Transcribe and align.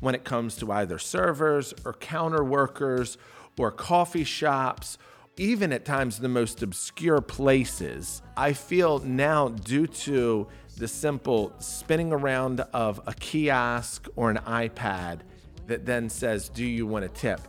when 0.00 0.14
it 0.14 0.24
comes 0.24 0.56
to 0.56 0.72
either 0.72 0.98
servers 0.98 1.74
or 1.84 1.92
counter 1.92 2.44
workers 2.44 3.18
or 3.58 3.70
coffee 3.70 4.24
shops, 4.24 4.98
even 5.38 5.72
at 5.72 5.84
times 5.84 6.18
the 6.18 6.28
most 6.28 6.62
obscure 6.62 7.20
places. 7.20 8.22
I 8.36 8.52
feel 8.52 8.98
now, 9.00 9.48
due 9.48 9.86
to 9.86 10.46
the 10.76 10.88
simple 10.88 11.52
spinning 11.58 12.12
around 12.12 12.60
of 12.72 13.00
a 13.06 13.14
kiosk 13.14 14.08
or 14.16 14.30
an 14.30 14.38
iPad 14.38 15.20
that 15.66 15.86
then 15.86 16.08
says, 16.08 16.48
Do 16.48 16.64
you 16.64 16.86
want 16.86 17.04
a 17.04 17.08
tip? 17.08 17.40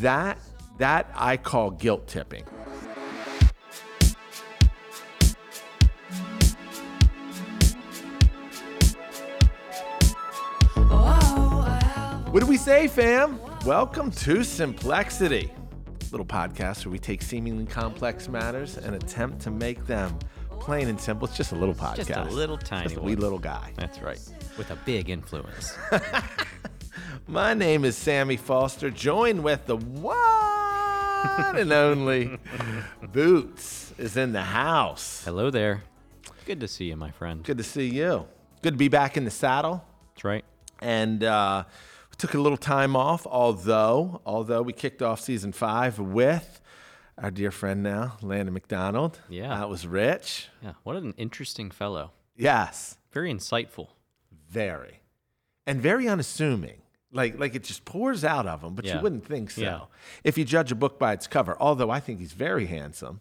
That, 0.00 0.38
that 0.78 1.10
I 1.14 1.36
call 1.36 1.70
guilt 1.70 2.06
tipping. 2.06 2.44
What 12.30 12.40
do 12.40 12.46
we 12.46 12.56
say, 12.56 12.88
fam? 12.88 13.38
Welcome 13.64 14.10
to 14.10 14.36
Simplexity, 14.38 15.50
little 16.12 16.26
podcast 16.26 16.84
where 16.84 16.92
we 16.92 16.98
take 16.98 17.22
seemingly 17.22 17.64
complex 17.66 18.28
matters 18.28 18.76
and 18.76 18.94
attempt 18.94 19.40
to 19.42 19.50
make 19.50 19.86
them 19.86 20.18
plain 20.60 20.88
and 20.88 21.00
simple. 21.00 21.26
It's 21.26 21.36
just 21.36 21.52
a 21.52 21.56
little 21.56 21.74
podcast. 21.74 21.96
Just 21.96 22.10
a 22.10 22.24
little 22.24 22.58
tiny 22.58 22.84
Just 22.84 22.96
a 22.96 23.00
wee 23.00 23.14
one. 23.14 23.22
little 23.22 23.38
guy. 23.38 23.72
That's 23.76 24.00
right. 24.00 24.20
With 24.58 24.70
a 24.70 24.76
big 24.84 25.08
influence. 25.10 25.76
My 27.26 27.54
name 27.54 27.84
is 27.84 27.96
Sammy 27.96 28.36
Foster, 28.36 28.90
joined 28.90 29.42
with 29.42 29.66
the 29.66 29.76
one 29.76 30.16
and 31.56 31.72
only 31.72 32.38
Boots 33.12 33.92
is 33.98 34.16
in 34.16 34.32
the 34.32 34.42
house. 34.42 35.22
Hello 35.24 35.50
there. 35.50 35.82
Good 36.46 36.60
to 36.60 36.68
see 36.68 36.86
you, 36.86 36.96
my 36.96 37.10
friend. 37.10 37.42
Good 37.42 37.58
to 37.58 37.64
see 37.64 37.86
you. 37.88 38.26
Good 38.62 38.74
to 38.74 38.78
be 38.78 38.88
back 38.88 39.16
in 39.16 39.24
the 39.24 39.30
saddle. 39.30 39.84
That's 40.14 40.24
right. 40.24 40.44
and 40.80 41.22
uh, 41.24 41.64
took 42.18 42.34
a 42.34 42.38
little 42.38 42.58
time 42.58 42.94
off. 42.96 43.26
Although, 43.26 44.20
although 44.26 44.62
we 44.62 44.72
kicked 44.72 45.00
off 45.02 45.20
season 45.20 45.52
five 45.52 45.98
with 45.98 46.60
our 47.16 47.30
dear 47.30 47.50
friend 47.50 47.82
now, 47.82 48.16
Landon 48.22 48.54
McDonald. 48.54 49.18
Yeah. 49.28 49.48
that 49.56 49.68
was 49.68 49.86
rich. 49.86 50.48
Yeah. 50.62 50.72
What 50.84 50.96
an 50.96 51.14
interesting 51.16 51.70
fellow. 51.70 52.12
Yes, 52.36 52.96
Very 53.12 53.32
insightful. 53.32 53.88
very, 54.48 55.00
and 55.66 55.80
very 55.80 56.06
unassuming. 56.08 56.82
Like, 57.10 57.38
like 57.38 57.54
it 57.56 57.64
just 57.64 57.84
pours 57.84 58.22
out 58.24 58.46
of 58.46 58.62
him, 58.62 58.74
but 58.74 58.84
you 58.84 58.98
wouldn't 59.00 59.26
think 59.26 59.50
so 59.50 59.60
Yeah. 59.62 59.80
if 60.24 60.36
you 60.38 60.44
judge 60.44 60.70
a 60.70 60.74
book 60.76 60.98
by 60.98 61.14
its 61.14 61.26
cover. 61.26 61.56
Although 61.58 61.90
I 61.90 62.00
think 62.00 62.20
he's 62.20 62.32
very 62.32 62.66
handsome, 62.66 63.20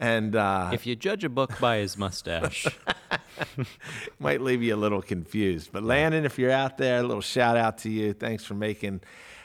and 0.00 0.34
uh, 0.34 0.70
If 0.72 0.86
you 0.86 0.96
judge 0.96 1.22
a 1.24 1.28
book 1.28 1.60
by 1.60 1.76
his 1.76 1.96
mustache, 1.98 2.66
might 4.18 4.40
leave 4.40 4.62
you 4.62 4.74
a 4.74 4.76
little 4.76 5.02
confused. 5.02 5.70
But 5.72 5.82
Landon, 5.82 6.24
if 6.24 6.38
you're 6.38 6.50
out 6.50 6.78
there, 6.78 7.00
a 7.00 7.02
little 7.02 7.20
shout 7.22 7.56
out 7.56 7.78
to 7.78 7.90
you. 7.90 8.12
Thanks 8.12 8.44
for 8.44 8.54
making 8.54 9.00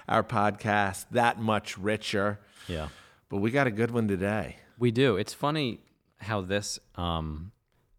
our 0.08 0.24
podcast 0.24 1.06
that 1.12 1.40
much 1.40 1.78
richer. 1.78 2.40
yeah, 2.68 2.90
But 3.30 3.38
we 3.38 3.52
got 3.52 3.68
a 3.68 3.72
good 3.72 3.92
one 3.92 4.08
today. 4.08 4.58
we 4.78 4.92
do. 4.92 5.18
It's 5.18 5.34
funny 5.34 5.80
how 6.20 6.42
this 6.42 6.80
um, 6.96 7.52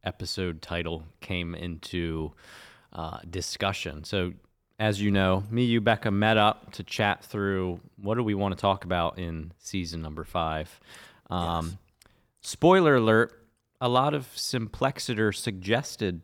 episode 0.05 0.63
title 0.63 1.05
came 1.21 1.55
into 1.55 2.33
uh, 2.93 3.19
discussion. 3.29 4.05
So, 4.05 4.33
as 4.79 5.01
you 5.01 5.11
know, 5.11 5.43
me, 5.51 5.65
you, 5.65 5.81
Becca 5.81 6.11
met 6.11 6.37
up 6.37 6.73
to 6.73 6.83
chat 6.85 7.25
through 7.25 7.81
what 7.97 8.17
do 8.17 8.23
we 8.23 8.35
want 8.35 8.55
to 8.57 8.61
talk 8.61 8.85
about 8.85 9.19
in 9.19 9.53
season 9.59 10.03
number 10.03 10.23
five. 10.25 10.79
Um, 11.31 11.79
Spoiler 12.43 12.97
alert: 12.97 13.46
a 13.81 13.89
lot 13.89 14.15
of 14.15 14.27
Simplexiter 14.35 15.35
suggested 15.35 16.23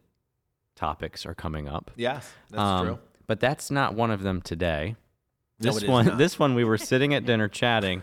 topics 0.77 1.27
are 1.27 1.35
coming 1.35 1.69
up. 1.69 1.91
Yes, 1.97 2.31
that's 2.51 2.61
Um, 2.61 2.87
true. 2.87 2.99
But 3.27 3.41
that's 3.41 3.71
not 3.71 3.95
one 3.95 4.11
of 4.11 4.23
them 4.23 4.43
today. 4.43 4.97
No, 5.61 5.73
This 5.73 5.83
is 5.83 5.89
one, 5.89 6.17
this 6.19 6.39
one, 6.39 6.55
we 6.55 6.65
were 6.65 6.79
sitting 6.79 7.15
at 7.15 7.25
dinner 7.27 7.49
chatting, 7.49 8.03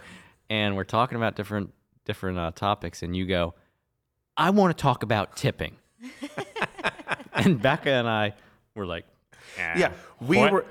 and 0.49 0.75
we're 0.75 0.83
talking 0.85 1.17
about 1.17 1.35
different 1.35 1.73
different 2.05 2.37
uh, 2.39 2.51
topics, 2.55 3.03
and 3.03 3.15
you 3.15 3.25
go, 3.25 3.53
"I 4.37 4.49
want 4.51 4.75
to 4.75 4.81
talk 4.81 5.03
about 5.03 5.35
tipping," 5.35 5.75
and 7.33 7.61
Becca 7.61 7.89
and 7.91 8.07
I 8.07 8.33
were 8.75 8.85
like, 8.85 9.05
Yeah, 9.57 9.91
we 10.21 10.37
what? 10.37 10.51
were, 10.53 10.65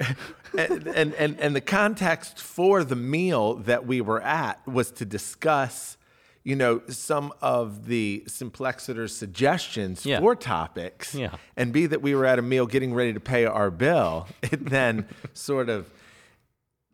and 0.59 1.15
and 1.15 1.39
and 1.39 1.55
the 1.55 1.61
context 1.61 2.41
for 2.41 2.83
the 2.85 2.97
meal 2.97 3.55
that 3.55 3.87
we 3.87 4.01
were 4.01 4.23
at 4.23 4.67
was 4.67 4.91
to 4.93 5.05
discuss, 5.05 5.98
you 6.49 6.57
know, 6.57 6.81
some 6.89 7.31
of 7.43 7.85
the 7.87 8.25
Simplexiter's 8.27 9.15
suggestions 9.15 10.07
Yeah. 10.07 10.21
for 10.21 10.35
topics. 10.35 11.15
Yeah. 11.15 11.35
and 11.59 11.73
be 11.75 11.85
that 11.87 12.01
we 12.01 12.15
were 12.15 12.25
at 12.25 12.39
a 12.39 12.43
meal 12.43 12.67
getting 12.67 12.95
ready 12.95 13.13
to 13.13 13.21
pay 13.21 13.45
our 13.45 13.71
bill. 13.71 14.27
It 14.53 14.65
then 14.71 15.07
sort 15.35 15.69
of, 15.69 15.91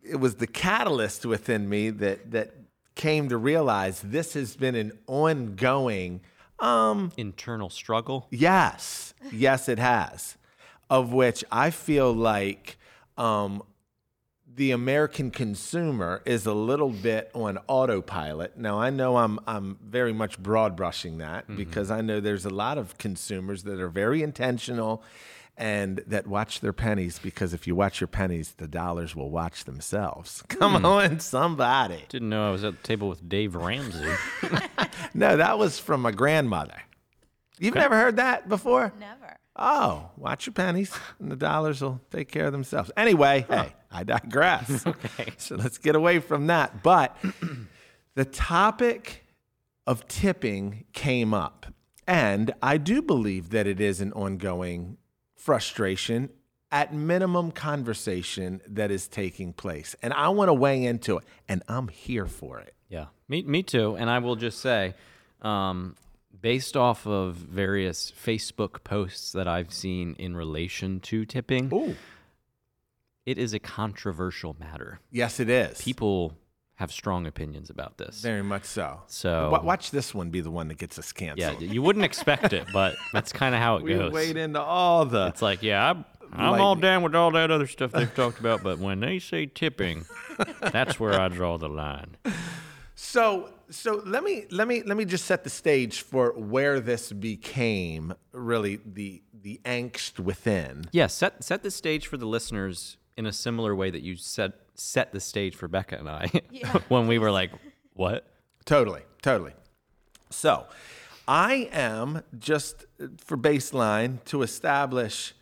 it 0.03 0.17
was 0.17 0.35
the 0.35 0.47
catalyst 0.47 1.25
within 1.25 1.69
me 1.69 1.89
that 1.89 2.31
that 2.31 2.47
came 2.95 3.29
to 3.29 3.37
realize 3.37 4.01
this 4.01 4.33
has 4.33 4.55
been 4.57 4.75
an 4.75 4.91
ongoing. 5.07 6.19
Um, 6.59 7.11
internal 7.17 7.69
struggle. 7.69 8.27
Yes, 8.31 9.13
yes, 9.31 9.69
it 9.69 9.79
has. 9.79 10.37
Of 10.89 11.13
which 11.13 11.43
I 11.51 11.71
feel 11.71 12.11
like 12.13 12.77
um, 13.17 13.63
the 14.55 14.71
American 14.71 15.31
consumer 15.31 16.21
is 16.25 16.45
a 16.45 16.53
little 16.53 16.89
bit 16.89 17.29
on 17.33 17.59
autopilot. 17.67 18.57
Now 18.57 18.79
I 18.79 18.89
know 18.89 19.17
I'm 19.17 19.39
I'm 19.45 19.77
very 19.83 20.13
much 20.13 20.39
broad 20.39 20.75
brushing 20.75 21.17
that 21.17 21.43
mm-hmm. 21.43 21.57
because 21.57 21.91
I 21.91 22.01
know 22.01 22.19
there's 22.19 22.45
a 22.45 22.49
lot 22.49 22.77
of 22.77 22.97
consumers 22.97 23.63
that 23.63 23.79
are 23.79 23.89
very 23.89 24.23
intentional 24.23 25.03
and 25.57 26.03
that 26.07 26.27
watch 26.27 26.59
their 26.59 26.73
pennies 26.73 27.19
because 27.19 27.53
if 27.53 27.65
you 27.65 27.75
watch 27.75 28.01
your 28.01 28.07
pennies, 28.07 28.55
the 28.57 28.67
dollars 28.67 29.15
will 29.15 29.29
watch 29.29 29.63
themselves. 29.63 30.43
Come 30.49 30.75
hmm. 30.75 30.85
on, 30.85 31.19
somebody. 31.19 32.03
Didn't 32.09 32.29
know 32.29 32.47
I 32.47 32.51
was 32.51 32.63
at 32.63 32.75
the 32.81 32.87
table 32.87 33.07
with 33.07 33.27
Dave 33.27 33.55
Ramsey. 33.55 34.11
No, 35.15 35.37
that 35.37 35.57
was 35.57 35.79
from 35.79 36.01
my 36.01 36.11
grandmother. 36.11 36.75
You've 37.57 37.75
never 37.75 37.95
heard 37.95 38.17
that 38.17 38.49
before? 38.49 38.91
Never. 38.99 39.37
Oh, 39.55 40.09
watch 40.17 40.45
your 40.45 40.53
pennies, 40.53 40.93
and 41.19 41.31
the 41.31 41.37
dollars 41.37 41.81
will 41.81 42.01
take 42.11 42.29
care 42.29 42.47
of 42.47 42.51
themselves. 42.51 42.91
Anyway, 42.97 43.45
hey, 43.47 43.73
I 43.95 44.03
digress. 44.03 44.85
okay. 44.87 45.33
So 45.37 45.55
let's 45.55 45.77
get 45.77 45.95
away 45.95 46.19
from 46.19 46.47
that. 46.47 46.83
But 46.83 47.17
the 48.15 48.25
topic 48.25 49.25
of 49.87 50.07
tipping 50.07 50.85
came 50.93 51.33
up, 51.33 51.67
and 52.05 52.53
I 52.61 52.77
do 52.77 53.01
believe 53.01 53.51
that 53.51 53.67
it 53.67 53.79
is 53.79 54.01
an 54.01 54.11
ongoing 54.13 54.97
frustration, 55.37 56.29
at 56.71 56.93
minimum, 56.93 57.51
conversation 57.51 58.59
that 58.67 58.91
is 58.91 59.07
taking 59.07 59.53
place. 59.53 59.95
And 60.01 60.11
I 60.11 60.29
want 60.29 60.49
to 60.49 60.53
weigh 60.53 60.83
into 60.83 61.17
it, 61.17 61.23
and 61.47 61.63
I'm 61.69 61.87
here 61.87 62.25
for 62.25 62.59
it. 62.59 62.73
Yeah, 62.89 63.05
me, 63.29 63.43
me 63.43 63.63
too. 63.63 63.95
And 63.95 64.09
I 64.09 64.19
will 64.19 64.35
just 64.35 64.59
say, 64.59 64.93
um, 65.41 65.95
based 66.41 66.75
off 66.75 67.07
of 67.07 67.35
various 67.35 68.11
Facebook 68.11 68.83
posts 68.83 69.31
that 69.31 69.47
I've 69.47 69.71
seen 69.71 70.15
in 70.19 70.35
relation 70.35 70.99
to 71.01 71.25
tipping, 71.25 71.73
Ooh. 71.73 71.95
It 73.25 73.37
is 73.37 73.53
a 73.53 73.59
controversial 73.59 74.55
matter. 74.59 74.99
Yes, 75.11 75.39
it 75.39 75.49
is. 75.49 75.81
People 75.81 76.33
have 76.75 76.91
strong 76.91 77.25
opinions 77.25 77.69
about 77.69 77.97
this. 77.97 78.21
Very 78.21 78.43
much 78.43 78.65
so. 78.65 79.01
So- 79.07 79.49
Wa- 79.51 79.61
watch 79.61 79.91
this 79.91 80.13
one 80.13 80.29
be 80.29 80.41
the 80.41 80.51
one 80.51 80.67
that 80.67 80.77
gets 80.77 80.99
us 80.99 81.11
canceled. 81.11 81.61
yeah, 81.61 81.71
you 81.71 81.81
wouldn't 81.81 82.03
expect 82.05 82.51
it, 82.53 82.67
but 82.73 82.95
that's 83.13 83.31
kind 83.31 83.55
of 83.55 83.61
how 83.61 83.77
it 83.77 83.83
we 83.83 83.93
goes. 83.93 84.11
wade 84.11 84.35
into 84.37 84.61
all 84.61 85.05
the. 85.05 85.27
It's 85.27 85.41
like, 85.41 85.63
yeah, 85.63 85.89
I'm, 85.91 86.05
I'm 86.33 86.59
all 86.59 86.75
down 86.75 87.01
with 87.01 87.15
all 87.15 87.31
that 87.31 87.49
other 87.49 87.67
stuff 87.67 87.91
they've 87.91 88.13
talked 88.13 88.39
about, 88.39 88.61
but 88.61 88.77
when 88.79 88.99
they 88.99 89.19
say 89.19 89.45
tipping, 89.45 90.05
that's 90.59 90.99
where 90.99 91.19
I 91.19 91.29
draw 91.29 91.57
the 91.57 91.69
line. 91.69 92.17
So 92.95 93.49
so 93.69 94.01
let 94.05 94.23
me 94.23 94.45
let 94.51 94.67
me 94.67 94.83
let 94.83 94.97
me 94.97 95.05
just 95.05 95.25
set 95.25 95.43
the 95.43 95.49
stage 95.49 96.01
for 96.01 96.31
where 96.33 96.79
this 96.79 97.11
became 97.11 98.13
really 98.31 98.79
the 98.85 99.21
the 99.33 99.59
angst 99.65 100.19
within. 100.19 100.85
Yeah, 100.91 101.07
set 101.07 101.43
set 101.43 101.63
the 101.63 101.71
stage 101.71 102.07
for 102.07 102.17
the 102.17 102.25
listeners 102.27 102.97
in 103.17 103.25
a 103.25 103.33
similar 103.33 103.75
way 103.75 103.89
that 103.89 104.01
you 104.01 104.15
set 104.15 104.53
set 104.73 105.13
the 105.13 105.19
stage 105.19 105.55
for 105.55 105.67
Becca 105.67 105.97
and 105.97 106.09
I 106.09 106.27
when 106.89 107.07
we 107.07 107.17
were 107.17 107.31
like, 107.31 107.51
"What?" 107.93 108.25
Totally, 108.65 109.01
totally. 109.21 109.53
So, 110.29 110.65
I 111.27 111.69
am 111.71 112.23
just 112.37 112.85
for 113.17 113.37
baseline 113.37 114.23
to 114.25 114.41
establish 114.41 115.33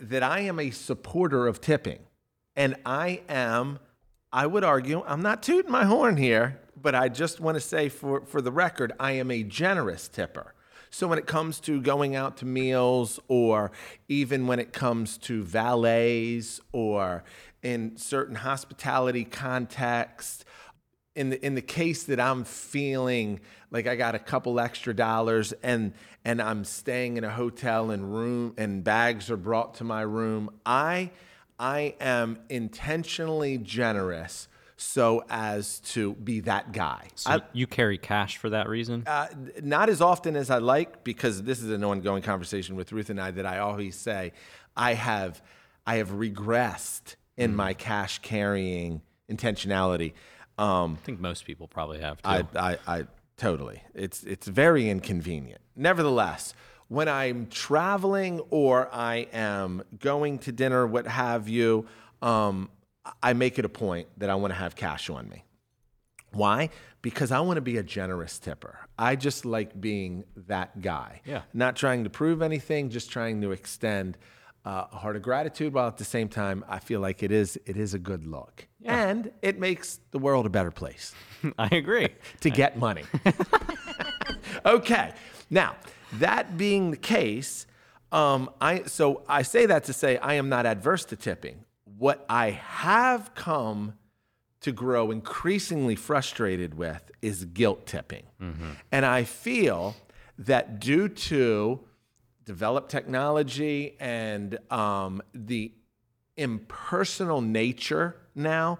that 0.00 0.22
I 0.22 0.40
am 0.40 0.58
a 0.58 0.70
supporter 0.70 1.46
of 1.46 1.60
tipping. 1.60 2.00
And 2.56 2.76
I 2.84 3.22
am, 3.28 3.78
I 4.32 4.46
would 4.46 4.64
argue, 4.64 5.04
I'm 5.06 5.22
not 5.22 5.42
tooting 5.42 5.70
my 5.70 5.84
horn 5.84 6.16
here, 6.16 6.60
but 6.80 6.94
I 6.94 7.08
just 7.08 7.40
want 7.40 7.56
to 7.56 7.60
say 7.60 7.88
for, 7.88 8.22
for 8.22 8.40
the 8.40 8.50
record, 8.50 8.92
I 8.98 9.12
am 9.12 9.30
a 9.30 9.42
generous 9.42 10.08
tipper. 10.08 10.54
So 10.90 11.06
when 11.06 11.18
it 11.18 11.26
comes 11.26 11.60
to 11.60 11.80
going 11.80 12.16
out 12.16 12.36
to 12.38 12.44
meals 12.44 13.20
or 13.28 13.70
even 14.08 14.48
when 14.48 14.58
it 14.58 14.72
comes 14.72 15.18
to 15.18 15.44
valets 15.44 16.60
or 16.72 17.22
in 17.62 17.96
certain 17.96 18.34
hospitality 18.34 19.24
contexts, 19.24 20.44
in 21.14 21.30
the 21.30 21.44
in 21.44 21.54
the 21.54 21.62
case 21.62 22.04
that 22.04 22.20
I'm 22.20 22.44
feeling 22.44 23.40
like 23.70 23.86
I 23.86 23.96
got 23.96 24.14
a 24.14 24.18
couple 24.18 24.58
extra 24.58 24.94
dollars 24.94 25.52
and 25.62 25.92
and 26.24 26.40
I'm 26.42 26.64
staying 26.64 27.16
in 27.16 27.24
a 27.24 27.30
hotel 27.30 27.90
and 27.90 28.12
room 28.12 28.54
and 28.56 28.82
bags 28.84 29.30
are 29.30 29.36
brought 29.36 29.74
to 29.76 29.84
my 29.84 30.02
room, 30.02 30.50
I 30.66 31.10
I 31.58 31.94
am 32.00 32.38
intentionally 32.48 33.58
generous 33.58 34.48
so 34.80 35.22
as 35.28 35.80
to 35.80 36.14
be 36.14 36.40
that 36.40 36.72
guy. 36.72 37.08
So 37.14 37.42
you 37.52 37.66
carry 37.66 37.98
cash 37.98 38.38
for 38.38 38.50
that 38.50 38.68
reason? 38.68 39.04
Uh, 39.06 39.28
not 39.62 39.88
as 39.88 40.00
often 40.00 40.36
as 40.36 40.50
I 40.50 40.58
like 40.58 41.04
because 41.04 41.42
this 41.42 41.62
is 41.62 41.70
an 41.70 41.84
ongoing 41.84 42.22
conversation 42.22 42.76
with 42.76 42.90
Ruth 42.92 43.10
and 43.10 43.20
I 43.20 43.30
that 43.32 43.46
I 43.46 43.58
always 43.58 43.96
say 43.96 44.32
I 44.76 44.94
have 44.94 45.42
I 45.86 45.96
have 45.96 46.10
regressed 46.10 47.16
in 47.36 47.54
my 47.56 47.74
cash 47.74 48.18
carrying 48.20 49.02
intentionality. 49.30 50.12
Um, 50.58 50.98
I 51.00 51.04
think 51.04 51.20
most 51.20 51.44
people 51.44 51.68
probably 51.68 52.00
have 52.00 52.20
too. 52.22 52.28
I, 52.28 52.44
I, 52.54 52.78
I 52.86 53.04
totally. 53.36 53.82
It's 53.94 54.22
it's 54.24 54.46
very 54.46 54.88
inconvenient. 54.88 55.60
Nevertheless, 55.74 56.54
when 56.88 57.08
I'm 57.08 57.46
traveling 57.46 58.40
or 58.50 58.88
I 58.92 59.28
am 59.32 59.82
going 59.98 60.38
to 60.40 60.52
dinner, 60.52 60.86
what 60.86 61.06
have 61.06 61.48
you, 61.48 61.86
um, 62.20 62.68
I 63.22 63.32
make 63.32 63.58
it 63.58 63.64
a 63.64 63.68
point 63.68 64.08
that 64.18 64.30
I 64.30 64.34
want 64.34 64.52
to 64.52 64.58
have 64.58 64.76
cash 64.76 65.10
on 65.10 65.28
me. 65.28 65.44
Why? 66.32 66.70
Because 67.02 67.32
I 67.32 67.40
want 67.40 67.56
to 67.56 67.62
be 67.62 67.76
a 67.76 67.82
generous 67.82 68.38
tipper. 68.38 68.78
I 68.98 69.16
just 69.16 69.44
like 69.44 69.80
being 69.80 70.24
that 70.48 70.80
guy. 70.80 71.22
Yeah. 71.24 71.42
Not 71.52 71.76
trying 71.76 72.04
to 72.04 72.10
prove 72.10 72.42
anything, 72.42 72.90
just 72.90 73.10
trying 73.10 73.40
to 73.42 73.52
extend 73.52 74.16
uh, 74.64 74.84
a 74.92 74.96
heart 74.96 75.16
of 75.16 75.22
gratitude, 75.22 75.72
while 75.72 75.86
at 75.86 75.96
the 75.96 76.04
same 76.04 76.28
time, 76.28 76.64
I 76.68 76.78
feel 76.78 77.00
like 77.00 77.22
it 77.22 77.32
is 77.32 77.58
it 77.64 77.76
is 77.76 77.94
a 77.94 77.98
good 77.98 78.26
look, 78.26 78.66
yeah. 78.78 79.08
and 79.08 79.32
it 79.40 79.58
makes 79.58 80.00
the 80.10 80.18
world 80.18 80.44
a 80.44 80.50
better 80.50 80.70
place 80.70 81.14
I 81.58 81.68
agree. 81.74 82.08
to 82.40 82.50
get 82.50 82.76
money. 82.76 83.04
okay. 84.66 85.12
Now, 85.48 85.76
that 86.14 86.58
being 86.58 86.90
the 86.90 86.96
case, 86.96 87.66
um, 88.12 88.50
I 88.60 88.82
so 88.82 89.22
I 89.28 89.42
say 89.42 89.66
that 89.66 89.84
to 89.84 89.92
say 89.92 90.18
I 90.18 90.34
am 90.34 90.48
not 90.48 90.66
adverse 90.66 91.04
to 91.06 91.16
tipping. 91.16 91.64
What 92.00 92.24
I 92.30 92.52
have 92.52 93.34
come 93.34 93.92
to 94.62 94.72
grow 94.72 95.10
increasingly 95.10 95.96
frustrated 95.96 96.72
with 96.72 97.10
is 97.20 97.44
guilt 97.44 97.86
tipping. 97.86 98.22
And 98.90 99.04
I 99.04 99.24
feel 99.24 99.94
that 100.38 100.80
due 100.80 101.10
to 101.10 101.80
developed 102.46 102.90
technology 102.90 103.98
and 104.00 104.58
um, 104.72 105.20
the 105.34 105.74
impersonal 106.38 107.42
nature 107.42 108.16
now 108.34 108.78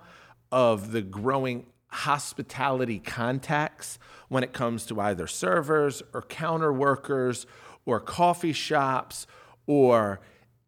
of 0.50 0.90
the 0.92 1.02
growing 1.02 1.66
hospitality 1.88 3.00
contacts 3.00 3.98
when 4.30 4.42
it 4.42 4.54
comes 4.54 4.86
to 4.86 4.98
either 4.98 5.26
servers 5.26 6.02
or 6.14 6.22
counter 6.22 6.72
workers 6.72 7.44
or 7.84 8.00
coffee 8.00 8.54
shops 8.54 9.26
or 9.66 10.20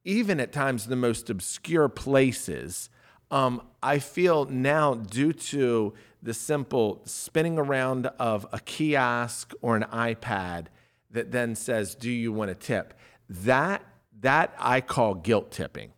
even 0.05 0.41
at 0.41 0.53
times 0.53 0.87
the 0.87 0.97
most 0.97 1.31
obscure 1.31 1.89
places. 1.89 2.91
Um, 3.31 3.63
I 3.83 3.99
feel 3.99 4.45
now, 4.45 4.95
due 4.95 5.33
to 5.33 5.95
the 6.23 6.35
simple 6.35 7.03
spinning 7.05 7.59
around 7.59 8.07
of 8.19 8.47
a 8.53 8.61
kiosk 8.61 9.53
or 9.63 9.77
an 9.77 9.85
iPad 9.93 10.67
that 11.11 11.33
then 11.33 11.55
says, 11.55 11.95
"Do 11.95 12.11
you 12.11 12.33
want 12.33 12.51
to 12.51 12.55
tip?" 12.55 12.95
That 13.29 13.83
that 14.21 14.55
I 14.59 14.81
call 14.81 15.15
guilt 15.15 15.51
tipping. 15.51 15.93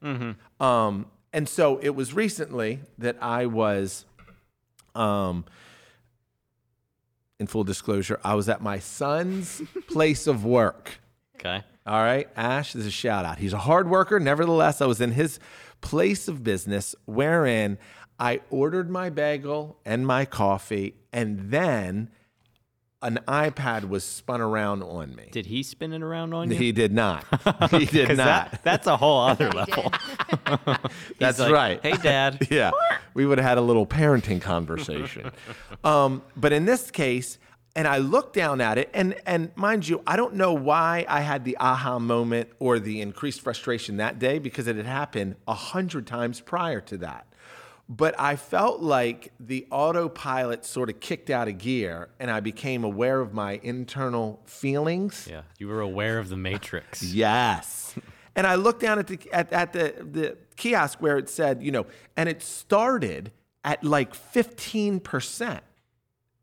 Um, 0.61 1.07
and 1.33 1.49
so 1.49 1.79
it 1.83 1.91
was 1.91 2.15
recently 2.15 2.81
that 2.99 3.17
I 3.21 3.47
was, 3.47 4.07
um, 4.95 5.45
in 7.39 7.47
full 7.47 7.65
disclosure, 7.65 8.19
I 8.25 8.35
was 8.35 8.49
at 8.49 8.63
my 8.63 8.79
son's 8.79 9.61
place 9.89 10.27
of 10.27 10.45
work. 10.45 11.01
Okay. 11.37 11.63
All 11.87 12.03
right, 12.03 12.29
Ash, 12.35 12.73
this 12.73 12.81
is 12.83 12.87
a 12.87 12.91
shout 12.91 13.25
out. 13.27 13.39
He's 13.39 13.53
a 13.53 13.59
hard 13.59 13.89
worker. 13.91 14.19
Nevertheless, 14.19 14.81
I 14.81 14.87
was 14.87 15.01
in 15.03 15.13
his 15.13 15.39
place 15.83 16.29
of 16.29 16.43
business 16.43 16.95
wherein 17.05 17.77
I 18.19 18.41
ordered 18.49 18.89
my 18.91 19.11
bagel 19.11 19.77
and 19.85 20.07
my 20.07 20.25
coffee, 20.25 20.95
and 21.13 21.51
then 21.51 22.09
an 23.03 23.19
iPad 23.29 23.87
was 23.91 24.03
spun 24.03 24.41
around 24.41 24.83
on 24.83 25.15
me. 25.15 25.29
Did 25.31 25.45
he 25.45 25.63
spin 25.63 25.93
it 25.93 26.01
around 26.03 26.33
on 26.33 26.51
you? 26.51 26.57
He 26.57 26.73
did 26.73 26.91
not. 26.91 27.27
He 27.71 27.85
did 27.85 28.09
'Cause 28.09 28.17
not. 28.17 28.51
that, 28.53 28.61
that's 28.65 28.87
a 28.87 28.97
whole 28.97 29.21
other 29.21 29.51
level. 29.51 29.93
That's 31.19 31.39
like, 31.39 31.53
right. 31.53 31.81
Hey, 31.83 31.97
Dad. 31.99 32.47
yeah, 32.51 32.71
we 33.13 33.27
would 33.27 33.37
have 33.37 33.47
had 33.47 33.59
a 33.59 33.63
little 33.63 33.87
parenting 33.87 34.41
conversation. 34.41 35.31
um, 35.85 36.23
but 36.35 36.53
in 36.55 36.65
this 36.65 36.91
case, 36.91 37.37
and 37.77 37.89
I 37.89 37.99
looked 37.99 38.35
down 38.35 38.61
at 38.61 38.79
it, 38.79 38.91
and 38.95 39.17
and 39.27 39.51
mind 39.57 39.89
you, 39.89 40.03
I 40.07 40.17
don't 40.17 40.35
know 40.35 40.53
why 40.53 41.05
I 41.09 41.21
had 41.21 41.45
the 41.45 41.57
aha 41.59 41.99
moment 41.99 42.51
or 42.59 42.79
the 42.79 43.01
increased 43.01 43.41
frustration 43.41 43.97
that 43.97 44.19
day 44.19 44.39
because 44.39 44.67
it 44.69 44.77
had 44.77 44.87
happened 44.87 45.37
a 45.49 45.55
hundred 45.55 46.07
times 46.07 46.41
prior 46.41 46.81
to 46.83 46.99
that. 46.99 47.27
But 47.89 48.19
I 48.19 48.37
felt 48.37 48.81
like 48.81 49.33
the 49.39 49.67
autopilot 49.71 50.65
sort 50.65 50.89
of 50.89 51.01
kicked 51.01 51.29
out 51.29 51.49
of 51.49 51.59
gear, 51.59 52.09
and 52.19 52.31
I 52.31 52.41
became 52.41 52.83
aware 52.83 53.21
of 53.21 53.35
my 53.35 53.61
internal 53.63 54.41
feelings. 54.47 55.29
Yeah. 55.31 55.43
You 55.59 55.69
were 55.69 55.81
aware 55.81 56.19
of 56.19 56.29
the 56.29 56.37
Matrix. 56.37 57.03
Yes. 57.13 57.95
and 58.37 58.47
I 58.47 58.55
looked 58.55 58.81
down 58.81 58.99
at 58.99 59.07
the 59.09 59.19
at, 59.33 59.53
at 59.53 59.73
the, 59.73 59.95
the 60.01 60.37
kiosk 60.57 61.01
where 61.03 61.19
it 61.19 61.29
said, 61.29 61.63
you 61.63 61.73
know, 61.73 61.87
and 62.17 62.29
it 62.29 62.41
started 62.43 63.33
at 63.65 63.83
like 63.85 64.15
15%. 64.15 65.61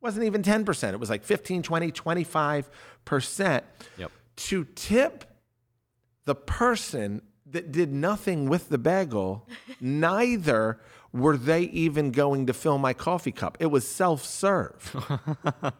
Wasn't 0.01 0.25
even 0.25 0.41
10%. 0.43 0.93
It 0.93 0.99
was 0.99 1.09
like 1.09 1.23
15, 1.23 1.63
20, 1.63 1.91
25% 1.91 3.61
Yep. 3.97 4.11
to 4.35 4.65
tip 4.75 5.25
the 6.25 6.35
person 6.35 7.21
that 7.45 7.71
did 7.71 7.91
nothing 7.91 8.47
with 8.47 8.69
the 8.69 8.77
bagel, 8.77 9.47
neither 9.81 10.79
were 11.13 11.35
they 11.35 11.63
even 11.63 12.11
going 12.11 12.47
to 12.47 12.53
fill 12.53 12.77
my 12.77 12.93
coffee 12.93 13.31
cup. 13.33 13.57
It 13.59 13.65
was 13.65 13.87
self 13.87 14.23
serve. 14.23 14.95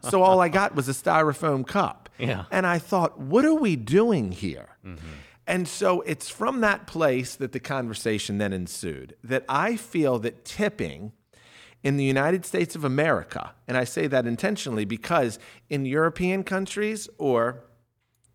so 0.00 0.22
all 0.22 0.40
I 0.40 0.48
got 0.48 0.74
was 0.74 0.88
a 0.88 0.92
styrofoam 0.92 1.66
cup. 1.66 2.10
Yeah. 2.18 2.44
And 2.50 2.66
I 2.66 2.78
thought, 2.78 3.18
what 3.18 3.44
are 3.44 3.54
we 3.54 3.76
doing 3.76 4.32
here? 4.32 4.68
Mm-hmm. 4.84 5.06
And 5.46 5.66
so 5.66 6.02
it's 6.02 6.28
from 6.28 6.60
that 6.60 6.86
place 6.86 7.34
that 7.36 7.52
the 7.52 7.60
conversation 7.60 8.38
then 8.38 8.52
ensued 8.52 9.16
that 9.24 9.44
I 9.48 9.76
feel 9.76 10.18
that 10.20 10.44
tipping 10.44 11.12
in 11.82 11.96
the 11.96 12.04
United 12.04 12.44
States 12.44 12.76
of 12.76 12.84
America, 12.84 13.54
and 13.66 13.76
I 13.76 13.84
say 13.84 14.06
that 14.06 14.26
intentionally 14.26 14.84
because 14.84 15.38
in 15.68 15.84
European 15.84 16.44
countries 16.44 17.08
or 17.18 17.64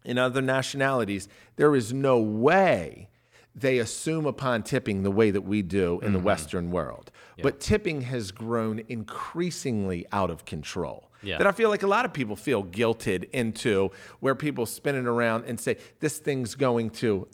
in 0.03 0.17
other 0.17 0.41
nationalities, 0.41 1.27
there 1.55 1.75
is 1.75 1.94
no 1.94 2.19
way 2.19 3.09
they 3.55 3.79
assume 3.79 4.25
upon 4.25 4.63
tipping 4.63 5.03
the 5.03 5.11
way 5.11 5.31
that 5.31 5.41
we 5.41 5.61
do 5.61 5.99
in 6.01 6.13
the 6.13 6.19
mm-hmm. 6.19 6.27
Western 6.27 6.71
world. 6.71 7.11
But 7.42 7.59
tipping 7.59 8.01
has 8.01 8.31
grown 8.31 8.81
increasingly 8.87 10.06
out 10.11 10.30
of 10.30 10.45
control. 10.45 11.11
Yeah. 11.23 11.39
That 11.39 11.47
I 11.47 11.51
feel 11.51 11.69
like 11.69 11.83
a 11.83 11.87
lot 11.87 12.06
of 12.06 12.13
people 12.13 12.35
feel 12.35 12.63
guilted 12.63 13.30
into 13.31 13.89
where 14.19 14.35
people 14.35 14.66
spin 14.66 14.95
it 14.95 15.06
around 15.06 15.45
and 15.45 15.59
say, 15.59 15.77
this 15.99 16.19
thing's 16.19 16.56
going 16.56 16.92
to, 16.92 17.27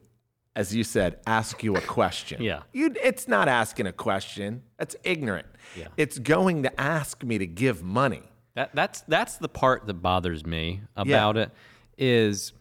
as 0.56 0.76
you 0.76 0.84
said, 0.84 1.20
ask 1.26 1.64
you 1.64 1.76
a 1.76 1.82
question. 1.82 2.42
Yeah. 2.42 2.62
You, 2.74 2.94
it's 3.04 3.28
not 3.28 3.48
asking 3.48 3.88
a 3.88 3.92
question. 3.94 4.62
That's 4.78 4.96
ignorant. 5.04 5.48
Yeah. 5.76 5.88
It's 5.98 6.20
going 6.20 6.64
to 6.64 6.80
ask 6.82 7.24
me 7.24 7.38
to 7.40 7.48
give 7.48 7.84
money. 7.84 8.22
That 8.56 8.76
that's 8.76 9.02
that's 9.08 9.38
the 9.38 9.50
part 9.50 9.88
that 9.88 9.96
bothers 9.96 10.46
me 10.46 10.82
about 10.96 11.38
it 11.38 11.50
is, 11.98 12.54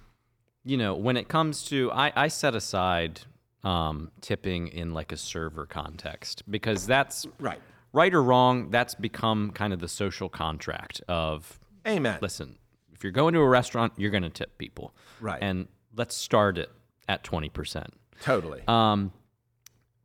you 0.65 0.79
know, 0.79 0.95
when 0.95 1.19
it 1.19 1.29
comes 1.29 1.65
to 1.67 1.93
I, 1.93 2.13
I 2.17 2.29
set 2.29 2.55
aside 2.55 3.21
um, 3.63 4.11
tipping 4.23 4.69
in 4.69 4.95
like 4.95 5.13
a 5.13 5.17
server 5.19 5.67
context 5.67 6.51
because 6.51 6.87
that's 6.87 7.27
Right. 7.39 7.61
right 7.93 8.13
or 8.15 8.23
wrong. 8.23 8.71
That's 8.71 8.95
become 8.95 9.51
kind 9.51 9.75
of 9.75 9.81
the 9.81 9.89
social 9.89 10.31
contract 10.31 11.03
of 11.09 11.61
Amen. 11.87 12.19
listen, 12.23 12.57
if 12.95 13.03
you're 13.05 13.13
going 13.13 13.35
to 13.35 13.41
a 13.41 13.49
restaurant, 13.49 13.93
you're 13.99 14.11
going 14.11 14.23
to 14.23 14.31
tip 14.31 14.57
people, 14.57 14.95
Right. 15.21 15.43
And 15.43 15.69
let's 15.95 16.17
start 16.17 16.57
it 16.57 16.71
at 17.09 17.25
twenty 17.25 17.49
percent. 17.49 17.93
Totally. 18.21 18.63
Um, 18.69 19.13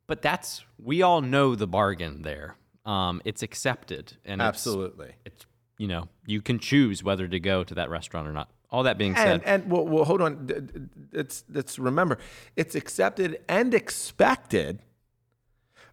but 0.08 0.22
that's 0.22 0.64
we 0.78 1.02
all 1.02 1.22
know 1.22 1.56
the 1.56 1.68
bargain 1.68 2.22
there. 2.24 2.56
Um, 2.86 3.22
it's 3.26 3.44
accepted, 3.44 4.14
and 4.26 4.42
Absolutely. 4.42 5.12
it's 5.26 5.46
you 5.78 5.88
know 5.88 6.08
you 6.26 6.42
can 6.42 6.60
choose 6.60 7.04
whether 7.04 7.28
to 7.28 7.40
go 7.40 7.64
to 7.64 7.76
that 7.76 7.90
restaurant 7.90 8.28
or 8.28 8.32
not. 8.32 8.50
All 8.70 8.84
that 8.84 8.98
being 8.98 9.16
said, 9.16 9.42
and 9.46 9.70
well, 9.72 9.86
well, 9.88 10.04
hold 10.04 10.22
on. 10.22 10.90
It's 11.14 11.44
let's 11.50 11.80
remember, 11.80 12.18
it's 12.56 12.76
accepted 12.76 13.40
and 13.48 13.74
expected 13.74 14.80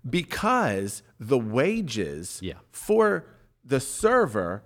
because 0.08 1.02
the 1.18 1.38
wages 1.38 2.40
Yeah. 2.42 2.54
for 2.70 3.26
the 3.64 3.80
server 3.80 4.62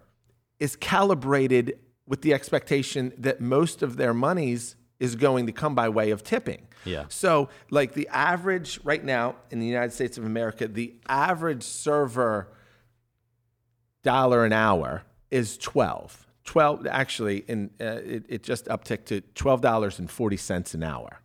is 0.59 0.75
calibrated 0.75 1.79
with 2.07 2.23
the 2.23 2.33
expectation 2.33 3.13
that 3.19 3.41
most 3.41 3.83
of 3.83 3.97
their 3.97 4.15
monies 4.15 4.75
is 5.01 5.15
going 5.15 5.47
to 5.47 5.53
come 5.53 5.75
by 5.75 5.89
way 5.89 6.11
of 6.11 6.23
tipping. 6.23 6.67
Yeah. 6.85 7.05
So, 7.09 7.49
like 7.71 7.95
the 7.95 8.09
average 8.09 8.81
right 8.85 9.03
now 9.05 9.37
in 9.51 9.61
the 9.61 9.67
United 9.67 9.93
States 9.93 10.19
of 10.19 10.25
America, 10.25 10.69
the 10.69 10.95
average 11.09 11.63
server 11.63 12.49
dollar 14.03 14.45
an 14.45 14.53
hour 14.53 15.03
is 15.31 15.59
12 15.59 16.27
12 16.45 16.87
actually 16.87 17.39
in 17.49 17.71
uh, 17.81 17.85
it, 17.85 18.25
it 18.29 18.43
just 18.43 18.65
upticked 18.67 19.05
to 19.05 19.21
$12.40 19.35 20.75
an 20.75 20.83
hour 20.83 21.21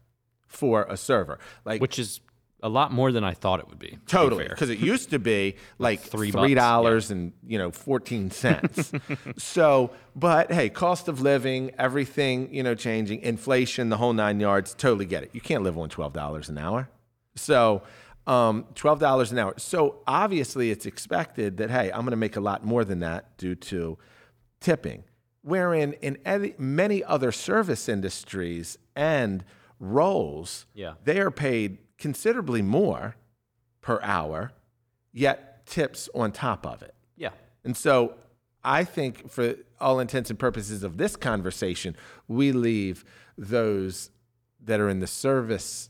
for 0.48 0.84
a 0.90 0.98
server 0.98 1.40
like 1.64 1.80
which 1.80 1.98
is 1.98 2.20
a 2.64 2.70
lot 2.70 2.92
more 2.92 3.12
than 3.12 3.24
I 3.24 3.34
thought 3.34 3.60
it 3.60 3.68
would 3.68 3.78
be. 3.78 3.90
to 3.90 3.96
be 3.98 4.02
Totally, 4.08 4.48
because 4.48 4.70
it 4.72 4.80
used 4.80 5.12
to 5.12 5.20
be 5.20 5.56
like 5.78 6.00
three 6.00 6.32
dollars 6.56 7.12
and 7.12 7.34
you 7.46 7.58
know 7.60 7.70
fourteen 7.70 8.32
cents. 8.32 8.92
so, 9.38 9.92
but 10.16 10.52
hey, 10.52 10.70
cost 10.70 11.08
of 11.08 11.22
living, 11.22 11.72
everything 11.78 12.52
you 12.54 12.64
know 12.64 12.74
changing, 12.74 13.20
inflation, 13.22 13.90
the 13.90 13.98
whole 13.98 14.14
nine 14.14 14.40
yards. 14.40 14.74
Totally 14.74 15.06
get 15.06 15.24
it. 15.24 15.30
You 15.34 15.42
can't 15.42 15.62
live 15.64 15.78
on 15.78 15.90
twelve 15.90 16.14
dollars 16.14 16.50
an 16.50 16.58
hour. 16.58 16.90
So, 17.36 17.84
um, 18.26 18.66
twelve 18.76 19.00
dollars 19.00 19.32
an 19.32 19.40
hour. 19.40 19.54
So 19.58 20.02
obviously, 20.08 20.72
it's 20.72 20.86
expected 20.86 21.58
that 21.58 21.70
hey, 21.70 21.92
I'm 21.92 22.02
going 22.02 22.12
to 22.12 22.16
make 22.18 22.36
a 22.38 22.42
lot 22.42 22.64
more 22.66 22.84
than 22.86 23.00
that 23.02 23.38
due 23.38 23.56
to 23.56 23.98
tipping. 24.62 25.04
Wherein 25.42 25.92
in 26.02 26.18
any, 26.24 26.54
many 26.58 27.04
other 27.04 27.34
service 27.34 27.90
industries 27.90 28.78
and 28.96 29.44
roles, 29.78 30.66
Yeah. 30.74 30.94
they 31.04 31.20
are 31.20 31.32
paid 31.32 31.80
considerably 32.04 32.62
more 32.62 33.16
per 33.80 33.98
hour, 34.04 34.52
yet 35.14 35.66
tips 35.66 36.10
on 36.14 36.34
top 36.34 36.66
of 36.68 36.82
it. 36.82 36.94
Yeah. 37.16 37.30
And 37.64 37.78
so 37.78 38.16
I 38.62 38.84
think, 38.84 39.32
for 39.32 39.56
all 39.80 40.02
intents 40.02 40.30
and 40.30 40.38
purposes 40.38 40.84
of 40.84 40.98
this 40.98 41.16
conversation, 41.16 41.96
we 42.28 42.52
leave 42.52 43.06
those 43.38 44.10
that 44.66 44.82
are 44.82 44.90
in 44.90 45.00
the 45.00 45.08
service 45.08 45.90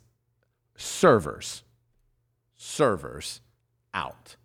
servers, 0.75 1.63
servers 2.57 3.41
out. 3.95 4.35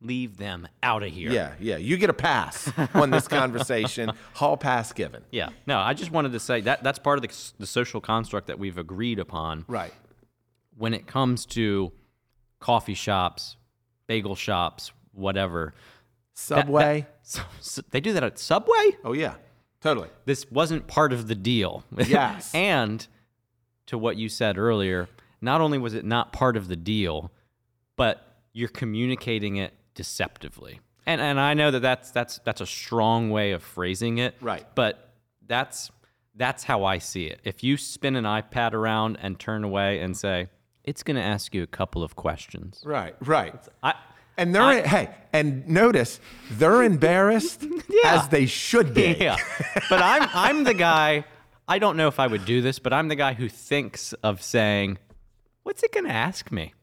Leave 0.00 0.36
them 0.36 0.66
out 0.82 1.04
of 1.04 1.12
here. 1.12 1.30
Yeah, 1.30 1.52
yeah. 1.60 1.76
You 1.76 1.96
get 1.96 2.10
a 2.10 2.12
pass 2.12 2.68
on 2.92 3.10
this 3.10 3.28
conversation. 3.28 4.10
Hall 4.34 4.56
pass 4.56 4.92
given. 4.92 5.22
Yeah. 5.30 5.50
No, 5.64 5.78
I 5.78 5.94
just 5.94 6.10
wanted 6.10 6.32
to 6.32 6.40
say 6.40 6.60
that 6.62 6.82
that's 6.82 6.98
part 6.98 7.18
of 7.18 7.22
the, 7.22 7.52
the 7.60 7.66
social 7.68 8.00
construct 8.00 8.48
that 8.48 8.58
we've 8.58 8.78
agreed 8.78 9.20
upon 9.20 9.64
Right. 9.68 9.94
When 10.76 10.94
it 10.94 11.06
comes 11.06 11.46
to 11.46 11.92
coffee 12.60 12.94
shops, 12.94 13.56
bagel 14.06 14.34
shops, 14.34 14.92
whatever. 15.12 15.74
That- 15.74 16.38
Subway. 16.38 17.00
that- 17.02 17.18
so- 17.22 17.42
so- 17.60 17.82
they 17.90 18.00
do 18.00 18.12
that 18.14 18.22
at 18.24 18.38
Subway? 18.38 18.96
oh 19.04 19.12
yeah, 19.12 19.34
totally. 19.80 20.08
This 20.24 20.50
wasn't 20.50 20.86
part 20.86 21.12
of 21.12 21.28
the 21.28 21.34
deal. 21.34 21.84
Yes. 21.96 22.52
and 22.54 23.06
to 23.86 23.98
what 23.98 24.16
you 24.16 24.28
said 24.28 24.56
earlier, 24.58 25.08
not 25.40 25.60
only 25.60 25.78
was 25.78 25.94
it 25.94 26.04
not 26.04 26.32
part 26.32 26.56
of 26.56 26.68
the 26.68 26.76
deal, 26.76 27.30
but 27.96 28.24
you're 28.52 28.68
communicating 28.68 29.56
it 29.56 29.74
deceptively. 29.94 30.80
And 31.04 31.20
and 31.20 31.40
I 31.40 31.54
know 31.54 31.70
that 31.72 31.80
that's 31.80 32.10
that's 32.12 32.38
that's 32.44 32.60
a 32.60 32.66
strong 32.66 33.30
way 33.30 33.50
of 33.52 33.62
phrasing 33.62 34.18
it. 34.18 34.36
Right. 34.40 34.64
But 34.76 35.12
that's 35.46 35.90
that's 36.36 36.62
how 36.64 36.84
I 36.84 36.98
see 36.98 37.26
it. 37.26 37.40
If 37.44 37.62
you 37.64 37.76
spin 37.76 38.14
an 38.16 38.24
iPad 38.24 38.72
around 38.72 39.18
and 39.20 39.38
turn 39.38 39.64
away 39.64 39.98
and 40.00 40.16
say, 40.16 40.48
"It's 40.84 41.02
going 41.02 41.16
to 41.16 41.22
ask 41.22 41.54
you 41.54 41.62
a 41.62 41.66
couple 41.66 42.02
of 42.02 42.16
questions." 42.16 42.82
Right. 42.84 43.14
Right. 43.20 43.54
I 43.82 43.94
And 44.36 44.54
they're 44.54 44.86
hey, 44.86 45.10
and 45.32 45.66
notice 45.68 46.20
they're 46.50 46.82
embarrassed 46.92 47.62
Yeah. 47.88 48.14
as 48.16 48.28
they 48.28 48.46
should 48.46 48.94
be. 48.94 49.16
yeah. 49.20 49.36
But 49.90 50.02
I'm 50.02 50.28
I'm 50.32 50.64
the 50.64 50.74
guy. 50.74 51.24
I 51.68 51.78
don't 51.78 51.96
know 51.96 52.08
if 52.08 52.18
I 52.18 52.26
would 52.26 52.44
do 52.44 52.60
this, 52.60 52.78
but 52.78 52.92
I'm 52.92 53.08
the 53.08 53.14
guy 53.16 53.34
who 53.34 53.48
thinks 53.48 54.12
of 54.22 54.42
saying, 54.42 54.98
"What's 55.62 55.82
it 55.82 55.92
going 55.92 56.06
to 56.06 56.12
ask 56.12 56.50
me?" 56.52 56.72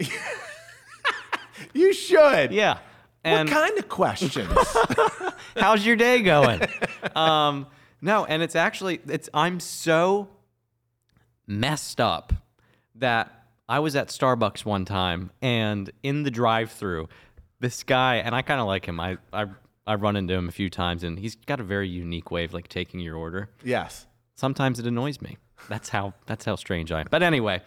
You 1.73 1.93
should. 1.93 2.51
Yeah. 2.53 2.75
What 2.75 2.81
And 3.25 3.49
kind 3.49 3.77
of 3.77 3.89
questions? 3.89 4.49
how's 5.57 5.85
your 5.85 5.97
day 5.97 6.21
going? 6.21 6.61
um, 7.15 7.67
no, 8.01 8.23
and 8.25 8.41
it's 8.41 8.55
actually 8.55 9.01
it's 9.07 9.27
I'm 9.33 9.59
so 9.59 10.29
messed 11.45 11.99
up 11.99 12.31
that 12.95 13.38
I 13.69 13.79
was 13.79 13.95
at 13.95 14.07
Starbucks 14.07 14.65
one 14.65 14.83
time 14.83 15.29
and 15.43 15.91
in 16.01 16.23
the 16.23 16.31
drive-through, 16.31 17.07
this 17.59 17.83
guy 17.83 18.15
and 18.15 18.33
I 18.33 18.41
kind 18.41 18.59
of 18.59 18.65
like 18.65 18.85
him. 18.87 18.99
I 18.99 19.17
I 19.31 19.45
I 19.85 19.95
run 19.95 20.15
into 20.15 20.33
him 20.33 20.49
a 20.49 20.51
few 20.51 20.69
times 20.71 21.03
and 21.03 21.19
he's 21.19 21.35
got 21.35 21.59
a 21.59 21.63
very 21.63 21.87
unique 21.87 22.31
way 22.31 22.43
of 22.45 22.53
like 22.53 22.67
taking 22.67 22.99
your 22.99 23.15
order. 23.15 23.49
yes. 23.63 24.07
Sometimes 24.35 24.79
it 24.79 24.87
annoys 24.87 25.21
me. 25.21 25.37
That's 25.67 25.89
how 25.89 26.13
that's 26.25 26.45
how 26.45 26.55
strange 26.55 26.91
I 26.91 27.01
am. 27.01 27.07
But 27.11 27.21
anyway, 27.21 27.61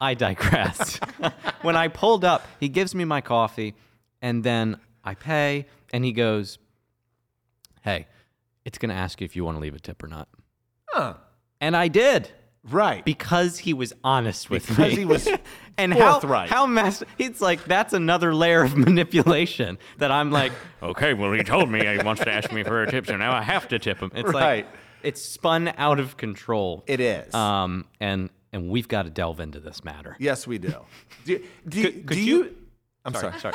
I 0.00 0.14
digress. 0.14 0.98
when 1.62 1.76
I 1.76 1.88
pulled 1.88 2.24
up, 2.24 2.46
he 2.58 2.68
gives 2.68 2.94
me 2.94 3.04
my 3.04 3.20
coffee 3.20 3.74
and 4.20 4.42
then 4.42 4.80
I 5.04 5.14
pay 5.14 5.66
and 5.92 6.04
he 6.04 6.12
goes, 6.12 6.58
"Hey, 7.82 8.06
it's 8.64 8.78
going 8.78 8.88
to 8.88 8.96
ask 8.96 9.20
you 9.20 9.26
if 9.26 9.36
you 9.36 9.44
want 9.44 9.58
to 9.58 9.60
leave 9.60 9.74
a 9.74 9.78
tip 9.78 10.02
or 10.02 10.08
not." 10.08 10.28
Huh. 10.88 11.14
And 11.60 11.76
I 11.76 11.88
did 11.88 12.30
Right. 12.70 13.04
because 13.04 13.58
he 13.58 13.72
was 13.74 13.92
honest 14.04 14.50
with 14.50 14.66
Because 14.68 14.92
me. 14.92 14.96
he 14.98 15.04
was 15.04 15.28
and 15.78 15.92
how 15.94 16.12
forthright. 16.20 16.48
how 16.48 16.66
messed 16.66 17.04
it's 17.18 17.40
like 17.40 17.64
that's 17.64 17.92
another 17.92 18.34
layer 18.34 18.62
of 18.62 18.76
manipulation 18.88 19.78
that 19.98 20.10
I'm 20.10 20.30
like, 20.30 20.52
okay, 20.82 21.14
well 21.14 21.32
he 21.32 21.42
told 21.42 21.70
me 21.70 21.84
he 21.86 21.98
wants 21.98 22.22
to 22.24 22.30
ask 22.32 22.50
me 22.52 22.62
for 22.64 22.82
a 22.82 22.90
tip, 22.90 23.06
so 23.06 23.16
now 23.16 23.32
I 23.32 23.42
have 23.42 23.68
to 23.68 23.78
tip 23.78 23.98
him. 23.98 24.10
It's 24.14 24.32
Right. 24.32 24.64
like 24.64 24.66
it's 25.02 25.22
spun 25.22 25.72
out 25.76 26.00
of 26.00 26.16
control. 26.16 26.82
it 26.86 27.00
is. 27.00 27.32
Um, 27.34 27.84
and 28.00 28.30
and 28.52 28.70
we've 28.70 28.88
got 28.88 29.02
to 29.02 29.10
delve 29.10 29.38
into 29.40 29.60
this 29.60 29.84
matter. 29.84 30.16
yes, 30.18 30.46
we 30.46 30.58
do. 30.58 30.74
Do, 31.24 31.38
do, 31.68 31.82
Could- 31.82 31.94
do 31.94 32.02
could 32.04 32.16
you? 32.18 32.24
you- 32.44 32.56
I'm 33.04 33.14
sorry. 33.14 33.38
Sorry. 33.38 33.54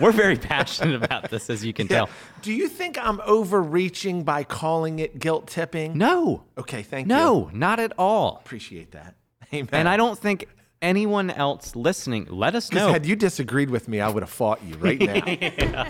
We're 0.00 0.12
very 0.12 0.36
passionate 0.36 0.94
about 1.02 1.30
this, 1.30 1.48
as 1.48 1.64
you 1.64 1.72
can 1.72 1.86
Yeah. 1.86 1.96
tell. 1.96 2.08
Do 2.42 2.52
you 2.52 2.68
think 2.68 2.98
I'm 3.02 3.20
overreaching 3.26 4.24
by 4.24 4.44
calling 4.44 4.98
it 4.98 5.18
guilt 5.18 5.46
tipping? 5.48 5.96
No, 5.96 6.44
Okay, 6.58 6.82
thank 6.82 7.06
you. 7.08 7.14
no, 7.14 7.50
not 7.52 7.80
at 7.80 7.92
all. 7.98 8.40
Appreciate 8.44 8.92
that. 8.92 9.14
Amen. 9.54 9.68
And 9.72 9.88
I 9.88 9.96
don't 9.96 10.18
think 10.18 10.48
anyone 10.82 11.30
else 11.30 11.74
listening. 11.74 12.26
Let 12.28 12.54
us 12.54 12.70
know. 12.72 12.92
had 12.92 13.06
you 13.06 13.16
disagreed 13.16 13.70
with 13.70 13.88
me, 13.88 14.00
I 14.00 14.08
would 14.08 14.22
have 14.22 14.30
fought 14.30 14.62
you 14.64 14.76
right 14.76 15.00
now. 15.70 15.86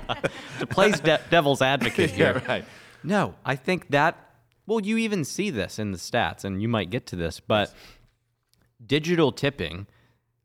to 0.61 0.67
play 0.67 0.93
de- 0.93 1.21
devil's 1.31 1.61
advocate 1.63 2.11
here. 2.19 2.41
yeah, 2.45 2.49
right. 2.53 2.65
No, 3.03 3.35
I 3.45 3.57
think 3.57 3.89
that. 3.91 4.17
Well, 4.67 4.81
you 4.81 4.97
even 4.99 5.25
see 5.25 5.51
this 5.51 5.79
in 5.79 5.93
the 5.93 5.99
stats, 5.99 6.45
and 6.45 6.61
you 6.61 6.69
might 6.69 6.91
get 6.91 7.07
to 7.07 7.17
this, 7.17 7.39
but 7.41 7.73
digital 8.85 9.33
tipping. 9.33 9.87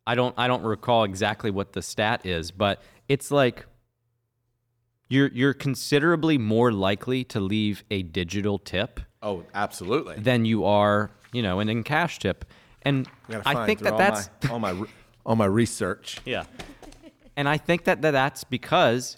I 0.05 0.15
don't. 0.15 0.33
I 0.37 0.47
don't 0.47 0.63
recall 0.63 1.03
exactly 1.03 1.51
what 1.51 1.73
the 1.73 1.81
stat 1.81 2.25
is, 2.25 2.51
but 2.51 2.81
it's 3.07 3.31
like 3.31 3.65
you're 5.09 5.29
you're 5.33 5.53
considerably 5.53 6.37
more 6.37 6.71
likely 6.71 7.23
to 7.25 7.39
leave 7.39 7.83
a 7.91 8.01
digital 8.01 8.57
tip 8.57 9.01
Oh, 9.21 9.43
absolutely. 9.53 10.15
than 10.17 10.45
you 10.45 10.65
are, 10.65 11.11
you 11.31 11.41
know, 11.41 11.59
an 11.59 11.69
in 11.69 11.83
cash 11.83 12.17
tip. 12.19 12.45
And 12.81 13.07
I, 13.27 13.31
gotta 13.33 13.49
I 13.49 13.53
find 13.53 13.67
think 13.67 13.79
that 13.81 13.93
all 13.93 13.99
that's 13.99 14.29
my, 14.43 14.49
all 14.49 14.59
my 14.59 14.83
all 15.25 15.35
my 15.35 15.45
research. 15.45 16.19
yeah. 16.25 16.45
And 17.35 17.47
I 17.47 17.57
think 17.57 17.83
that, 17.85 18.01
that 18.01 18.11
that's 18.11 18.43
because 18.43 19.17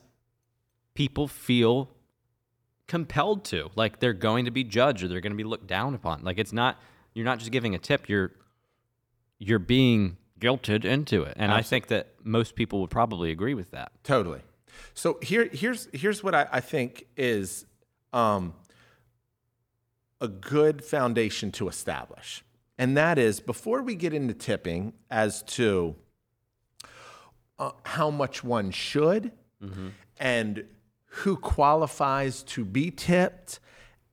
people 0.94 1.28
feel 1.28 1.90
compelled 2.88 3.46
to. 3.46 3.70
Like 3.76 4.00
they're 4.00 4.14
going 4.14 4.46
to 4.46 4.52
be 4.52 4.64
judged 4.64 5.04
or 5.04 5.08
they're 5.08 5.22
going 5.22 5.32
to 5.32 5.38
be 5.38 5.44
looked 5.44 5.68
down 5.68 5.94
upon. 5.94 6.24
Like 6.24 6.38
it's 6.38 6.54
not 6.54 6.82
you're 7.14 7.26
not 7.26 7.40
just 7.40 7.52
giving 7.52 7.76
a 7.76 7.80
tip, 7.80 8.10
you're 8.10 8.32
you're 9.40 9.60
being 9.60 10.18
guilted 10.44 10.84
into 10.86 11.24
it. 11.24 11.34
And 11.38 11.52
I 11.52 11.62
think 11.62 11.88
that 11.88 12.08
most 12.24 12.56
people 12.56 12.82
would 12.82 12.90
probably 12.90 13.32
agree 13.32 13.54
with 13.54 13.72
that. 13.72 13.92
Totally. 14.04 14.42
So 14.94 15.18
here, 15.22 15.50
here's 15.52 15.88
here's 15.94 16.24
what 16.24 16.36
I, 16.36 16.48
I 16.52 16.60
think 16.60 17.06
is 17.16 17.66
um, 18.12 18.54
a 20.20 20.28
good 20.28 20.84
foundation 20.84 21.52
to 21.54 21.68
establish, 21.68 22.44
and 22.78 22.98
that 22.98 23.18
is 23.18 23.40
before 23.40 23.82
we 23.82 23.96
get 23.96 24.14
into 24.14 24.34
tipping 24.34 24.94
as 25.10 25.44
to 25.44 25.96
uh, 27.60 27.72
how 27.84 28.10
much 28.10 28.44
one 28.44 28.72
should 28.72 29.32
and 30.18 30.66
who 31.06 31.38
qualifies 31.38 32.44
to 32.44 32.66
be 32.66 32.92
tipped 32.92 33.60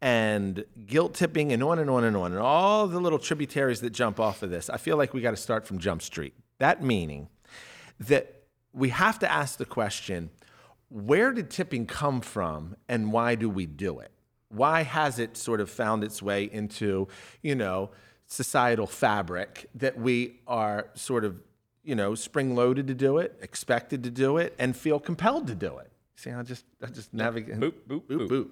and 0.02 0.64
guilt 0.86 1.14
tipping 1.14 1.52
and 1.52 1.62
on 1.62 1.78
and 1.78 1.90
on 1.90 2.04
and 2.04 2.16
on 2.16 2.32
and 2.32 2.40
all 2.40 2.86
the 2.86 3.00
little 3.00 3.18
tributaries 3.18 3.80
that 3.82 3.90
jump 3.90 4.18
off 4.18 4.42
of 4.42 4.50
this. 4.50 4.70
I 4.70 4.78
feel 4.78 4.96
like 4.96 5.12
we 5.12 5.20
got 5.20 5.32
to 5.32 5.36
start 5.36 5.66
from 5.66 5.78
Jump 5.78 6.02
Street. 6.02 6.34
That 6.58 6.82
meaning 6.82 7.28
that 7.98 8.44
we 8.72 8.90
have 8.90 9.18
to 9.18 9.30
ask 9.30 9.58
the 9.58 9.66
question 9.66 10.30
where 10.88 11.32
did 11.32 11.50
tipping 11.50 11.86
come 11.86 12.20
from 12.20 12.76
and 12.88 13.12
why 13.12 13.36
do 13.36 13.48
we 13.48 13.66
do 13.66 14.00
it? 14.00 14.10
Why 14.48 14.82
has 14.82 15.20
it 15.20 15.36
sort 15.36 15.60
of 15.60 15.70
found 15.70 16.02
its 16.02 16.20
way 16.20 16.50
into, 16.50 17.06
you 17.42 17.54
know, 17.54 17.90
societal 18.26 18.86
fabric 18.86 19.68
that 19.76 19.98
we 19.98 20.40
are 20.48 20.88
sort 20.94 21.24
of, 21.24 21.40
you 21.84 21.94
know, 21.94 22.16
spring 22.16 22.56
loaded 22.56 22.88
to 22.88 22.94
do 22.94 23.18
it, 23.18 23.38
expected 23.40 24.02
to 24.02 24.10
do 24.10 24.36
it, 24.38 24.54
and 24.58 24.76
feel 24.76 24.98
compelled 24.98 25.46
to 25.46 25.54
do 25.54 25.78
it? 25.78 25.92
See, 26.16 26.30
I 26.32 26.42
just 26.42 26.64
I 26.82 26.86
just 26.86 27.14
navigate 27.14 27.60
Boop, 27.60 27.74
boop, 27.88 28.28
boop. 28.28 28.48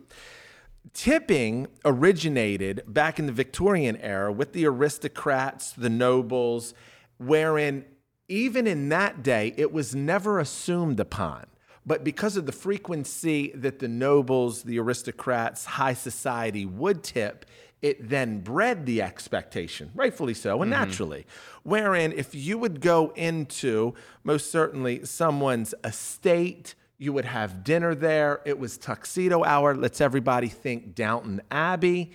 Tipping 0.95 1.68
originated 1.85 2.83
back 2.87 3.18
in 3.18 3.26
the 3.26 3.33
Victorian 3.33 3.97
era 3.99 4.33
with 4.33 4.52
the 4.52 4.66
aristocrats, 4.66 5.73
the 5.73 5.90
nobles, 5.90 6.75
wherein 7.18 7.85
even 8.28 8.66
in 8.66 8.88
that 8.90 9.23
day 9.23 9.54
it 9.57 9.73
was 9.73 9.95
never 9.95 10.38
assumed 10.38 11.00
upon. 11.00 11.47
But 11.87 12.04
because 12.04 12.37
of 12.37 12.45
the 12.45 12.52
frequency 12.52 13.50
that 13.54 13.78
the 13.78 13.88
nobles, 13.88 14.62
the 14.62 14.78
aristocrats, 14.78 15.64
high 15.64 15.95
society 15.95 16.66
would 16.66 17.02
tip, 17.02 17.47
it 17.80 18.09
then 18.09 18.40
bred 18.40 18.85
the 18.87 19.00
expectation, 19.00 19.90
rightfully 19.95 20.35
so 20.35 20.61
and 20.62 20.71
mm-hmm. 20.71 20.83
naturally. 20.83 21.26
Wherein, 21.62 22.12
if 22.12 22.35
you 22.35 22.59
would 22.59 22.80
go 22.80 23.12
into 23.14 23.95
most 24.25 24.50
certainly 24.50 25.04
someone's 25.07 25.75
estate, 25.85 26.75
you 26.98 27.12
would 27.12 27.24
have 27.24 27.64
dinner 27.64 27.94
there. 27.94 28.40
It 28.44 28.58
was 28.58 28.76
tuxedo 28.76 29.44
hour. 29.44 29.74
Let's 29.74 30.00
everybody 30.00 30.48
think 30.48 30.94
Downton 30.94 31.40
Abbey. 31.50 32.12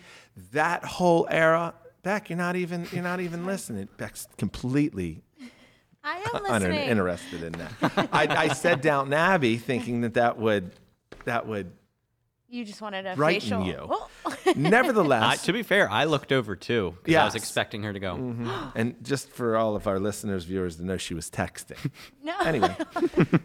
That 0.51 0.83
whole 0.83 1.27
era. 1.29 1.73
Beck, 2.03 2.29
you're 2.29 2.37
not 2.37 2.57
even 2.57 2.87
you're 2.91 3.03
not 3.03 3.21
even 3.21 3.45
listening. 3.45 3.87
Beck's 3.97 4.27
completely 4.37 5.23
I 6.03 6.17
am 6.33 6.43
listening. 6.43 6.89
interested 6.89 7.43
in 7.43 7.53
that. 7.53 8.09
I, 8.11 8.27
I 8.27 8.47
said 8.49 8.81
Downton 8.81 9.13
Abbey, 9.13 9.57
thinking 9.57 10.01
that 10.01 10.15
that 10.15 10.37
would 10.37 10.71
that 11.23 11.47
would 11.47 11.71
you 12.53 12.63
just 12.65 12.81
wanted 12.81 13.05
a 13.05 13.15
Brighten 13.15 13.41
facial. 13.41 13.65
you. 13.65 13.77
Oh. 13.89 14.09
I, 14.45 14.53
nevertheless. 14.55 15.43
to 15.43 15.53
be 15.53 15.63
fair, 15.63 15.89
I 15.89 16.03
looked 16.05 16.31
over 16.31 16.55
too 16.55 16.95
because 17.03 17.15
I 17.15 17.25
was 17.25 17.33
Yes. 17.33 17.43
expecting 17.43 17.83
her 17.83 17.93
to 17.93 17.99
go. 17.99 18.15
Mm-hmm. 18.15 18.49
and 18.75 18.95
just 19.03 19.29
for 19.29 19.57
all 19.57 19.75
of 19.75 19.87
our 19.87 19.99
listeners, 19.99 20.43
viewers 20.45 20.75
to 20.77 20.85
know, 20.85 20.97
she 20.97 21.13
was 21.13 21.29
texting. 21.29 21.91
no. 22.23 22.37
Anyway, 22.45 22.75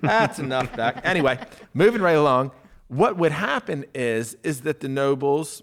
that's 0.03 0.39
enough 0.39 0.75
back. 0.77 1.01
Anyway, 1.05 1.39
moving 1.75 2.03
right 2.03 2.17
along. 2.17 2.51
What 2.89 3.17
would 3.17 3.33
happen 3.33 3.85
is 3.95 4.37
is 4.43 4.63
that 4.63 4.81
the 4.81 4.89
nobles 4.89 5.63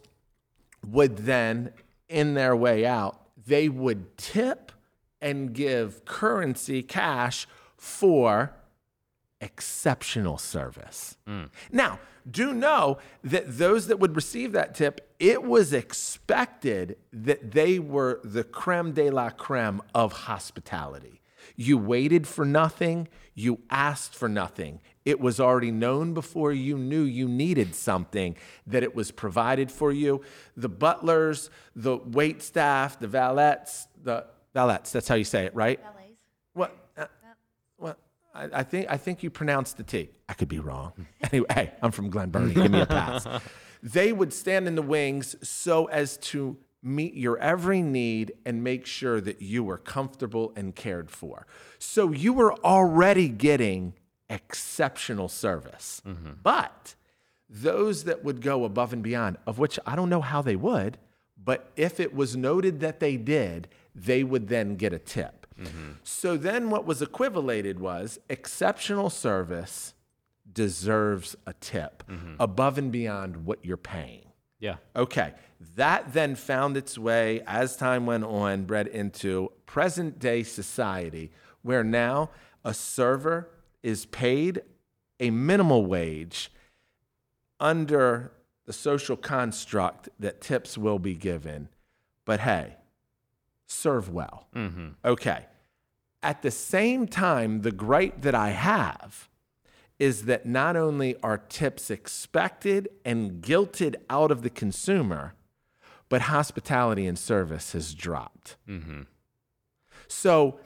would 0.86 1.18
then, 1.18 1.72
in 2.10 2.34
their 2.36 2.56
way 2.56 2.86
out, 2.86 3.20
they 3.46 3.68
would 3.70 4.18
tip 4.18 4.72
and 5.22 5.54
give 5.54 6.06
currency, 6.06 6.82
cash 6.84 7.48
for 7.78 8.54
exceptional 9.42 10.38
service. 10.38 11.18
Mm. 11.28 11.50
Now, 11.72 12.00
do 12.30 12.54
know 12.54 12.98
that 13.24 13.58
those 13.58 13.88
that 13.88 14.00
would 14.00 14.16
receive 14.16 14.52
that 14.54 14.76
tip, 14.76 15.14
it 15.20 15.44
was 15.44 15.74
expected 15.74 16.98
that 17.14 17.52
they 17.52 17.80
were 17.80 18.20
the 18.24 18.44
creme 18.44 18.94
de 18.94 19.10
la 19.10 19.30
creme 19.30 19.82
of 19.94 20.12
hospitality. 20.14 21.22
You 21.56 21.78
waited 21.78 22.28
for 22.28 22.44
nothing, 22.44 23.08
you 23.34 23.60
asked 23.70 24.16
for 24.16 24.28
nothing. 24.28 24.82
It 25.06 25.20
was 25.20 25.40
already 25.40 25.72
known 25.72 26.14
before 26.14 26.52
you 26.52 26.78
knew 26.78 27.04
you 27.04 27.28
needed 27.28 27.76
something 27.76 28.36
that 28.66 28.84
it 28.84 28.96
was 28.96 29.12
provided 29.12 29.72
for 29.72 29.92
you. 29.92 30.22
The 30.58 30.70
butlers, 30.70 31.50
the 31.76 31.98
wait 31.98 32.42
staff, 32.42 33.00
the 33.00 33.08
valets, 33.08 33.88
the 34.02 34.26
valets, 34.54 34.92
that's 34.92 35.08
how 35.08 35.16
you 35.16 35.24
say 35.24 35.46
it, 35.46 35.54
right? 35.54 35.82
Ballets. 35.82 35.96
What? 36.54 36.85
I, 38.36 38.50
I 38.60 38.64
think 38.64 38.88
I 38.90 38.98
think 38.98 39.24
you 39.24 39.30
pronounced 39.30 39.78
the 39.78 39.84
T. 39.84 40.10
I 40.28 40.34
could 40.34 40.50
be 40.50 40.60
wrong. 40.60 40.94
Anyway, 41.32 41.48
hey, 41.54 41.72
I'm 41.82 41.92
from 41.92 42.10
Glen 42.10 42.30
Burnie. 42.30 42.54
Give 42.54 42.70
me 42.70 42.82
a 42.82 42.86
pass. 42.86 43.26
they 43.84 44.14
would 44.14 44.32
stand 44.32 44.68
in 44.68 44.76
the 44.76 44.82
wings 44.82 45.36
so 45.48 45.86
as 45.86 46.18
to 46.18 46.58
meet 46.84 47.16
your 47.16 47.38
every 47.40 47.82
need 47.82 48.32
and 48.46 48.64
make 48.64 48.86
sure 48.86 49.20
that 49.20 49.42
you 49.42 49.64
were 49.64 49.78
comfortable 49.78 50.54
and 50.56 50.76
cared 50.76 51.10
for. 51.10 51.48
So 51.80 52.12
you 52.12 52.32
were 52.32 52.54
already 52.64 53.28
getting 53.28 53.94
exceptional 54.30 55.30
service. 55.30 56.02
Mm-hmm. 56.06 56.34
But 56.44 56.94
those 57.50 58.04
that 58.04 58.24
would 58.24 58.42
go 58.42 58.66
above 58.66 58.94
and 58.94 59.02
beyond, 59.02 59.38
of 59.48 59.58
which 59.58 59.80
I 59.86 59.96
don't 59.96 60.10
know 60.10 60.22
how 60.22 60.44
they 60.44 60.56
would, 60.56 60.98
but 61.44 61.72
if 61.76 62.00
it 62.00 62.14
was 62.14 62.36
noted 62.36 62.80
that 62.82 63.00
they 63.00 63.18
did, 63.18 63.68
they 63.96 64.24
would 64.24 64.48
then 64.48 64.76
get 64.76 64.94
a 64.94 65.00
tip. 65.00 65.45
So 66.04 66.38
then 66.38 66.70
what 66.70 66.86
was 66.86 67.02
equivalated 67.02 67.80
was 67.80 68.20
exceptional 68.30 69.10
service 69.10 69.94
deserves 70.52 71.36
a 71.46 71.54
tip 71.54 72.04
mm-hmm. 72.10 72.36
above 72.40 72.78
and 72.78 72.92
beyond 72.92 73.46
what 73.46 73.64
you're 73.64 73.78
paying. 73.78 74.26
Yeah. 74.60 74.78
Okay. 74.96 75.34
That 75.76 76.14
then 76.14 76.36
found 76.36 76.78
its 76.78 76.98
way 76.98 77.42
as 77.48 77.76
time 77.76 78.06
went 78.06 78.24
on, 78.24 78.64
bred 78.66 78.88
into 78.88 79.52
present 79.66 80.20
day 80.20 80.44
society, 80.44 81.32
where 81.62 81.84
now 81.84 82.30
a 82.64 82.74
server 82.74 83.50
is 83.84 84.06
paid 84.06 84.62
a 85.20 85.30
minimal 85.30 85.86
wage 85.86 86.52
under 87.60 88.32
the 88.66 88.74
social 88.74 89.16
construct 89.16 90.10
that 90.20 90.42
tips 90.42 90.78
will 90.78 91.00
be 91.00 91.16
given. 91.16 91.70
But 92.26 92.40
hey, 92.42 92.76
serve 93.68 94.10
well. 94.10 94.48
Mm-hmm. 94.56 94.90
Okay. 95.04 95.46
At 96.26 96.42
the 96.42 96.50
same 96.50 97.08
time, 97.08 97.62
the 97.62 97.72
gripe 97.72 98.22
that 98.24 98.34
I 98.34 98.50
have 98.50 99.30
is 100.00 100.26
that 100.26 100.46
not 100.46 100.76
only 100.76 101.16
are 101.22 101.38
tips 101.38 101.92
expected 101.92 102.90
and 103.06 103.44
guilted 103.44 103.96
out 104.10 104.32
of 104.32 104.42
the 104.42 104.50
consumer, 104.50 105.36
but 106.10 106.24
hospitality 106.24 107.06
and 107.06 107.18
service 107.18 107.74
has 107.74 107.94
dropped. 107.94 108.58
So 110.08 110.60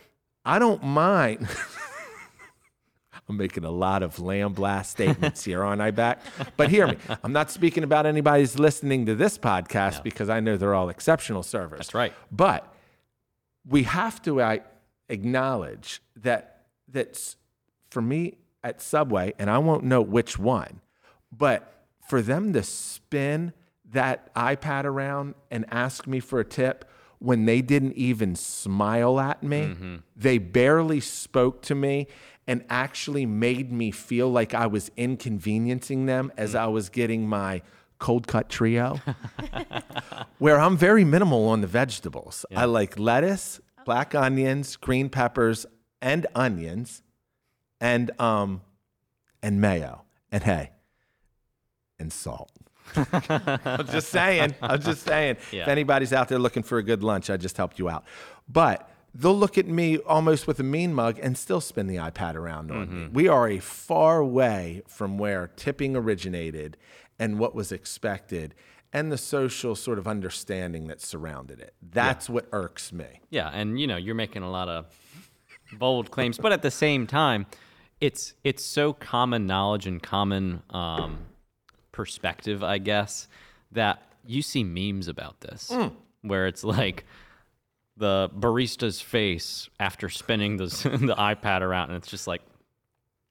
I 0.45 0.59
don't 0.59 0.81
mind. 0.81 1.47
I'm 3.27 3.37
making 3.37 3.65
a 3.65 3.69
lot 3.69 4.01
of 4.01 4.17
lamb 4.19 4.53
blast 4.53 4.91
statements 4.91 5.43
here, 5.43 5.63
aren't 5.63 5.81
I, 5.81 5.91
back? 5.91 6.21
But 6.57 6.69
hear 6.69 6.87
me. 6.87 6.97
I'm 7.21 7.33
not 7.33 7.51
speaking 7.51 7.83
about 7.83 8.05
anybody's 8.05 8.57
listening 8.57 9.05
to 9.07 9.13
this 9.13 9.37
podcast 9.37 10.03
because 10.03 10.29
I 10.29 10.39
know 10.39 10.55
they're 10.55 10.73
all 10.73 10.89
exceptional 10.89 11.43
servers. 11.43 11.79
That's 11.79 11.93
right. 11.93 12.13
But 12.31 12.73
we 13.67 13.83
have 13.83 14.21
to 14.23 14.41
uh, 14.41 14.57
acknowledge 15.09 16.01
that 16.15 16.65
that's 16.87 17.35
for 17.89 18.01
me 18.01 18.37
at 18.63 18.81
Subway, 18.81 19.33
and 19.39 19.49
I 19.49 19.57
won't 19.57 19.83
know 19.83 20.01
which 20.01 20.37
one, 20.37 20.81
but 21.31 21.85
for 22.07 22.21
them 22.21 22.53
to 22.53 22.63
spin 22.63 23.53
that 23.91 24.33
iPad 24.35 24.85
around 24.85 25.35
and 25.49 25.65
ask 25.69 26.07
me 26.07 26.19
for 26.19 26.39
a 26.39 26.45
tip 26.45 26.85
when 27.19 27.45
they 27.45 27.61
didn't 27.61 27.93
even 27.93 28.35
smile 28.35 29.19
at 29.19 29.43
me, 29.43 29.61
mm-hmm. 29.61 29.95
they 30.15 30.37
barely 30.37 30.99
spoke 30.99 31.61
to 31.63 31.75
me 31.75 32.07
and 32.47 32.63
actually 32.69 33.25
made 33.25 33.71
me 33.71 33.91
feel 33.91 34.29
like 34.29 34.53
I 34.53 34.67
was 34.67 34.89
inconveniencing 34.97 36.07
them 36.07 36.31
as 36.37 36.53
mm. 36.53 36.59
I 36.59 36.67
was 36.67 36.89
getting 36.89 37.27
my 37.27 37.61
cold 37.99 38.25
cut 38.25 38.49
trio. 38.49 38.99
Where 40.39 40.59
I'm 40.59 40.77
very 40.77 41.05
minimal 41.05 41.47
on 41.49 41.61
the 41.61 41.67
vegetables. 41.67 42.45
I 42.55 42.65
like 42.65 42.97
lettuce, 42.97 43.59
black 43.85 44.15
onions, 44.15 44.75
green 44.75 45.09
peppers, 45.09 45.65
and 46.01 46.27
onions, 46.35 47.01
and 47.81 48.11
um, 48.19 48.61
and 49.41 49.59
mayo, 49.61 50.03
and 50.31 50.43
hey, 50.43 50.71
and 51.99 52.11
salt. 52.11 52.51
I'm 52.95 53.85
just 53.87 54.09
saying. 54.09 54.55
I'm 54.61 54.81
just 54.81 55.03
saying. 55.03 55.37
If 55.61 55.67
anybody's 55.67 56.13
out 56.13 56.27
there 56.27 56.39
looking 56.39 56.63
for 56.63 56.77
a 56.79 56.83
good 56.83 57.03
lunch, 57.03 57.29
I 57.29 57.37
just 57.37 57.57
helped 57.57 57.77
you 57.79 57.87
out. 57.89 58.03
But 58.47 58.89
they'll 59.13 59.37
look 59.37 59.57
at 59.57 59.67
me 59.67 59.97
almost 59.99 60.47
with 60.47 60.59
a 60.59 60.63
mean 60.63 60.93
mug 60.93 61.19
and 61.21 61.37
still 61.37 61.61
spin 61.61 61.87
the 61.87 61.97
iPad 61.97 62.35
around 62.35 62.71
on 62.71 62.89
me. 62.93 63.07
We 63.11 63.27
are 63.27 63.47
a 63.47 63.59
far 63.59 64.23
way 64.23 64.81
from 64.87 65.17
where 65.17 65.47
tipping 65.55 65.95
originated 65.95 66.77
and 67.19 67.37
what 67.37 67.53
was 67.53 67.71
expected 67.71 68.55
and 68.93 69.11
the 69.11 69.17
social 69.17 69.75
sort 69.75 69.99
of 69.99 70.07
understanding 70.07 70.87
that 70.87 71.01
surrounded 71.01 71.59
it. 71.59 71.73
That's 71.81 72.29
what 72.29 72.47
irks 72.51 72.91
me. 72.91 73.21
Yeah, 73.29 73.49
and 73.53 73.79
you 73.79 73.87
know, 73.87 73.97
you're 73.97 74.15
making 74.15 74.43
a 74.43 74.49
lot 74.51 74.69
of 74.69 74.85
bold 75.77 76.11
claims, 76.11 76.37
but 76.37 76.51
at 76.51 76.61
the 76.61 76.71
same 76.71 77.05
time, 77.07 77.45
it's 78.01 78.33
it's 78.43 78.63
so 78.63 78.93
common 78.93 79.45
knowledge 79.45 79.85
and 79.87 80.01
common 80.01 80.63
um, 80.71 81.19
perspective, 81.91 82.63
I 82.63 82.77
guess, 82.77 83.27
that 83.71 84.01
you 84.25 84.41
see 84.41 84.63
memes 84.63 85.07
about 85.07 85.41
this, 85.41 85.71
where 86.21 86.47
it's 86.47 86.63
like 86.63 87.05
the 87.97 88.29
barista's 88.37 89.01
face 89.01 89.69
after 89.79 90.09
spinning 90.09 90.57
the 90.57 90.65
the 90.65 91.15
iPad 91.15 91.61
around, 91.61 91.89
and 91.89 91.97
it's 91.97 92.09
just 92.09 92.27
like 92.27 92.41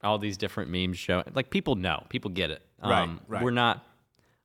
all 0.03 0.19
these 0.19 0.37
different 0.37 0.71
memes 0.71 0.99
show. 0.99 1.23
Like 1.35 1.51
people 1.51 1.75
know, 1.75 2.05
people 2.09 2.31
get 2.31 2.51
it. 2.51 2.63
Right, 2.83 3.03
Um, 3.03 3.21
right. 3.27 3.43
We're 3.43 3.51
not. 3.51 3.85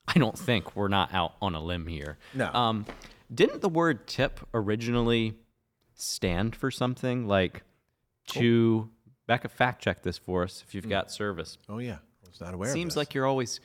I 0.08 0.20
don't 0.20 0.38
think 0.38 0.76
we're 0.76 0.90
not 0.90 1.14
out 1.14 1.34
on 1.42 1.56
a 1.56 1.62
limb 1.62 1.88
here. 1.88 2.18
No. 2.34 2.52
Um, 2.54 2.86
didn't 3.34 3.62
the 3.62 3.70
word 3.70 4.08
tip 4.08 4.40
originally 4.54 5.36
stand 5.96 6.56
for 6.56 6.70
something 6.70 7.28
like 7.28 7.64
to 8.28 8.90
Becca 9.28 9.50
fact 9.50 9.82
check 9.82 10.04
this 10.04 10.18
for 10.18 10.44
us 10.44 10.64
if 10.68 10.76
you've 10.76 10.90
got 10.90 11.12
service. 11.12 11.58
Oh 11.70 11.78
yeah, 11.80 11.98
I 12.26 12.30
was 12.30 12.42
not 12.42 12.54
aware. 12.54 12.72
Seems 12.72 12.98
like 12.98 13.14
you're 13.14 13.26
always 13.26 13.60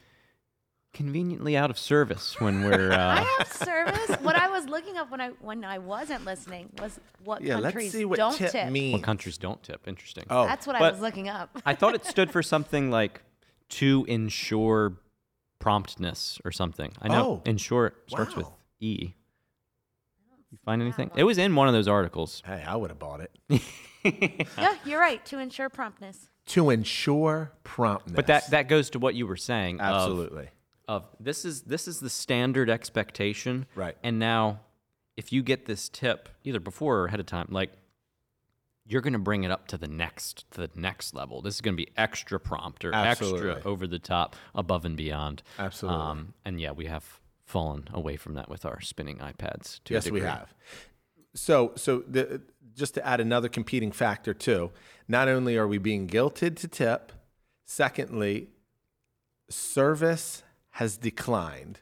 conveniently 0.94 1.56
out 1.56 1.70
of 1.70 1.78
service 1.78 2.40
when 2.40 2.64
we're 2.64 2.92
uh, 2.92 3.20
I 3.20 3.36
have 3.38 3.52
service. 3.52 4.16
what 4.20 4.36
I 4.36 4.48
was 4.48 4.66
looking 4.66 4.96
up 4.96 5.10
when 5.10 5.20
I 5.20 5.28
when 5.40 5.64
I 5.64 5.78
wasn't 5.78 6.24
listening 6.24 6.70
was 6.78 6.98
what 7.24 7.42
yeah. 7.42 7.56
Let's 7.56 7.74
countries 7.74 7.92
see 7.92 8.04
what 8.04 8.16
don't 8.16 8.36
tip, 8.36 8.52
tip. 8.52 8.70
means. 8.70 8.94
what 8.94 9.02
countries 9.02 9.36
don't 9.36 9.62
tip. 9.62 9.86
Interesting. 9.86 10.24
Oh, 10.30 10.46
That's 10.46 10.66
what 10.66 10.76
I 10.76 10.90
was 10.90 11.00
looking 11.00 11.28
up. 11.28 11.50
I 11.66 11.74
thought 11.74 11.94
it 11.94 12.06
stood 12.06 12.30
for 12.30 12.42
something 12.42 12.90
like 12.90 13.22
to 13.70 14.04
ensure 14.08 14.96
promptness 15.58 16.40
or 16.44 16.52
something. 16.52 16.92
I 17.02 17.08
know 17.08 17.24
Oh, 17.24 17.42
ensure 17.44 17.94
starts 18.06 18.36
with. 18.36 18.46
E. 18.80 19.14
You 20.50 20.58
find 20.64 20.80
anything? 20.80 21.10
It 21.14 21.24
was 21.24 21.36
in 21.36 21.54
one 21.54 21.68
of 21.68 21.74
those 21.74 21.88
articles. 21.88 22.42
hey, 22.46 22.64
I 22.66 22.74
would 22.76 22.90
have 22.90 22.98
bought 22.98 23.20
it 23.20 23.30
yeah, 24.56 24.76
you're 24.84 25.00
right. 25.00 25.24
To 25.26 25.38
ensure 25.38 25.68
promptness. 25.68 26.30
to 26.46 26.70
ensure 26.70 27.52
promptness. 27.64 28.14
But 28.16 28.28
that 28.28 28.50
that 28.50 28.68
goes 28.68 28.90
to 28.90 28.98
what 28.98 29.14
you 29.14 29.26
were 29.26 29.36
saying. 29.36 29.80
of- 29.80 29.94
absolutely. 29.94 30.48
of 30.86 31.04
this 31.20 31.44
is 31.44 31.62
this 31.62 31.86
is 31.88 32.00
the 32.00 32.08
standard 32.08 32.70
expectation. 32.70 33.66
Right. 33.74 33.96
And 34.02 34.18
now 34.18 34.60
if 35.16 35.32
you 35.32 35.42
get 35.42 35.66
this 35.66 35.88
tip 35.88 36.28
either 36.44 36.60
before 36.60 36.98
or 37.00 37.06
ahead 37.06 37.20
of 37.20 37.26
time, 37.26 37.48
like 37.50 37.72
you're 38.88 39.02
going 39.02 39.12
to 39.12 39.18
bring 39.18 39.44
it 39.44 39.50
up 39.50 39.68
to 39.68 39.76
the 39.76 39.86
next 39.86 40.50
to 40.52 40.62
the 40.62 40.70
next 40.74 41.14
level. 41.14 41.42
This 41.42 41.54
is 41.54 41.60
going 41.60 41.76
to 41.76 41.82
be 41.82 41.90
extra 41.96 42.40
prompt 42.40 42.84
or 42.84 42.94
Absolutely. 42.94 43.50
extra 43.50 43.70
over 43.70 43.86
the 43.86 43.98
top, 43.98 44.34
above 44.54 44.84
and 44.86 44.96
beyond. 44.96 45.42
Absolutely. 45.58 46.00
Um, 46.00 46.34
and 46.44 46.58
yeah, 46.58 46.72
we 46.72 46.86
have 46.86 47.20
fallen 47.44 47.88
away 47.92 48.16
from 48.16 48.34
that 48.34 48.48
with 48.48 48.64
our 48.64 48.80
spinning 48.80 49.18
iPads. 49.18 49.80
Yes, 49.88 50.10
we 50.10 50.20
have. 50.20 50.54
So, 51.34 51.72
so 51.76 52.02
the, 52.08 52.40
just 52.74 52.94
to 52.94 53.06
add 53.06 53.20
another 53.20 53.48
competing 53.48 53.92
factor 53.92 54.32
too, 54.32 54.70
not 55.06 55.28
only 55.28 55.56
are 55.56 55.68
we 55.68 55.78
being 55.78 56.08
guilted 56.08 56.56
to 56.56 56.68
tip, 56.68 57.12
secondly, 57.66 58.48
service 59.50 60.42
has 60.72 60.96
declined. 60.96 61.80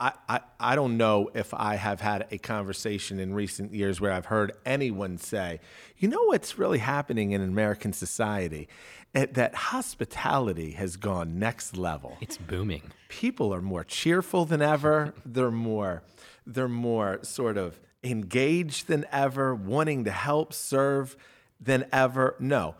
I, 0.00 0.12
I, 0.28 0.40
I 0.58 0.74
don't 0.76 0.96
know 0.96 1.30
if 1.34 1.52
I 1.52 1.74
have 1.76 2.00
had 2.00 2.26
a 2.30 2.38
conversation 2.38 3.20
in 3.20 3.34
recent 3.34 3.74
years 3.74 4.00
where 4.00 4.12
I've 4.12 4.26
heard 4.26 4.52
anyone 4.64 5.18
say, 5.18 5.60
you 5.98 6.08
know 6.08 6.22
what's 6.24 6.58
really 6.58 6.78
happening 6.78 7.32
in 7.32 7.42
American 7.42 7.92
society? 7.92 8.68
Eh, 9.14 9.26
That 9.32 9.54
hospitality 9.54 10.70
has 10.72 10.96
gone 10.96 11.38
next 11.38 11.76
level 11.76 12.16
It's 12.20 12.38
booming. 12.38 12.82
people 13.08 13.52
are 13.52 13.60
more 13.60 13.84
cheerful 13.84 14.44
than 14.46 14.62
ever. 14.62 15.12
They're 15.26 15.50
more 15.50 16.02
they're 16.46 16.68
more 16.68 17.18
sort 17.22 17.56
of 17.58 17.78
engaged 18.02 18.88
than 18.88 19.04
ever, 19.12 19.54
wanting 19.54 20.04
to 20.04 20.10
help 20.10 20.52
serve 20.52 21.16
than 21.60 21.84
ever. 21.92 22.34
No. 22.40 22.74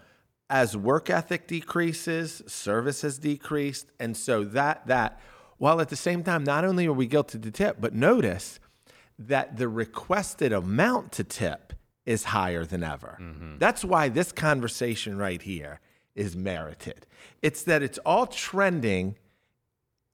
As 0.49 0.77
work 0.77 1.11
ethic 1.11 1.47
decreases, 1.47 2.43
service 2.47 3.03
has 3.03 3.19
decreased, 3.19 3.87
and 4.01 4.17
so 4.17 4.43
that 4.45 4.87
that 4.89 5.21
while 5.61 5.79
at 5.83 5.91
the 5.91 5.97
same 5.97 6.23
time 6.23 6.43
not 6.43 6.65
only 6.65 6.87
are 6.87 6.93
we 6.93 7.07
guilty 7.07 7.39
to 7.39 7.51
tip, 7.51 7.77
but 7.79 7.95
notice 7.95 8.59
that 9.19 9.59
the 9.59 9.69
requested 9.69 10.55
amount 10.55 11.13
to 11.13 11.23
tip 11.23 11.75
is 12.07 12.25
higher 12.25 12.65
than 12.65 12.83
ever. 12.83 13.19
Mm-hmm. 13.21 13.59
That's 13.59 13.85
why 13.85 14.09
this 14.09 14.33
conversation 14.33 15.19
right 15.19 15.43
here 15.43 15.81
is 16.15 16.35
merited. 16.35 17.05
It's 17.43 17.63
that 17.65 17.83
it's 17.83 17.99
all 17.99 18.27
trending 18.27 19.17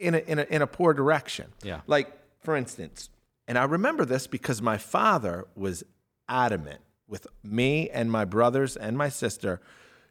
in 0.00 0.16
a, 0.16 0.18
in 0.18 0.40
a, 0.40 0.42
in 0.50 0.62
a 0.62 0.66
poor 0.66 0.92
direction. 0.92 1.52
Yeah. 1.62 1.82
Like, 1.86 2.12
for 2.40 2.56
instance, 2.56 3.08
and 3.46 3.56
I 3.56 3.64
remember 3.64 4.04
this 4.04 4.26
because 4.26 4.60
my 4.60 4.78
father 4.78 5.46
was 5.54 5.84
adamant 6.28 6.80
with 7.06 7.28
me 7.44 7.88
and 7.90 8.10
my 8.10 8.24
brothers 8.24 8.76
and 8.76 8.98
my 8.98 9.10
sister 9.10 9.60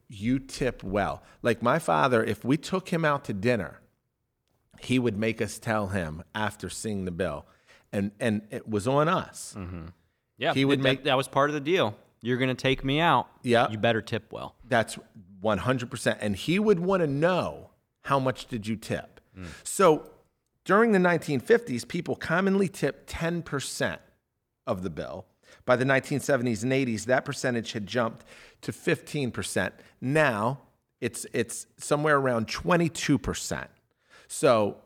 you 0.07 0.39
tip 0.39 0.81
well. 0.81 1.23
Like, 1.41 1.61
my 1.61 1.77
father, 1.77 2.23
if 2.23 2.45
we 2.45 2.55
took 2.55 2.87
him 2.87 3.03
out 3.03 3.25
to 3.25 3.33
dinner, 3.33 3.81
he 4.85 4.99
would 4.99 5.17
make 5.17 5.41
us 5.41 5.59
tell 5.59 5.87
him 5.87 6.23
after 6.33 6.69
seeing 6.69 7.05
the 7.05 7.11
bill. 7.11 7.45
And, 7.91 8.11
and 8.19 8.41
it 8.51 8.67
was 8.69 8.87
on 8.87 9.07
us. 9.07 9.55
Mm-hmm. 9.57 9.85
Yeah, 10.37 10.53
He 10.53 10.65
would 10.65 10.79
that- 10.79 10.83
make- 10.83 11.03
that 11.05 11.15
was 11.17 11.27
part 11.27 11.49
of 11.49 11.53
the 11.53 11.59
deal. 11.61 11.95
You're 12.21 12.37
going 12.37 12.49
to 12.49 12.61
take 12.61 12.83
me 12.83 12.99
out. 12.99 13.27
Yeah. 13.43 13.69
You 13.69 13.77
better 13.77 14.01
tip 14.01 14.31
well. 14.33 14.55
That's 14.67 14.97
100%. 15.43 16.17
And 16.21 16.35
he 16.35 16.57
would 16.59 16.79
want 16.79 17.01
to 17.01 17.07
know 17.07 17.69
how 18.01 18.19
much 18.19 18.47
did 18.47 18.65
you 18.67 18.75
tip. 18.75 19.19
Mm. 19.37 19.47
So 19.63 20.09
during 20.63 20.91
the 20.91 20.99
1950s, 20.99 21.87
people 21.87 22.15
commonly 22.15 22.67
tipped 22.67 23.09
10% 23.11 23.97
of 24.65 24.81
the 24.81 24.89
bill. 24.89 25.25
By 25.65 25.75
the 25.75 25.85
1970s 25.85 26.63
and 26.63 26.71
80s, 26.71 27.05
that 27.05 27.25
percentage 27.25 27.73
had 27.73 27.85
jumped 27.87 28.25
to 28.61 28.71
15%. 28.71 29.71
Now 30.01 30.61
it's, 31.01 31.25
it's 31.33 31.67
somewhere 31.77 32.17
around 32.17 32.47
22%. 32.47 33.67
So 34.27 34.77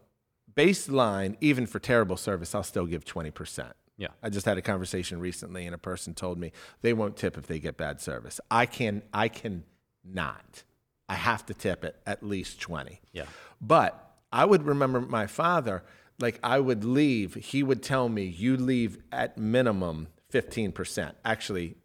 baseline, 0.54 1.36
even 1.42 1.66
for 1.66 1.80
terrible 1.80 2.18
service, 2.18 2.54
I'll 2.54 2.64
still 2.64 2.86
give 2.86 3.06
20%. 3.06 3.72
Yeah. 3.98 4.08
I 4.24 4.30
just 4.30 4.46
had 4.46 4.58
a 4.58 4.62
conversation 4.62 5.20
recently, 5.20 5.66
and 5.66 5.76
a 5.76 5.78
person 5.78 6.14
told 6.14 6.40
me 6.40 6.52
they 6.82 6.94
won't 6.94 7.18
tip 7.18 7.38
if 7.38 7.48
they 7.48 7.60
get 7.60 7.76
bad 7.78 8.00
service. 8.00 8.40
I 8.50 8.66
can, 8.66 9.04
I 9.14 9.28
can 9.28 9.66
not. 10.04 10.64
I 11.10 11.16
have 11.16 11.46
to 11.48 11.54
tip 11.54 11.84
it 11.84 11.96
at 12.06 12.24
least 12.24 12.62
twenty. 12.62 13.02
Yeah. 13.12 13.26
But 13.60 14.16
I 14.32 14.46
would 14.46 14.64
remember 14.66 15.02
my 15.02 15.26
father. 15.28 15.84
Like 16.20 16.40
I 16.44 16.60
would 16.60 16.84
leave, 16.84 17.34
he 17.34 17.64
would 17.64 17.82
tell 17.82 18.10
me, 18.10 18.26
"You 18.26 18.56
leave 18.56 19.00
at 19.12 19.38
minimum 19.38 20.08
fifteen 20.30 20.72
percent." 20.72 21.18
Actually, 21.26 21.76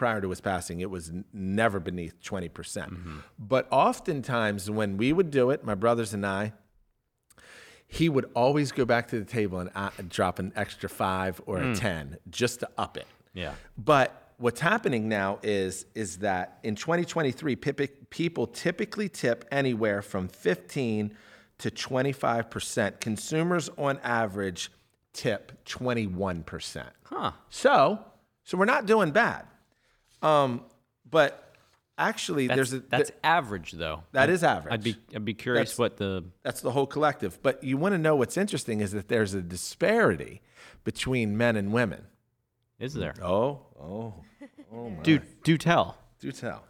prior 0.00 0.18
to 0.22 0.30
his 0.30 0.40
passing, 0.40 0.80
it 0.80 0.88
was 0.88 1.10
n- 1.10 1.26
never 1.30 1.78
beneath 1.78 2.18
20%. 2.22 2.54
percent 2.54 2.90
But 3.38 3.68
oftentimes, 3.70 4.70
when 4.70 4.96
we 4.96 5.12
would 5.12 5.30
do 5.30 5.50
it, 5.50 5.62
my 5.62 5.74
brothers 5.74 6.14
and 6.14 6.24
I, 6.24 6.54
he 7.86 8.08
would 8.08 8.30
always 8.34 8.72
go 8.72 8.86
back 8.86 9.08
to 9.08 9.18
the 9.18 9.26
table 9.26 9.58
and 9.60 9.68
uh, 9.74 9.90
drop 10.08 10.38
an 10.38 10.54
extra 10.56 10.88
five 10.88 11.38
or 11.44 11.58
a 11.58 11.74
10 11.74 12.16
just 12.30 12.60
to 12.60 12.68
up 12.78 12.96
it. 12.96 13.06
Yeah. 13.34 13.52
But 13.76 14.32
what's 14.38 14.60
happening 14.60 15.06
now 15.06 15.38
is, 15.42 15.84
is 15.94 16.16
that 16.20 16.60
in 16.62 16.76
2023, 16.76 17.56
pipi- 17.56 17.90
people 18.08 18.46
typically 18.46 19.10
tip 19.10 19.44
anywhere 19.52 20.00
from 20.00 20.28
15 20.28 21.14
to 21.58 21.70
25%. 21.70 23.00
Consumers 23.00 23.68
on 23.76 23.98
average 24.02 24.72
tip 25.12 25.62
21%. 25.66 26.86
Huh. 27.02 27.32
So, 27.50 27.98
so 28.44 28.56
we're 28.56 28.64
not 28.64 28.86
doing 28.86 29.10
bad. 29.10 29.44
Um, 30.22 30.62
but 31.10 31.54
actually, 31.98 32.46
That's, 32.46 32.56
there's 32.56 32.72
a 32.74 32.80
that's 32.80 33.10
average 33.24 33.72
though. 33.72 34.02
that 34.12 34.24
I'd- 34.24 34.32
is 34.32 34.44
average. 34.44 34.72
I'd 34.74 34.82
be 34.82 34.96
I'd 35.14 35.24
be 35.24 35.34
curious 35.34 35.70
That's- 35.70 35.78
what 35.78 35.96
the 35.96 36.24
that's 36.42 36.60
the 36.60 36.70
whole 36.72 36.86
collective. 36.86 37.42
But 37.42 37.62
you 37.64 37.76
want 37.76 37.94
to 37.94 37.98
know 37.98 38.16
what's 38.16 38.36
interesting 38.36 38.80
is 38.80 38.92
that 38.92 39.08
there's 39.08 39.34
a 39.34 39.42
disparity 39.42 40.40
between 40.84 41.36
men 41.36 41.56
and 41.56 41.72
women. 41.72 42.06
is 42.78 42.94
there. 42.94 43.14
Oh, 43.22 43.60
oh, 43.80 44.14
oh 44.72 44.90
my. 44.96 45.02
Do 45.02 45.20
do 45.44 45.58
tell. 45.58 45.98
do 46.20 46.32
tell. 46.32 46.64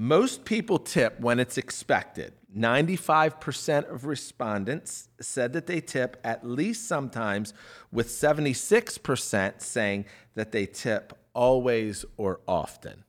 Most 0.00 0.44
people 0.44 0.78
tip 0.78 1.18
when 1.18 1.40
it's 1.40 1.58
expected. 1.58 2.32
95% 2.56 3.90
of 3.92 4.06
respondents 4.06 5.08
said 5.20 5.52
that 5.54 5.66
they 5.66 5.80
tip 5.80 6.16
at 6.22 6.46
least 6.46 6.86
sometimes, 6.86 7.52
with 7.90 8.06
76% 8.08 9.60
saying 9.60 10.04
that 10.36 10.52
they 10.52 10.66
tip 10.66 11.12
always 11.38 12.04
or 12.16 12.40
often. 12.48 13.04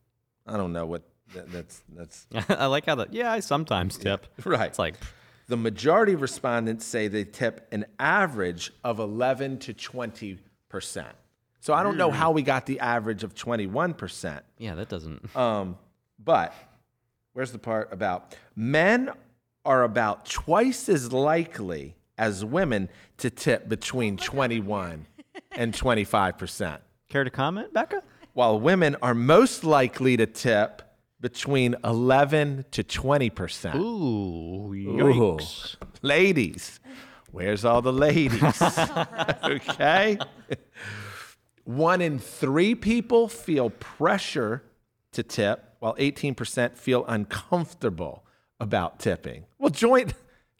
I 0.45 0.55
don't 0.55 0.71
know 0.71 0.85
what 0.85 1.01
that, 1.33 1.51
that's 1.51 1.81
that's 1.95 2.27
I 2.49 2.67
like 2.67 2.85
how 2.85 2.95
that. 2.95 3.11
Yeah, 3.13 3.31
I 3.31 3.39
sometimes 3.39 3.97
tip. 3.97 4.27
right. 4.45 4.67
It's 4.67 4.77
like 4.79 4.95
The 5.47 5.57
majority 5.57 6.13
of 6.13 6.21
respondents 6.21 6.85
say 6.85 7.07
they 7.07 7.23
tip 7.23 7.67
an 7.71 7.85
average 7.99 8.71
of 8.83 8.99
11 8.99 9.57
to 9.59 9.73
20 9.73 10.37
percent. 10.69 11.15
So 11.61 11.73
I 11.73 11.81
don't 11.83 11.97
know 11.97 12.11
how 12.11 12.31
we 12.31 12.41
got 12.43 12.65
the 12.67 12.79
average 12.79 13.23
of 13.23 13.33
21 13.35 13.95
percent. 13.95 14.43
yeah, 14.59 14.75
that 14.75 14.89
doesn't. 14.89 15.21
Um, 15.35 15.77
but 16.23 16.53
where's 17.33 17.51
the 17.51 17.57
part 17.59 17.91
about 17.91 18.35
men 18.55 19.09
are 19.65 19.83
about 19.83 20.25
twice 20.25 20.87
as 20.87 21.11
likely 21.11 21.95
as 22.17 22.45
women 22.45 22.89
to 23.17 23.29
tip 23.29 23.67
between 23.69 24.17
21 24.17 25.05
and 25.51 25.73
25 25.73 26.37
percent, 26.37 26.81
Care 27.09 27.23
to 27.23 27.29
comment, 27.29 27.73
Becca? 27.73 28.03
While 28.33 28.59
women 28.59 28.95
are 29.01 29.13
most 29.13 29.63
likely 29.63 30.17
to 30.17 30.25
tip 30.25 30.81
between 31.21 31.75
11 31.83 32.65
to 32.71 32.83
20 32.83 33.29
percent. 33.29 33.75
Ooh, 33.75 34.71
yikes. 34.73 35.75
Ladies, 36.01 36.79
where's 37.31 37.65
all 37.65 37.81
the 37.81 37.93
ladies? 37.93 38.61
okay. 39.43 40.17
One 41.65 42.01
in 42.01 42.17
three 42.19 42.73
people 42.73 43.27
feel 43.27 43.69
pressure 43.69 44.63
to 45.11 45.23
tip, 45.23 45.75
while 45.79 45.95
18% 45.95 46.77
feel 46.77 47.05
uncomfortable 47.07 48.25
about 48.59 48.99
tipping. 48.99 49.45
Well, 49.57 49.69
join, 49.69 50.13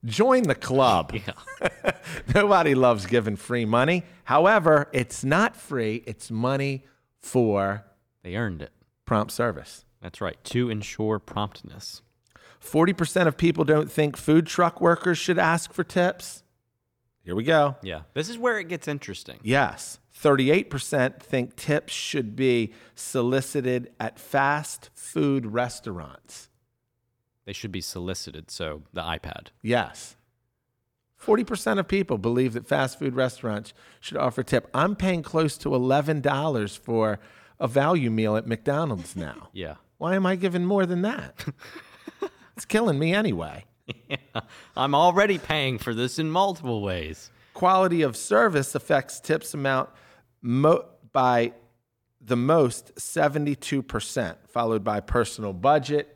join 0.06 0.44
the 0.44 0.56
club. 0.56 1.14
Yeah. 1.28 1.92
Nobody 2.36 2.76
loves 2.76 3.06
giving 3.06 3.36
free 3.36 3.66
money. 3.66 4.04
However, 4.24 4.88
it's 4.94 5.24
not 5.24 5.56
free, 5.56 6.04
it's 6.06 6.32
money 6.32 6.86
for 7.22 7.86
They 8.24 8.36
earned 8.36 8.62
it. 8.62 8.72
prompt 9.06 9.32
service. 9.34 9.86
That's 10.02 10.22
right. 10.22 10.42
To 10.46 10.70
ensure 10.70 11.20
promptness. 11.20 12.02
40% 12.64 13.28
of 13.28 13.38
people 13.38 13.64
don't 13.64 13.92
think 13.92 14.16
food 14.18 14.46
truck 14.46 14.80
workers 14.82 15.18
should 15.18 15.40
ask 15.40 15.74
for 15.74 15.84
tips. 15.84 16.44
Here 17.24 17.36
we 17.36 17.44
go. 17.44 17.76
Yeah. 17.82 18.02
This 18.14 18.30
is 18.30 18.38
where 18.38 18.58
it 18.60 18.68
gets 18.70 18.88
interesting. 18.88 19.40
Yes. 19.44 20.00
38% 20.22 21.22
think 21.22 21.56
tips 21.56 21.94
should 21.94 22.36
be 22.36 22.74
solicited 22.96 23.92
at 24.00 24.20
fast 24.20 24.90
food 24.94 25.46
restaurants. 25.46 26.50
They 27.46 27.54
should 27.54 27.72
be 27.72 27.82
solicited. 27.82 28.52
So 28.52 28.84
the 28.94 29.02
iPad. 29.02 29.48
Yes. 29.62 30.16
40% 31.24 31.80
of 31.80 31.88
people 31.88 32.18
believe 32.18 32.54
that 32.54 32.66
fast 32.68 32.98
food 33.00 33.16
restaurants 33.16 33.74
should 34.00 34.18
offer 34.18 34.42
tip. 34.44 34.70
I'm 34.74 34.96
paying 34.96 35.22
close 35.22 35.58
to 35.60 35.70
$11 35.70 36.78
for 36.80 37.20
a 37.60 37.68
value 37.68 38.10
meal 38.10 38.38
at 38.38 38.48
McDonald's 38.48 39.16
now. 39.16 39.50
Yeah. 39.54 39.76
Why 39.98 40.16
am 40.16 40.26
I 40.26 40.38
giving 40.38 40.64
more 40.64 40.86
than 40.86 41.02
that? 41.02 41.46
it's 42.56 42.64
killing 42.64 42.98
me 42.98 43.14
anyway. 43.14 43.66
I'm 44.78 44.96
already 44.96 45.38
paying 45.38 45.78
for 45.78 45.94
this 45.94 46.20
in 46.20 46.32
multiple 46.32 46.82
ways. 46.82 47.32
Quality 47.54 48.02
of 48.04 48.16
service 48.16 48.76
affects 48.76 49.20
tips 49.20 49.54
amount 49.54 49.90
mo- 50.42 50.86
by 51.12 51.52
the 52.22 52.38
most 52.38 52.96
72%, 52.96 54.36
followed 54.48 54.84
by 54.86 55.02
personal 55.02 55.52
budget, 55.52 56.16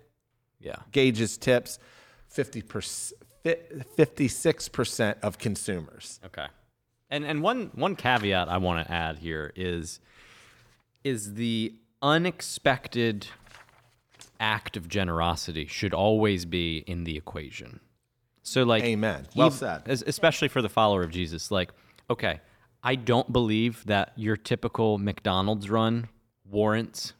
Yeah. 0.62 0.78
gauges 0.94 1.38
tips 1.38 1.78
50%, 2.34 2.64
fi- 2.74 3.16
56% 3.46 5.16
of 5.22 5.38
consumers. 5.38 6.20
Okay. 6.26 6.48
And 7.10 7.26
and 7.26 7.42
one 7.44 7.70
one 7.76 7.96
caveat 7.96 8.50
I 8.50 8.58
want 8.58 8.86
to 8.86 8.92
add 8.92 9.20
here 9.20 9.52
is 9.56 10.00
is 11.04 11.36
the 11.36 11.76
unexpected 12.02 13.28
act 14.40 14.76
of 14.78 14.88
generosity 14.88 15.68
should 15.68 15.94
always 15.94 16.46
be 16.46 16.78
in 16.88 17.04
the 17.04 17.16
equation. 17.16 17.80
So 18.42 18.64
like 18.64 18.84
Amen. 18.84 19.28
Well 19.36 19.48
ev- 19.48 19.54
said. 19.54 19.84
Especially 19.88 20.48
for 20.48 20.62
the 20.62 20.70
follower 20.70 21.04
of 21.04 21.12
Jesus 21.12 21.52
like 21.52 21.72
okay, 22.10 22.42
I 22.82 22.96
don't 22.96 23.32
believe 23.32 23.86
that 23.86 24.14
your 24.16 24.36
typical 24.36 24.98
McDonald's 24.98 25.70
run 25.70 26.08
warrants 26.50 27.14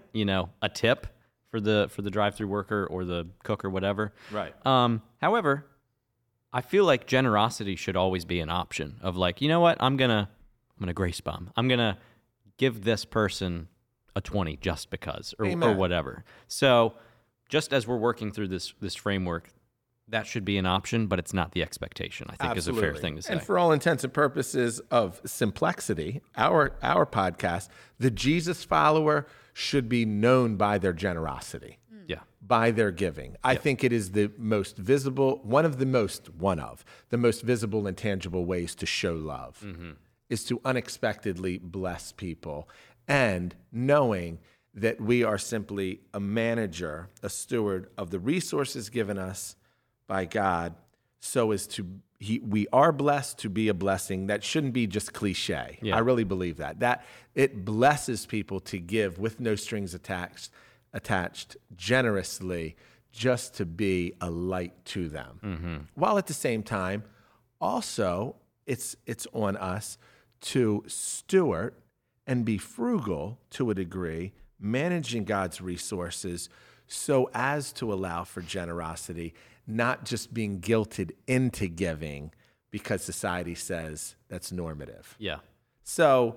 you 0.12 0.24
know, 0.24 0.50
a 0.60 0.68
tip 0.68 1.06
for 1.50 1.60
the 1.60 1.88
for 1.90 2.02
the 2.02 2.10
drive-through 2.10 2.48
worker 2.48 2.86
or 2.90 3.04
the 3.04 3.26
cook 3.42 3.64
or 3.64 3.70
whatever. 3.70 4.12
Right. 4.30 4.54
Um, 4.66 5.02
however, 5.22 5.66
I 6.52 6.60
feel 6.60 6.84
like 6.84 7.06
generosity 7.06 7.76
should 7.76 7.96
always 7.96 8.24
be 8.24 8.40
an 8.40 8.50
option 8.50 8.96
of 9.00 9.16
like, 9.16 9.40
you 9.40 9.48
know 9.48 9.60
what, 9.60 9.78
I'm 9.80 9.96
gonna 9.96 10.28
I'm 10.76 10.80
gonna 10.80 10.92
grace 10.92 11.20
bomb. 11.20 11.50
I'm 11.56 11.68
gonna 11.68 11.98
give 12.58 12.84
this 12.84 13.04
person 13.04 13.68
a 14.14 14.20
20 14.20 14.56
just 14.56 14.90
because 14.90 15.34
or, 15.38 15.46
or 15.46 15.72
whatever. 15.74 16.24
So 16.48 16.94
just 17.48 17.72
as 17.72 17.86
we're 17.86 17.96
working 17.96 18.32
through 18.32 18.48
this 18.48 18.74
this 18.80 18.94
framework, 18.94 19.48
that 20.08 20.26
should 20.26 20.44
be 20.44 20.58
an 20.58 20.66
option, 20.66 21.06
but 21.06 21.18
it's 21.18 21.32
not 21.32 21.52
the 21.52 21.62
expectation, 21.62 22.26
I 22.28 22.36
think 22.36 22.56
is 22.56 22.68
a 22.68 22.74
fair 22.74 22.94
thing 22.94 23.16
to 23.16 23.22
say. 23.22 23.32
And 23.32 23.42
for 23.42 23.58
all 23.58 23.72
intents 23.72 24.04
and 24.04 24.12
purposes 24.12 24.80
of 24.90 25.22
simplexity, 25.22 26.20
our 26.36 26.72
our 26.82 27.06
podcast, 27.06 27.68
the 27.98 28.10
Jesus 28.10 28.62
follower 28.64 29.26
should 29.54 29.88
be 29.88 30.04
known 30.04 30.56
by 30.56 30.78
their 30.78 30.92
generosity, 30.92 31.78
yeah. 32.06 32.20
by 32.40 32.70
their 32.70 32.90
giving. 32.90 33.36
I 33.42 33.54
think 33.54 33.84
it 33.84 33.92
is 33.92 34.12
the 34.12 34.30
most 34.36 34.76
visible, 34.76 35.40
one 35.42 35.64
of 35.64 35.78
the 35.78 35.86
most, 35.86 36.34
one 36.34 36.58
of 36.58 36.84
the 37.10 37.18
most 37.18 37.42
visible 37.42 37.86
and 37.86 37.96
tangible 37.96 38.44
ways 38.44 38.74
to 38.76 38.86
show 38.86 39.14
love 39.14 39.62
mm-hmm. 39.64 39.92
is 40.28 40.44
to 40.44 40.60
unexpectedly 40.64 41.58
bless 41.58 42.12
people 42.12 42.68
and 43.08 43.54
knowing 43.70 44.38
that 44.74 45.00
we 45.00 45.22
are 45.22 45.38
simply 45.38 46.00
a 46.14 46.20
manager, 46.20 47.10
a 47.22 47.28
steward 47.28 47.90
of 47.98 48.10
the 48.10 48.18
resources 48.18 48.88
given 48.88 49.18
us 49.18 49.56
by 50.06 50.24
God 50.24 50.74
so 51.20 51.52
as 51.52 51.66
to 51.68 51.86
he, 52.18 52.38
we 52.38 52.68
are 52.72 52.92
blessed 52.92 53.38
to 53.40 53.48
be 53.48 53.68
a 53.68 53.74
blessing 53.74 54.28
that 54.28 54.44
shouldn't 54.44 54.72
be 54.72 54.86
just 54.86 55.12
cliche. 55.12 55.78
Yeah. 55.82 55.96
I 55.96 55.98
really 55.98 56.24
believe 56.24 56.58
that. 56.58 56.78
That 56.78 57.04
it 57.34 57.64
blesses 57.64 58.26
people 58.26 58.60
to 58.60 58.78
give 58.78 59.18
with 59.18 59.40
no 59.40 59.56
strings 59.56 59.92
attached 59.92 60.50
attached 60.92 61.56
generously 61.76 62.76
just 63.12 63.54
to 63.54 63.66
be 63.66 64.14
a 64.20 64.30
light 64.30 64.84
to 64.86 65.08
them. 65.08 65.40
Mm-hmm. 65.42 65.76
While 65.94 66.18
at 66.18 66.26
the 66.26 66.34
same 66.34 66.62
time 66.62 67.04
also 67.60 68.36
it's 68.66 68.96
it's 69.06 69.26
on 69.32 69.56
us 69.56 69.98
to 70.40 70.82
steward 70.86 71.74
and 72.26 72.44
be 72.44 72.58
frugal 72.58 73.38
to 73.50 73.70
a 73.70 73.74
degree, 73.74 74.32
managing 74.58 75.24
God's 75.24 75.60
resources 75.60 76.48
so 76.86 77.30
as 77.34 77.72
to 77.72 77.92
allow 77.92 78.24
for 78.24 78.42
generosity, 78.42 79.34
not 79.66 80.04
just 80.04 80.32
being 80.34 80.60
guilted 80.60 81.12
into 81.26 81.68
giving 81.68 82.32
because 82.70 83.02
society 83.02 83.54
says 83.54 84.16
that's 84.28 84.52
normative. 84.52 85.16
Yeah. 85.18 85.38
So, 85.84 86.36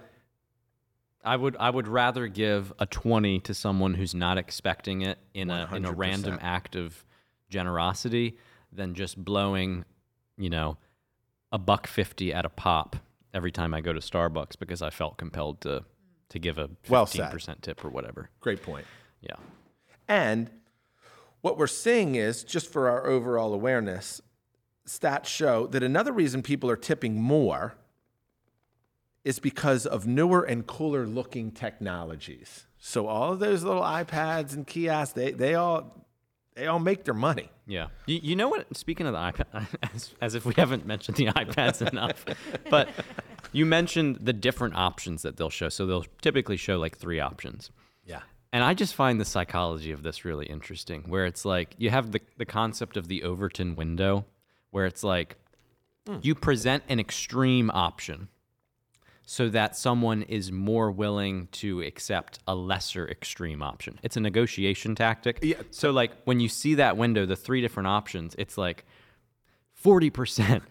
I 1.25 1.35
would 1.35 1.57
I 1.59 1.69
would 1.69 1.88
rather 1.88 2.27
give 2.27 2.71
a 2.79 2.85
20 2.85 3.39
to 3.41 3.53
someone 3.53 3.95
who's 3.95 4.13
not 4.15 4.38
expecting 4.38 5.01
it 5.01 5.17
in 5.33 5.49
a 5.49 5.67
in 5.73 5.85
a 5.85 5.91
random 5.91 6.38
act 6.41 6.75
of 6.75 7.03
generosity 7.49 8.38
than 8.71 8.93
just 8.93 9.23
blowing, 9.23 9.85
you 10.38 10.49
know, 10.49 10.77
a 11.51 11.57
buck 11.57 11.88
50 11.88 12.33
at 12.33 12.45
a 12.45 12.49
pop 12.49 12.95
every 13.33 13.51
time 13.51 13.73
I 13.73 13.81
go 13.81 13.93
to 13.93 13.99
Starbucks 13.99 14.57
because 14.59 14.81
I 14.81 14.89
felt 14.89 15.17
compelled 15.17 15.61
to 15.61 15.83
to 16.29 16.39
give 16.39 16.57
a 16.57 16.67
15% 16.67 16.89
Well 16.89 17.05
said. 17.05 17.61
tip 17.61 17.83
or 17.85 17.89
whatever. 17.89 18.29
great 18.39 18.61
point. 18.63 18.85
Yeah. 19.21 19.35
And 20.07 20.49
what 21.41 21.57
we're 21.57 21.67
seeing 21.67 22.15
is, 22.15 22.43
just 22.43 22.71
for 22.71 22.89
our 22.89 23.05
overall 23.07 23.53
awareness, 23.53 24.21
stats 24.88 25.25
show 25.27 25.67
that 25.67 25.83
another 25.83 26.11
reason 26.11 26.41
people 26.41 26.69
are 26.69 26.75
tipping 26.75 27.21
more 27.21 27.75
is 29.25 29.39
because 29.39 29.88
of 29.88 30.05
newer 30.05 30.43
and 30.43 30.65
cooler 30.65 31.05
looking 31.05 31.51
technologies. 31.51 32.67
So 32.77 33.07
all 33.07 33.33
of 33.33 33.39
those 33.39 33.63
little 33.63 33.81
iPads 33.81 34.53
and 34.53 34.65
kiosks, 34.65 35.13
they, 35.13 35.31
they 35.31 35.55
all 35.55 36.05
they 36.53 36.67
all 36.67 36.79
make 36.79 37.03
their 37.03 37.15
money. 37.15 37.49
Yeah. 37.67 37.88
You, 38.05 38.19
you 38.23 38.35
know 38.38 38.47
what? 38.47 38.77
Speaking 38.77 39.07
of 39.07 39.13
the 39.13 39.19
iPad, 39.19 39.67
as, 39.93 40.13
as 40.21 40.35
if 40.35 40.45
we 40.45 40.53
haven't 40.53 40.85
mentioned 40.85 41.17
the 41.17 41.25
iPads 41.35 41.85
enough, 41.85 42.23
but 42.69 42.88
you 43.51 43.65
mentioned 43.65 44.19
the 44.21 44.31
different 44.31 44.75
options 44.75 45.23
that 45.23 45.35
they'll 45.35 45.49
show. 45.49 45.67
So 45.67 45.85
they'll 45.85 46.05
typically 46.21 46.55
show 46.55 46.77
like 46.77 46.97
three 46.97 47.19
options. 47.19 47.71
Yeah. 48.05 48.21
And 48.53 48.63
I 48.63 48.73
just 48.73 48.95
find 48.95 49.19
the 49.19 49.25
psychology 49.25 49.91
of 49.91 50.03
this 50.03 50.23
really 50.23 50.45
interesting, 50.45 51.03
where 51.09 51.25
it's 51.25 51.43
like 51.43 51.75
you 51.77 51.89
have 51.89 52.13
the, 52.13 52.21
the 52.38 52.45
concept 52.45 52.95
of 52.95 53.09
the 53.09 53.23
Overton 53.23 53.75
window, 53.75 54.25
where 54.69 54.85
it's 54.85 55.03
like 55.03 55.35
hmm. 56.07 56.19
you 56.21 56.35
present 56.35 56.83
an 56.88 57.01
extreme 57.01 57.69
option 57.71 58.29
so 59.25 59.49
that 59.49 59.75
someone 59.75 60.21
is 60.23 60.51
more 60.51 60.91
willing 60.91 61.47
to 61.53 61.81
accept 61.81 62.39
a 62.47 62.55
lesser 62.55 63.07
extreme 63.07 63.63
option. 63.63 63.99
It's 64.03 64.17
a 64.17 64.19
negotiation 64.19 64.95
tactic. 64.95 65.39
Yeah. 65.41 65.57
So, 65.71 65.91
like, 65.91 66.11
when 66.25 66.39
you 66.39 66.49
see 66.49 66.75
that 66.75 66.97
window, 66.97 67.25
the 67.25 67.35
three 67.35 67.61
different 67.61 67.88
options, 67.88 68.35
it's 68.38 68.57
like 68.57 68.85
40%, 69.83 70.61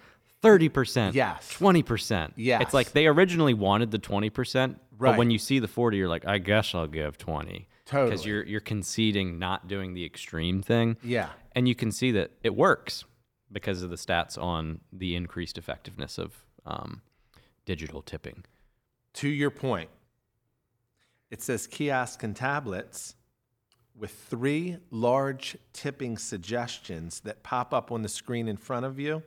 30%, 0.43 1.15
Yes. 1.15 1.57
20%. 1.59 2.33
Yes. 2.37 2.63
It's 2.63 2.75
like 2.75 2.93
they 2.93 3.07
originally 3.07 3.55
wanted 3.55 3.91
the 3.91 3.99
20%, 3.99 4.77
but 4.99 5.19
when 5.19 5.31
you 5.31 5.39
see 5.39 5.59
the 5.59 5.69
40, 5.69 5.97
you're 5.97 6.09
like, 6.09 6.27
I 6.27 6.39
guess 6.39 6.75
I'll 6.75 6.87
give 6.87 7.19
20. 7.19 7.69
Totally. 7.87 8.11
Because 8.11 8.25
you're, 8.25 8.45
you're 8.45 8.61
conceding 8.61 9.39
not 9.39 9.69
doing 9.69 9.95
the 9.95 10.05
extreme 10.05 10.63
thing. 10.63 10.97
Yeah. 11.03 11.29
And 11.53 11.69
you 11.69 11.75
can 11.75 11.93
see 11.93 12.13
that 12.13 12.31
it 12.43 12.55
works 12.55 13.05
because 13.53 13.83
of 13.83 13.91
the 13.91 13.97
stats 13.97 14.41
on 14.41 14.81
the 14.93 15.15
increased 15.15 15.59
effectiveness 15.59 16.19
of 16.19 16.33
um, 16.67 17.03
digital 17.65 18.03
tipping. 18.03 18.45
To 19.15 19.29
your 19.29 19.51
point, 19.51 19.91
it 21.31 21.43
says 21.43 21.67
kiosk 21.67 22.23
and 22.23 22.35
tablets 22.35 23.15
with 23.97 24.11
three 24.11 24.79
large 24.91 25.57
tipping 25.73 26.19
suggestions 26.19 27.21
that 27.21 27.43
pop 27.43 27.73
up 27.73 27.93
on 27.93 28.03
the 28.03 28.09
screen 28.09 28.49
in 28.49 28.57
front 28.57 28.85
of 28.85 28.99
you. 28.99 29.23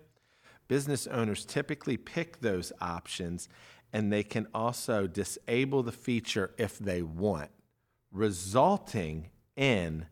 Business 0.67 1.07
owners 1.07 1.45
typically 1.45 1.95
pick 1.95 2.41
those 2.41 2.73
options 2.81 3.47
and 3.93 4.11
they 4.11 4.23
can 4.23 4.47
also 4.53 5.07
disable 5.07 5.81
the 5.83 5.93
feature 5.93 6.51
if 6.57 6.77
they 6.77 7.01
want, 7.01 7.49
resulting 8.11 9.29
in 9.55 10.05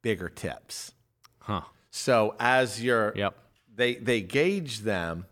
bigger 0.00 0.30
tips. 0.30 0.92
Huh. 1.40 1.60
So 1.90 2.34
as 2.40 2.82
you're 2.82 3.12
Yep. 3.14 3.36
they 3.74 3.94
they 3.96 4.22
gauge 4.22 4.80
them 4.80 5.26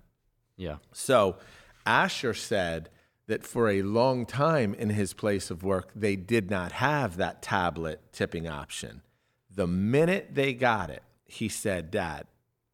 Yeah. 0.56 0.76
so 0.92 1.38
Asher 1.86 2.34
said 2.34 2.90
that 3.26 3.44
for 3.44 3.68
a 3.70 3.82
long 3.82 4.26
time 4.26 4.74
in 4.74 4.90
his 4.90 5.14
place 5.14 5.50
of 5.50 5.62
work, 5.62 5.90
they 5.94 6.16
did 6.16 6.50
not 6.50 6.72
have 6.72 7.16
that 7.16 7.42
tablet 7.42 8.00
tipping 8.12 8.48
option. 8.48 9.02
The 9.50 9.66
minute 9.66 10.30
they 10.32 10.52
got 10.52 10.90
it, 10.90 11.02
he 11.24 11.48
said, 11.48 11.90
Dad, 11.90 12.26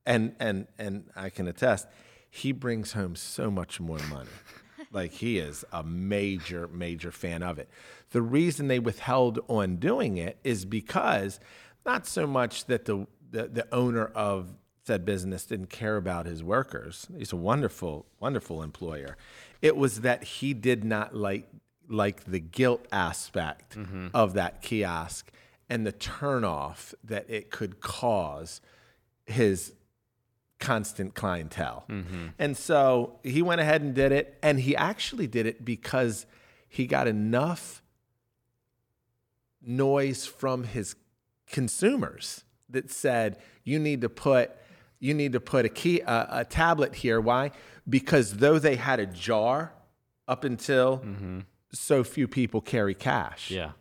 and 0.04 0.34
and 0.40 0.66
and 0.78 1.04
I 1.14 1.30
can 1.30 1.46
attest, 1.46 1.86
he 2.28 2.52
brings 2.52 2.92
home 2.92 3.14
so 3.14 3.50
much 3.50 3.80
more 3.80 4.00
money. 4.10 4.30
like 4.92 5.12
he 5.12 5.38
is 5.38 5.64
a 5.72 5.82
major, 5.82 6.68
major 6.68 7.10
fan 7.10 7.42
of 7.42 7.58
it. 7.58 7.68
The 8.10 8.20
reason 8.20 8.68
they 8.68 8.78
withheld 8.78 9.38
on 9.48 9.76
doing 9.76 10.18
it 10.18 10.38
is 10.44 10.64
because 10.64 11.40
not 11.86 12.06
so 12.06 12.26
much 12.26 12.66
that 12.66 12.84
the 12.84 13.06
the, 13.30 13.48
the 13.48 13.74
owner 13.74 14.06
of 14.06 14.54
said 14.84 15.04
business 15.04 15.46
didn't 15.46 15.70
care 15.70 15.96
about 15.96 16.26
his 16.26 16.42
workers. 16.42 17.06
He's 17.16 17.32
a 17.32 17.36
wonderful, 17.36 18.06
wonderful 18.18 18.62
employer. 18.62 19.16
It 19.60 19.76
was 19.76 20.00
that 20.00 20.24
he 20.24 20.54
did 20.54 20.84
not 20.84 21.14
like 21.14 21.48
like 21.88 22.24
the 22.24 22.40
guilt 22.40 22.86
aspect 22.90 23.76
mm-hmm. 23.76 24.08
of 24.14 24.34
that 24.34 24.62
kiosk 24.62 25.30
and 25.68 25.86
the 25.86 25.92
turnoff 25.92 26.94
that 27.04 27.28
it 27.28 27.50
could 27.50 27.80
cause 27.80 28.60
his 29.26 29.74
constant 30.58 31.14
clientele. 31.14 31.84
Mm-hmm. 31.88 32.28
And 32.38 32.56
so 32.56 33.18
he 33.22 33.42
went 33.42 33.60
ahead 33.60 33.82
and 33.82 33.94
did 33.94 34.12
it. 34.12 34.38
And 34.42 34.60
he 34.60 34.76
actually 34.76 35.26
did 35.26 35.44
it 35.44 35.64
because 35.64 36.24
he 36.68 36.86
got 36.86 37.08
enough 37.08 37.82
noise 39.60 40.24
from 40.24 40.64
his 40.64 40.94
consumers 41.46 42.44
that 42.70 42.90
said 42.90 43.38
you 43.64 43.78
need 43.78 44.00
to 44.00 44.08
put 44.08 44.52
you 45.02 45.12
need 45.14 45.32
to 45.32 45.40
put 45.40 45.64
a 45.66 45.68
key 45.68 46.00
a, 46.00 46.28
a 46.30 46.44
tablet 46.44 46.94
here. 46.94 47.20
Why? 47.20 47.50
Because 47.88 48.36
though 48.36 48.58
they 48.58 48.76
had 48.76 49.00
a 49.00 49.06
jar 49.06 49.72
up 50.28 50.44
until 50.44 50.98
mm-hmm. 50.98 51.40
so 51.72 52.04
few 52.04 52.28
people 52.28 52.60
carry 52.60 52.94
cash, 52.94 53.50
Yeah. 53.50 53.72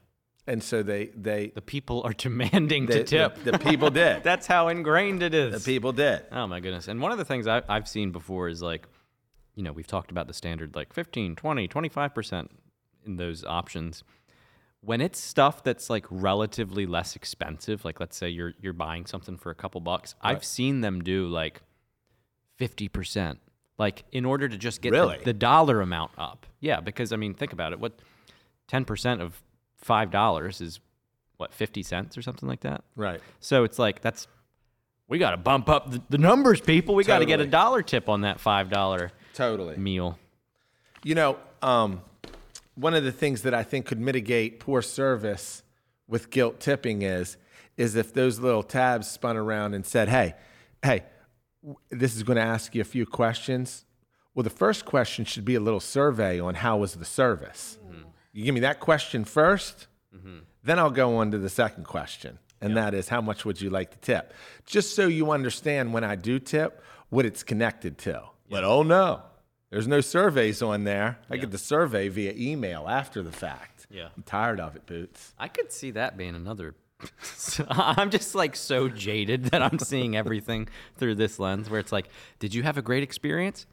and 0.47 0.63
so 0.63 0.81
they 0.81 1.11
they 1.15 1.51
The 1.53 1.61
people 1.61 2.01
are 2.03 2.13
demanding 2.27 2.87
the, 2.87 2.93
to 2.93 3.03
tip. 3.03 3.43
the, 3.43 3.51
the 3.51 3.59
people 3.59 3.89
did. 4.03 4.23
That's 4.23 4.47
how 4.47 4.67
ingrained 4.69 5.21
it 5.21 5.33
is. 5.35 5.63
the 5.63 5.71
people 5.73 5.91
did. 5.93 6.25
Oh 6.31 6.47
my 6.47 6.59
goodness. 6.59 6.87
And 6.87 6.99
one 6.99 7.11
of 7.11 7.19
the 7.19 7.25
things 7.25 7.45
I, 7.47 7.61
I've 7.69 7.87
seen 7.87 8.11
before 8.11 8.49
is 8.49 8.61
like, 8.63 8.87
you 9.55 9.61
know, 9.63 9.71
we've 9.71 9.87
talked 9.95 10.09
about 10.11 10.25
the 10.27 10.33
standard 10.33 10.75
like 10.75 10.91
15, 10.93 11.35
20, 11.35 11.67
25% 11.67 12.47
in 13.05 13.17
those 13.17 13.43
options. 13.45 14.03
When 14.83 14.99
it's 14.99 15.19
stuff 15.19 15.63
that's 15.63 15.89
like 15.89 16.05
relatively 16.09 16.85
less 16.87 17.15
expensive, 17.15 17.85
like 17.85 17.99
let's 17.99 18.17
say 18.17 18.29
you're 18.29 18.53
you're 18.59 18.73
buying 18.73 19.05
something 19.05 19.37
for 19.37 19.51
a 19.51 19.55
couple 19.55 19.79
bucks, 19.81 20.15
I've 20.21 20.43
seen 20.43 20.81
them 20.81 21.01
do 21.03 21.27
like 21.27 21.61
50%. 22.59 23.37
Like 23.77 24.03
in 24.11 24.25
order 24.25 24.47
to 24.47 24.57
just 24.57 24.81
get 24.81 24.91
Really? 24.91 25.17
the, 25.19 25.25
the 25.25 25.33
dollar 25.33 25.81
amount 25.81 26.11
up. 26.17 26.45
Yeah, 26.59 26.79
because 26.81 27.11
I 27.11 27.15
mean, 27.15 27.33
think 27.33 27.53
about 27.53 27.73
it. 27.73 27.79
What 27.79 27.99
10% 28.71 29.21
of 29.21 29.41
$5 29.85 30.61
is 30.61 30.79
what 31.37 31.53
50 31.53 31.81
cents 31.83 32.17
or 32.17 32.21
something 32.21 32.47
like 32.47 32.61
that? 32.61 32.83
Right. 32.95 33.19
So 33.39 33.63
it's 33.63 33.79
like 33.79 34.01
that's 34.01 34.27
we 35.07 35.17
got 35.17 35.31
to 35.31 35.37
bump 35.37 35.67
up 35.69 35.91
the, 35.91 36.01
the 36.09 36.17
numbers, 36.17 36.61
people. 36.61 36.95
We 36.95 37.03
got 37.03 37.19
to 37.19 37.25
get 37.25 37.39
a 37.39 37.45
dollar 37.45 37.81
tip 37.81 38.07
on 38.07 38.21
that 38.21 38.39
five 38.39 38.69
dollar 38.69 39.11
Totally. 39.33 39.75
meal. 39.77 40.17
You 41.03 41.15
know, 41.15 41.37
um, 41.61 42.01
one 42.81 42.95
of 42.95 43.03
the 43.03 43.11
things 43.11 43.43
that 43.43 43.53
I 43.53 43.61
think 43.61 43.85
could 43.85 43.99
mitigate 43.99 44.59
poor 44.59 44.81
service 44.81 45.61
with 46.07 46.31
guilt 46.31 46.59
tipping 46.59 47.03
is 47.03 47.37
is 47.77 47.95
if 47.95 48.13
those 48.13 48.39
little 48.39 48.63
tabs 48.63 49.09
spun 49.09 49.37
around 49.37 49.73
and 49.75 49.85
said, 49.85 50.09
"Hey, 50.09 50.33
hey, 50.83 51.03
this 51.89 52.15
is 52.15 52.23
going 52.23 52.37
to 52.37 52.41
ask 52.41 52.73
you 52.75 52.81
a 52.81 52.85
few 52.85 53.05
questions." 53.05 53.85
Well, 54.33 54.43
the 54.43 54.49
first 54.49 54.85
question 54.85 55.25
should 55.25 55.45
be 55.45 55.55
a 55.55 55.59
little 55.59 55.79
survey 55.79 56.39
on 56.39 56.55
how 56.55 56.77
was 56.77 56.95
the 56.95 57.05
service. 57.05 57.77
Mm-hmm. 57.85 58.07
You 58.33 58.45
give 58.45 58.55
me 58.55 58.61
that 58.61 58.79
question 58.79 59.25
1st 59.25 59.87
mm-hmm. 60.15 60.37
then 60.63 60.79
I'll 60.79 60.89
go 60.89 61.17
on 61.17 61.31
to 61.31 61.37
the 61.37 61.49
second 61.49 61.83
question, 61.83 62.39
and 62.61 62.75
that 62.77 62.93
is 62.93 63.09
how 63.09 63.21
much 63.21 63.45
would 63.45 63.61
you 63.61 63.69
like 63.69 63.91
to 63.91 63.97
tip? 63.99 64.33
Just 64.65 64.95
so 64.95 65.07
you 65.07 65.31
understand 65.31 65.93
when 65.93 66.03
I 66.03 66.15
do 66.15 66.39
tip 66.39 66.81
what 67.09 67.25
it's 67.25 67.43
connected 67.43 67.97
to. 67.99 68.23
But 68.49 68.63
oh 68.63 68.83
no, 68.83 69.21
there's 69.71 69.87
no 69.87 70.01
surveys 70.01 70.61
on 70.61 70.83
there. 70.83 71.17
I 71.29 71.37
get 71.37 71.51
the 71.51 71.57
survey 71.57 72.09
via 72.09 72.33
email 72.37 72.87
after 72.87 73.23
the 73.23 73.31
fact. 73.31 73.87
Yeah. 73.89 74.09
I'm 74.15 74.23
tired 74.23 74.59
of 74.59 74.75
it, 74.75 74.85
Boots. 74.85 75.33
I 75.39 75.47
could 75.47 75.71
see 75.71 75.91
that 75.91 76.17
being 76.17 76.35
another. 76.35 76.75
I'm 77.69 78.09
just 78.11 78.35
like 78.35 78.55
so 78.55 78.89
jaded 78.89 79.45
that 79.45 79.61
I'm 79.61 79.79
seeing 79.79 80.15
everything 80.15 80.67
through 80.97 81.15
this 81.15 81.39
lens, 81.39 81.69
where 81.69 81.79
it's 81.79 81.91
like, 81.91 82.09
did 82.39 82.53
you 82.53 82.63
have 82.63 82.77
a 82.77 82.81
great 82.81 83.01
experience? 83.01 83.65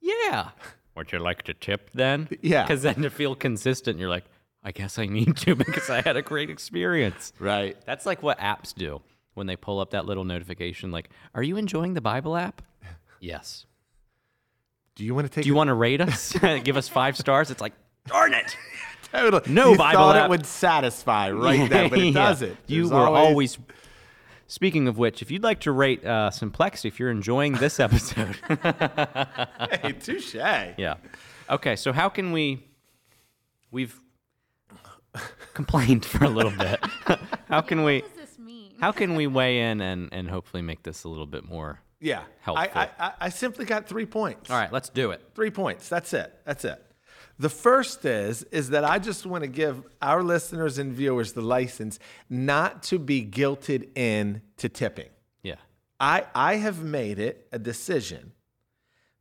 Yeah. 0.00 0.48
Would 0.96 1.12
you 1.12 1.18
like 1.18 1.42
to 1.42 1.54
tip 1.54 1.90
then? 1.92 2.28
Yeah. 2.40 2.62
Because 2.62 2.82
then 2.82 3.02
to 3.02 3.10
feel 3.10 3.34
consistent, 3.34 3.98
you're 3.98 4.10
like, 4.10 4.24
I 4.64 4.72
guess 4.72 4.98
I 4.98 5.06
need 5.06 5.36
to 5.38 5.54
because 5.54 5.90
I 5.90 6.02
had 6.02 6.16
a 6.16 6.22
great 6.22 6.50
experience. 6.50 7.32
Right. 7.38 7.76
That's 7.84 8.06
like 8.06 8.22
what 8.22 8.38
apps 8.38 8.74
do 8.74 9.00
when 9.34 9.46
they 9.46 9.56
pull 9.56 9.80
up 9.80 9.90
that 9.90 10.06
little 10.06 10.24
notification, 10.24 10.90
like, 10.90 11.08
"Are 11.34 11.42
you 11.42 11.56
enjoying 11.56 11.94
the 11.94 12.00
Bible 12.00 12.36
app?" 12.36 12.62
yes. 13.20 13.66
Do 14.94 15.04
you 15.04 15.14
want 15.14 15.26
to 15.26 15.32
take 15.32 15.44
Do 15.44 15.48
you 15.48 15.54
want 15.54 15.68
to 15.68 15.74
rate 15.74 16.00
us? 16.00 16.32
Give 16.64 16.76
us 16.76 16.88
five 16.88 17.16
stars? 17.16 17.50
It's 17.50 17.60
like, 17.60 17.72
darn 18.06 18.34
it. 18.34 18.56
Totally. 19.12 19.42
No 19.52 19.72
you 19.72 19.78
Bible 19.78 19.98
thought 20.00 20.16
app. 20.16 20.24
it 20.26 20.30
would 20.30 20.46
satisfy 20.46 21.30
right 21.30 21.68
there, 21.68 21.88
but 21.90 21.98
it 21.98 22.06
Yeah. 22.06 22.12
doesn't. 22.12 22.56
You 22.66 22.82
There's 22.88 22.90
were 22.92 23.06
always. 23.06 23.58
Speaking 24.46 24.86
of 24.88 24.98
which, 24.98 25.22
if 25.22 25.30
you'd 25.30 25.42
like 25.42 25.60
to 25.60 25.72
rate 25.72 26.04
uh, 26.04 26.30
Simplexity, 26.30 26.86
if 26.86 26.98
you're 27.00 27.10
enjoying 27.10 27.52
this 27.54 27.78
episode, 27.80 28.36
hey, 28.48 29.92
touche. 30.00 30.34
yeah. 30.34 30.94
Okay, 31.50 31.76
so 31.76 31.92
how 31.92 32.08
can 32.08 32.32
we? 32.32 32.62
We've 33.70 33.98
complained 35.54 36.04
for 36.04 36.24
a 36.24 36.28
little 36.28 36.50
bit. 36.52 36.80
how 37.48 37.60
can 37.62 37.84
we? 37.84 38.00
What 38.00 38.16
does 38.16 38.28
this 38.30 38.38
mean? 38.38 38.72
How 38.80 38.92
can 38.92 39.14
we 39.14 39.26
weigh 39.26 39.60
in 39.70 39.80
and 39.82 40.08
and 40.12 40.28
hopefully 40.30 40.62
make 40.62 40.82
this 40.84 41.04
a 41.04 41.08
little 41.08 41.26
bit 41.26 41.46
more? 41.48 41.80
Yeah. 42.02 42.24
Helpful. 42.40 42.68
I, 42.74 42.90
I, 42.98 43.12
I, 43.20 43.28
simply 43.28 43.64
got 43.64 43.88
three 43.88 44.06
points. 44.06 44.50
All 44.50 44.58
right, 44.58 44.72
let's 44.72 44.88
do 44.88 45.12
it. 45.12 45.22
Three 45.34 45.50
points. 45.50 45.88
That's 45.88 46.12
it. 46.12 46.34
That's 46.44 46.64
it. 46.64 46.84
The 47.38 47.48
first 47.48 48.04
is 48.04 48.42
is 48.44 48.70
that 48.70 48.84
I 48.84 48.98
just 48.98 49.24
want 49.24 49.42
to 49.44 49.48
give 49.48 49.82
our 50.02 50.22
listeners 50.22 50.78
and 50.78 50.92
viewers 50.92 51.32
the 51.32 51.40
license 51.40 51.98
not 52.28 52.82
to 52.84 52.98
be 52.98 53.24
guilted 53.24 53.96
in 53.96 54.42
to 54.58 54.68
tipping. 54.68 55.08
Yeah. 55.42 55.56
I 55.98 56.26
I 56.34 56.56
have 56.56 56.82
made 56.82 57.18
it 57.18 57.46
a 57.52 57.58
decision 57.58 58.32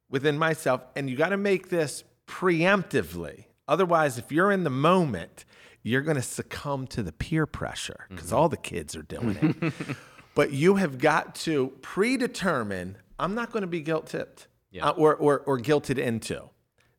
within 0.10 0.38
myself, 0.38 0.82
and 0.96 1.10
you 1.10 1.16
got 1.16 1.30
to 1.30 1.38
make 1.38 1.70
this 1.70 2.04
preemptively. 2.28 3.46
Otherwise, 3.68 4.18
if 4.18 4.32
you're 4.32 4.52
in 4.52 4.64
the 4.64 4.70
moment, 4.70 5.46
you're 5.84 6.02
going 6.02 6.16
to 6.16 6.22
succumb 6.22 6.88
to 6.88 7.02
the 7.02 7.12
peer 7.12 7.46
pressure 7.46 8.06
because 8.10 8.28
mm-hmm. 8.28 8.36
all 8.36 8.50
the 8.50 8.58
kids 8.58 8.96
are 8.96 9.04
doing 9.04 9.64
it. 9.64 9.74
but 10.36 10.52
you 10.52 10.76
have 10.76 10.98
got 10.98 11.36
to 11.36 11.74
predetermine. 11.82 12.98
I'm 13.20 13.36
not 13.36 13.52
going 13.52 13.62
to 13.62 13.68
be 13.68 13.82
guilt 13.82 14.08
tipped 14.08 14.48
Yeah. 14.72 14.88
uh, 14.88 14.92
or, 14.92 15.16
or 15.16 15.40
or 15.42 15.60
guilted 15.60 15.98
into. 15.98 16.50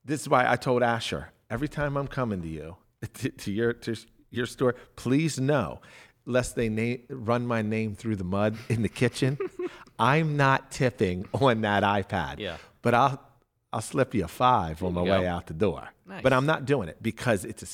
This 0.04 0.20
is 0.22 0.28
why 0.28 0.50
I 0.50 0.56
told 0.56 0.82
Asher 0.82 1.32
every 1.50 1.68
time 1.68 1.96
I'm 1.96 2.08
coming 2.08 2.42
to 2.42 2.48
you 2.48 2.76
to, 3.14 3.28
to 3.30 3.52
your 3.52 3.72
to 3.74 3.96
your 4.30 4.46
store, 4.46 4.74
please 4.96 5.38
know, 5.38 5.80
lest 6.24 6.56
they 6.56 6.68
na- 6.68 7.02
run 7.10 7.46
my 7.46 7.62
name 7.62 7.94
through 7.94 8.16
the 8.16 8.24
mud 8.24 8.56
in 8.68 8.82
the 8.82 8.88
kitchen, 8.88 9.38
I'm 9.98 10.36
not 10.36 10.70
tipping 10.70 11.26
on 11.34 11.60
that 11.62 11.82
iPad. 11.82 12.38
Yeah. 12.38 12.56
But 12.82 12.94
I'll 12.94 13.20
I'll 13.72 13.80
slip 13.80 14.14
you 14.14 14.24
a 14.24 14.28
five 14.28 14.82
on 14.82 14.94
my 14.94 15.02
way 15.02 15.26
out 15.26 15.46
the 15.46 15.54
door. 15.54 15.88
Nice. 16.06 16.22
But 16.22 16.32
I'm 16.32 16.46
not 16.46 16.64
doing 16.66 16.88
it 16.88 17.02
because 17.02 17.44
it's 17.44 17.62
a 17.62 17.66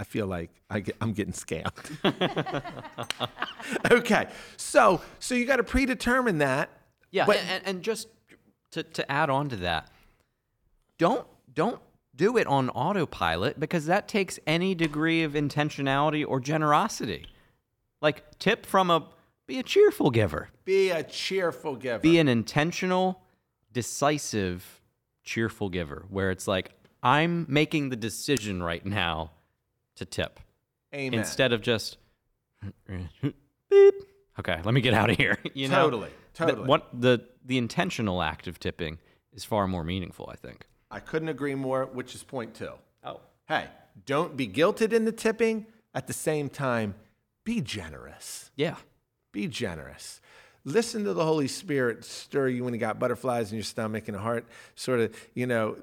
I 0.00 0.04
feel 0.04 0.26
like 0.26 0.48
I 0.70 0.80
get, 0.80 0.96
I'm 1.02 1.12
getting 1.12 1.34
scammed. 1.34 1.76
okay, 3.90 4.28
so 4.56 5.02
so 5.18 5.34
you 5.34 5.44
got 5.44 5.56
to 5.56 5.62
predetermine 5.62 6.38
that. 6.38 6.70
Yeah, 7.10 7.26
But- 7.26 7.36
and, 7.46 7.66
and 7.66 7.82
just 7.82 8.08
to, 8.72 8.82
to 8.82 9.12
add 9.12 9.28
on 9.28 9.50
to 9.50 9.56
that, 9.56 9.90
don't 10.96 11.26
don't 11.52 11.80
do 12.16 12.38
it 12.38 12.46
on 12.46 12.70
autopilot 12.70 13.60
because 13.60 13.84
that 13.86 14.08
takes 14.08 14.38
any 14.46 14.74
degree 14.74 15.22
of 15.22 15.34
intentionality 15.34 16.24
or 16.26 16.40
generosity. 16.40 17.26
Like 18.00 18.38
tip 18.38 18.64
from 18.64 18.90
a 18.90 19.06
be 19.46 19.58
a 19.58 19.62
cheerful 19.62 20.10
giver. 20.10 20.48
Be 20.64 20.88
a 20.88 21.02
cheerful 21.02 21.76
giver. 21.76 21.98
Be 21.98 22.18
an 22.18 22.28
intentional, 22.28 23.20
decisive, 23.70 24.80
cheerful 25.24 25.68
giver 25.68 26.06
where 26.08 26.30
it's 26.30 26.48
like 26.48 26.70
I'm 27.02 27.44
making 27.50 27.90
the 27.90 27.96
decision 27.96 28.62
right 28.62 28.86
now 28.86 29.32
to 30.00 30.04
tip 30.06 30.40
Amen. 30.94 31.18
instead 31.20 31.52
of 31.52 31.60
just 31.62 31.96
beep. 32.88 33.94
Okay, 34.38 34.58
let 34.64 34.72
me 34.72 34.80
get 34.80 34.94
out 34.94 35.10
of 35.10 35.16
here. 35.18 35.36
You 35.54 35.68
know, 35.68 35.74
Totally, 35.84 36.08
The- 36.34 36.46
totally. 36.46 36.66
what 36.68 36.88
the 36.98 37.26
the 37.44 37.58
intentional 37.58 38.22
act 38.22 38.46
of 38.46 38.58
tipping 38.58 38.98
is 39.34 39.44
far 39.44 39.66
more 39.66 39.84
meaningful. 39.84 40.28
I 40.32 40.36
think. 40.36 40.66
I 40.90 40.98
couldn't 41.00 41.28
agree 41.28 41.54
more, 41.54 41.84
which 41.86 42.14
is 42.14 42.22
point 42.22 42.54
two. 42.54 42.72
Oh, 43.04 43.20
Hey, 43.48 43.66
don't 44.06 44.36
be 44.36 44.46
guilted 44.48 44.92
into 44.94 45.12
tipping. 45.12 45.66
At 45.94 46.06
the 46.06 46.12
same 46.14 46.48
time, 46.48 46.94
be 47.44 47.60
generous. 47.60 48.50
yeah, 48.56 48.76
Be 49.32 49.46
generous. 49.48 50.20
Listen 50.64 51.04
to 51.04 51.12
the 51.12 51.24
Holy 51.24 51.48
Spirit 51.48 52.04
stir 52.04 52.48
you 52.48 52.64
when 52.64 52.72
you 52.72 52.80
got 52.80 52.98
butterflies 52.98 53.50
in 53.50 53.56
your 53.56 53.64
stomach 53.64 54.06
and 54.08 54.16
a 54.16 54.20
heart 54.20 54.44
sort 54.74 55.00
of, 55.00 55.14
you 55.34 55.46
know, 55.46 55.76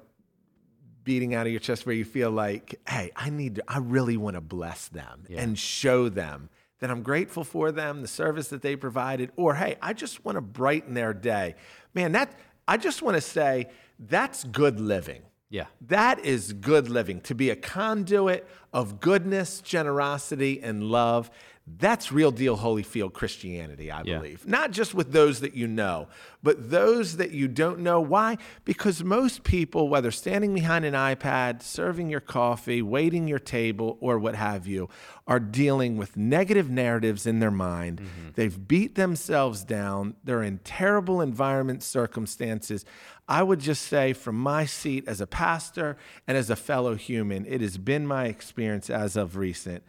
beating 1.08 1.34
out 1.34 1.46
of 1.46 1.50
your 1.50 1.58
chest 1.58 1.86
where 1.86 1.94
you 1.94 2.04
feel 2.04 2.30
like, 2.30 2.78
hey, 2.86 3.10
I 3.16 3.30
need 3.30 3.54
to, 3.54 3.64
I 3.66 3.78
really 3.78 4.18
want 4.18 4.34
to 4.34 4.42
bless 4.42 4.88
them 4.88 5.24
and 5.34 5.58
show 5.58 6.10
them 6.10 6.50
that 6.80 6.90
I'm 6.90 7.02
grateful 7.02 7.44
for 7.44 7.72
them, 7.72 8.02
the 8.02 8.06
service 8.08 8.48
that 8.48 8.60
they 8.60 8.76
provided, 8.76 9.32
or 9.34 9.54
hey, 9.54 9.76
I 9.80 9.94
just 9.94 10.22
want 10.22 10.36
to 10.36 10.42
brighten 10.42 10.92
their 10.92 11.14
day. 11.14 11.54
Man, 11.94 12.12
that 12.12 12.38
I 12.68 12.76
just 12.76 13.00
want 13.00 13.16
to 13.16 13.22
say 13.22 13.70
that's 13.98 14.44
good 14.44 14.80
living. 14.80 15.22
yeah, 15.48 15.68
That 15.86 16.22
is 16.26 16.52
good 16.52 16.90
living. 16.90 17.22
To 17.22 17.34
be 17.34 17.48
a 17.48 17.56
conduit 17.56 18.46
of 18.74 19.00
goodness, 19.00 19.62
generosity, 19.62 20.60
and 20.62 20.82
love. 20.82 21.30
That's 21.78 22.10
real 22.10 22.30
deal 22.30 22.56
Holyfield 22.56 23.12
Christianity, 23.12 23.90
I 23.90 24.02
Yeah. 24.04 24.18
believe. 24.18 24.46
Not 24.46 24.70
just 24.70 24.94
with 24.94 25.12
those 25.12 25.40
that 25.40 25.54
you 25.54 25.66
know, 25.66 26.08
but 26.42 26.70
those 26.70 27.16
that 27.16 27.32
you 27.32 27.48
don't 27.48 27.80
know. 27.80 28.00
Why? 28.00 28.38
Because 28.64 29.04
most 29.04 29.44
people, 29.44 29.88
whether 29.88 30.10
standing 30.10 30.54
behind 30.54 30.84
an 30.84 30.94
iPad, 30.94 31.62
serving 31.62 32.08
your 32.08 32.20
coffee, 32.20 32.80
waiting 32.80 33.28
your 33.28 33.38
table, 33.38 33.96
or 34.00 34.18
what 34.18 34.34
have 34.34 34.66
you, 34.66 34.88
are 35.26 35.40
dealing 35.40 35.96
with 35.96 36.16
negative 36.16 36.70
narratives 36.70 37.26
in 37.26 37.40
their 37.40 37.50
mind. 37.50 38.00
Mm-hmm. 38.00 38.28
They've 38.34 38.68
beat 38.68 38.94
themselves 38.94 39.64
down. 39.64 40.14
They're 40.24 40.42
in 40.42 40.58
terrible 40.64 41.20
environment 41.20 41.82
circumstances. 41.82 42.84
I 43.28 43.42
would 43.42 43.60
just 43.60 43.82
say, 43.82 44.14
from 44.14 44.36
my 44.36 44.64
seat 44.64 45.04
as 45.06 45.20
a 45.20 45.26
pastor 45.26 45.98
and 46.26 46.38
as 46.38 46.48
a 46.48 46.56
fellow 46.56 46.94
human, 46.94 47.44
it 47.46 47.60
has 47.60 47.76
been 47.76 48.06
my 48.06 48.24
experience 48.26 48.88
as 48.88 49.16
of 49.16 49.36
recent. 49.36 49.82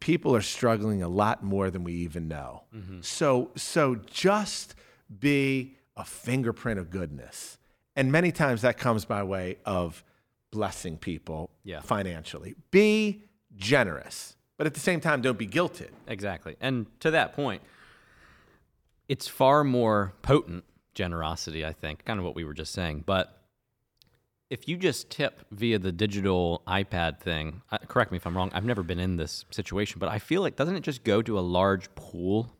People 0.00 0.34
are 0.34 0.42
struggling 0.42 1.02
a 1.02 1.08
lot 1.08 1.42
more 1.42 1.70
than 1.70 1.84
we 1.84 1.92
even 1.94 2.28
know. 2.28 2.64
Mm-hmm. 2.74 3.00
So 3.02 3.50
so 3.56 3.96
just 4.06 4.74
be 5.20 5.76
a 5.96 6.04
fingerprint 6.04 6.80
of 6.80 6.90
goodness. 6.90 7.58
And 7.96 8.10
many 8.10 8.32
times 8.32 8.62
that 8.62 8.76
comes 8.78 9.04
by 9.04 9.22
way 9.22 9.58
of 9.64 10.02
blessing 10.50 10.96
people 10.98 11.50
Yeah. 11.62 11.80
financially. 11.80 12.54
Be 12.70 13.22
generous, 13.56 14.36
but 14.56 14.66
at 14.66 14.74
the 14.74 14.80
same 14.80 15.00
time 15.00 15.20
don't 15.20 15.38
be 15.38 15.46
guilted. 15.46 15.90
Exactly. 16.08 16.56
And 16.60 16.86
to 17.00 17.10
that 17.12 17.32
point, 17.34 17.62
it's 19.08 19.28
far 19.28 19.62
more 19.64 20.14
potent 20.22 20.64
generosity, 20.94 21.64
I 21.64 21.72
think, 21.72 22.04
kind 22.04 22.18
of 22.18 22.24
what 22.24 22.34
we 22.34 22.44
were 22.44 22.54
just 22.54 22.72
saying. 22.72 23.04
But 23.06 23.43
if 24.54 24.68
you 24.68 24.76
just 24.76 25.10
tip 25.10 25.44
via 25.50 25.80
the 25.80 25.90
digital 25.90 26.62
iPad 26.68 27.18
thing, 27.18 27.60
uh, 27.72 27.78
correct 27.88 28.12
me 28.12 28.18
if 28.18 28.24
I'm 28.24 28.36
wrong, 28.36 28.52
I've 28.54 28.64
never 28.64 28.84
been 28.84 29.00
in 29.00 29.16
this 29.16 29.44
situation, 29.50 29.98
but 29.98 30.08
I 30.08 30.20
feel 30.20 30.42
like 30.42 30.54
doesn't 30.54 30.76
it 30.76 30.82
just 30.82 31.02
go 31.02 31.22
to 31.22 31.36
a 31.36 31.40
large 31.40 31.92
pool 31.96 32.54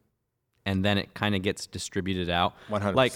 and 0.66 0.84
then 0.84 0.98
it 0.98 1.14
kind 1.14 1.36
of 1.36 1.42
gets 1.42 1.68
distributed 1.68 2.28
out? 2.28 2.54
100%. 2.68 2.96
Like 2.96 3.12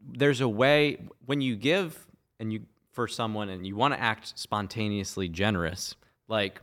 there's 0.00 0.40
a 0.40 0.48
way 0.48 0.98
when 1.24 1.40
you 1.40 1.54
give 1.54 2.04
and 2.40 2.52
you 2.52 2.62
for 2.90 3.06
someone 3.06 3.48
and 3.48 3.64
you 3.64 3.76
want 3.76 3.94
to 3.94 4.00
act 4.00 4.36
spontaneously 4.36 5.28
generous, 5.28 5.94
like 6.26 6.60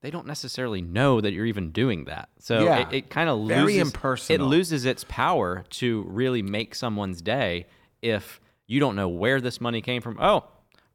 they 0.00 0.10
don't 0.10 0.26
necessarily 0.26 0.82
know 0.82 1.20
that 1.20 1.32
you're 1.32 1.46
even 1.46 1.70
doing 1.70 2.06
that. 2.06 2.28
So 2.40 2.64
Yeah. 2.64 2.88
it, 2.88 2.92
it 2.92 3.10
kind 3.10 3.30
of 3.30 3.38
loses 3.38 3.56
Very 3.56 3.78
impersonal. 3.78 4.46
It 4.46 4.50
loses 4.50 4.84
its 4.84 5.04
power 5.04 5.62
to 5.70 6.02
really 6.08 6.42
make 6.42 6.74
someone's 6.74 7.22
day 7.22 7.66
if 8.02 8.40
you 8.70 8.78
don't 8.78 8.94
know 8.94 9.08
where 9.08 9.40
this 9.40 9.60
money 9.60 9.80
came 9.80 10.00
from. 10.00 10.16
Oh, 10.20 10.44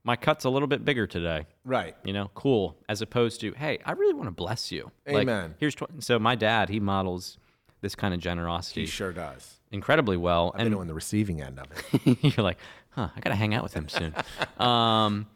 my 0.05 0.15
cut's 0.15 0.45
a 0.45 0.49
little 0.49 0.67
bit 0.67 0.85
bigger 0.85 1.05
today. 1.05 1.45
right. 1.65 1.93
You 2.05 2.13
know, 2.13 2.31
cool. 2.33 2.77
As 2.87 3.01
opposed 3.01 3.41
to, 3.41 3.51
hey, 3.51 3.79
I 3.83 3.91
really 3.91 4.13
want 4.13 4.27
to 4.27 4.31
bless 4.31 4.71
you. 4.71 4.91
Like, 5.05 5.23
Amen. 5.23 5.55
here's 5.59 5.75
tw- 5.75 5.83
so 5.99 6.17
my 6.17 6.35
dad 6.35 6.69
he 6.69 6.79
models 6.79 7.37
this 7.81 7.93
kind 7.93 8.13
of 8.13 8.21
generosity 8.21 8.81
He 8.81 8.87
sure 8.87 9.11
does. 9.11 9.55
incredibly 9.71 10.15
well, 10.15 10.51
I've 10.55 10.61
and 10.61 10.69
been 10.69 10.79
on 10.79 10.87
the 10.87 10.93
receiving 10.93 11.41
end 11.41 11.59
of 11.59 11.67
it. 12.05 12.17
you're 12.37 12.43
like, 12.45 12.59
huh, 12.91 13.09
I 13.13 13.19
got 13.19 13.31
to 13.31 13.35
hang 13.35 13.53
out 13.53 13.61
with 13.63 13.73
him 13.73 13.89
soon. 13.89 14.15
um, 14.65 15.27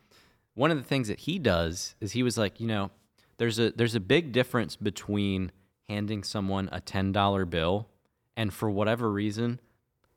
one 0.53 0.71
of 0.71 0.77
the 0.77 0.83
things 0.83 1.09
that 1.09 1.19
he 1.19 1.39
does 1.39 1.95
is 1.99 2.13
he 2.13 2.23
was 2.23 2.37
like, 2.37 2.61
you 2.61 2.67
know, 2.67 2.89
there's 3.37 3.59
a 3.59 3.71
there's 3.71 3.95
a 3.95 3.99
big 3.99 4.31
difference 4.31 4.77
between 4.77 5.51
handing 5.89 6.23
someone 6.23 6.69
a 6.71 6.79
ten 6.79 7.11
dollar 7.11 7.43
bill 7.45 7.89
and 8.37 8.53
for 8.53 8.69
whatever 8.69 9.11
reason 9.11 9.59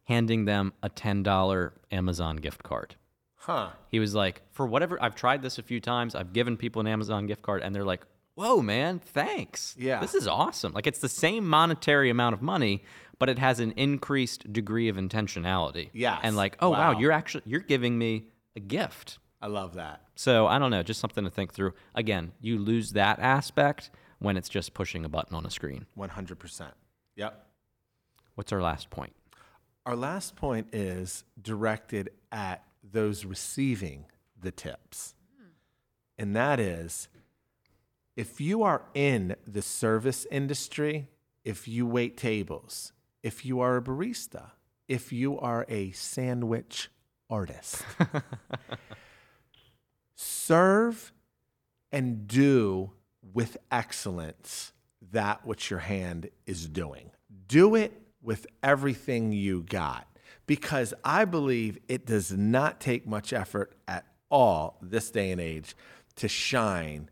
handing 0.05 0.45
them 0.45 0.73
a 0.83 0.89
ten 0.89 1.23
dollar 1.23 1.73
Amazon 1.91 2.37
gift 2.37 2.63
card. 2.63 2.97
Huh. 3.37 3.71
He 3.89 3.99
was 3.99 4.15
like, 4.15 4.43
for 4.53 4.67
whatever 4.67 5.03
I've 5.03 5.15
tried 5.17 5.43
this 5.43 5.59
a 5.59 5.63
few 5.63 5.81
times, 5.81 6.15
I've 6.15 6.33
given 6.33 6.57
people 6.57 6.81
an 6.81 6.87
Amazon 6.87 7.27
gift 7.27 7.43
card 7.43 7.63
and 7.63 7.75
they're 7.75 7.85
like, 7.85 8.03
Whoa, 8.35 8.63
man, 8.63 8.99
thanks. 8.99 9.75
Yeah. 9.79 10.01
This 10.01 10.15
is 10.15 10.27
awesome. 10.27 10.73
Like 10.73 10.87
it's 10.87 11.01
the 11.01 11.09
same 11.09 11.47
monetary 11.47 12.09
amount 12.09 12.33
of 12.35 12.41
money, 12.41 12.83
but 13.19 13.29
it 13.29 13.39
has 13.39 13.61
an 13.61 13.73
increased 13.73 14.51
degree 14.53 14.89
of 14.89 14.97
intentionality. 14.97 15.91
Yeah. 15.93 16.19
And 16.23 16.35
like, 16.35 16.57
oh 16.61 16.71
wow, 16.71 16.93
Wow. 16.95 16.99
you're 16.99 17.13
actually 17.13 17.43
you're 17.47 17.61
giving 17.61 17.99
me 17.99 18.29
a 18.57 18.61
gift. 18.61 19.19
I 19.43 19.49
love 19.49 19.75
that. 19.75 20.01
So 20.15 20.47
I 20.47 20.59
don't 20.59 20.71
know, 20.71 20.83
just 20.83 21.01
something 21.01 21.25
to 21.25 21.31
think 21.31 21.53
through. 21.53 21.75
Again, 21.95 22.33
you 22.41 22.59
lose 22.59 22.93
that 22.93 23.19
aspect 23.19 23.91
when 24.19 24.37
it's 24.37 24.49
just 24.49 24.73
pushing 24.73 25.05
a 25.05 25.09
button 25.09 25.35
on 25.35 25.45
a 25.45 25.51
screen. 25.51 25.85
100%. 25.99 26.71
Yep. 27.17 27.47
What's 28.37 28.53
our 28.53 28.63
last 28.63 28.89
point? 28.89 29.13
Our 29.85 29.97
last 29.97 30.37
point 30.37 30.69
is 30.73 31.25
directed 31.41 32.11
at 32.31 32.65
those 32.85 33.25
receiving 33.25 34.07
the 34.41 34.51
tips. 34.51 35.15
And 36.19 36.37
that 36.37 36.61
is 36.61 37.09
if 38.17 38.41
you 38.41 38.63
are 38.63 38.83
in 38.95 39.35
the 39.47 39.63
service 39.63 40.27
industry, 40.31 41.09
if 41.45 41.67
you 41.67 41.87
wait 41.87 42.17
tables, 42.17 42.93
if 43.23 43.45
you 43.45 43.61
are 43.61 43.79
a 43.79 43.83
barista, 43.83 44.51
if 44.87 45.13
you 45.13 45.39
are 45.39 45.65
a 45.69 45.91
sandwich 45.93 46.91
artist, 47.31 47.83
serve 50.15 51.13
and 51.91 52.29
do 52.29 52.91
with 53.33 53.57
excellence 53.71 54.73
that 55.11 55.47
which 55.47 55.71
your 55.71 55.81
hand 55.81 56.29
is 56.47 56.69
doing. 56.69 57.11
Do 57.49 57.75
it 57.75 58.02
with 58.23 58.47
everything 58.63 59.33
you 59.33 59.63
got 59.63 60.07
because 60.47 60.95
I 61.05 61.25
believe 61.25 61.79
it 61.89 62.07
does 62.07 62.33
not 62.33 62.81
take 62.81 63.07
much 63.07 63.33
effort 63.33 63.73
at 63.87 64.05
all 64.31 64.79
this 64.83 65.11
day 65.11 65.31
and 65.31 65.41
age 65.41 65.75
to 66.17 66.29
shine 66.29 67.11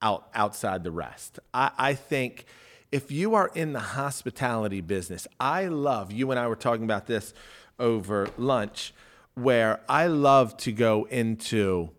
out 0.00 0.28
outside 0.34 0.84
the 0.84 0.90
rest. 0.90 1.38
I, 1.54 1.70
I 1.78 1.94
think 1.94 2.46
if 2.90 3.10
you 3.10 3.34
are 3.34 3.50
in 3.54 3.72
the 3.72 3.80
hospitality 3.80 4.80
business, 4.80 5.26
I 5.40 5.66
love 5.66 6.12
you 6.12 6.30
and 6.30 6.38
I 6.38 6.46
were 6.48 6.56
talking 6.56 6.84
about 6.84 7.06
this 7.06 7.32
over 7.78 8.28
lunch, 8.36 8.92
where 9.34 9.80
I 9.88 10.08
love 10.08 10.56
to 10.58 10.72
go 10.72 11.04
into 11.04 11.90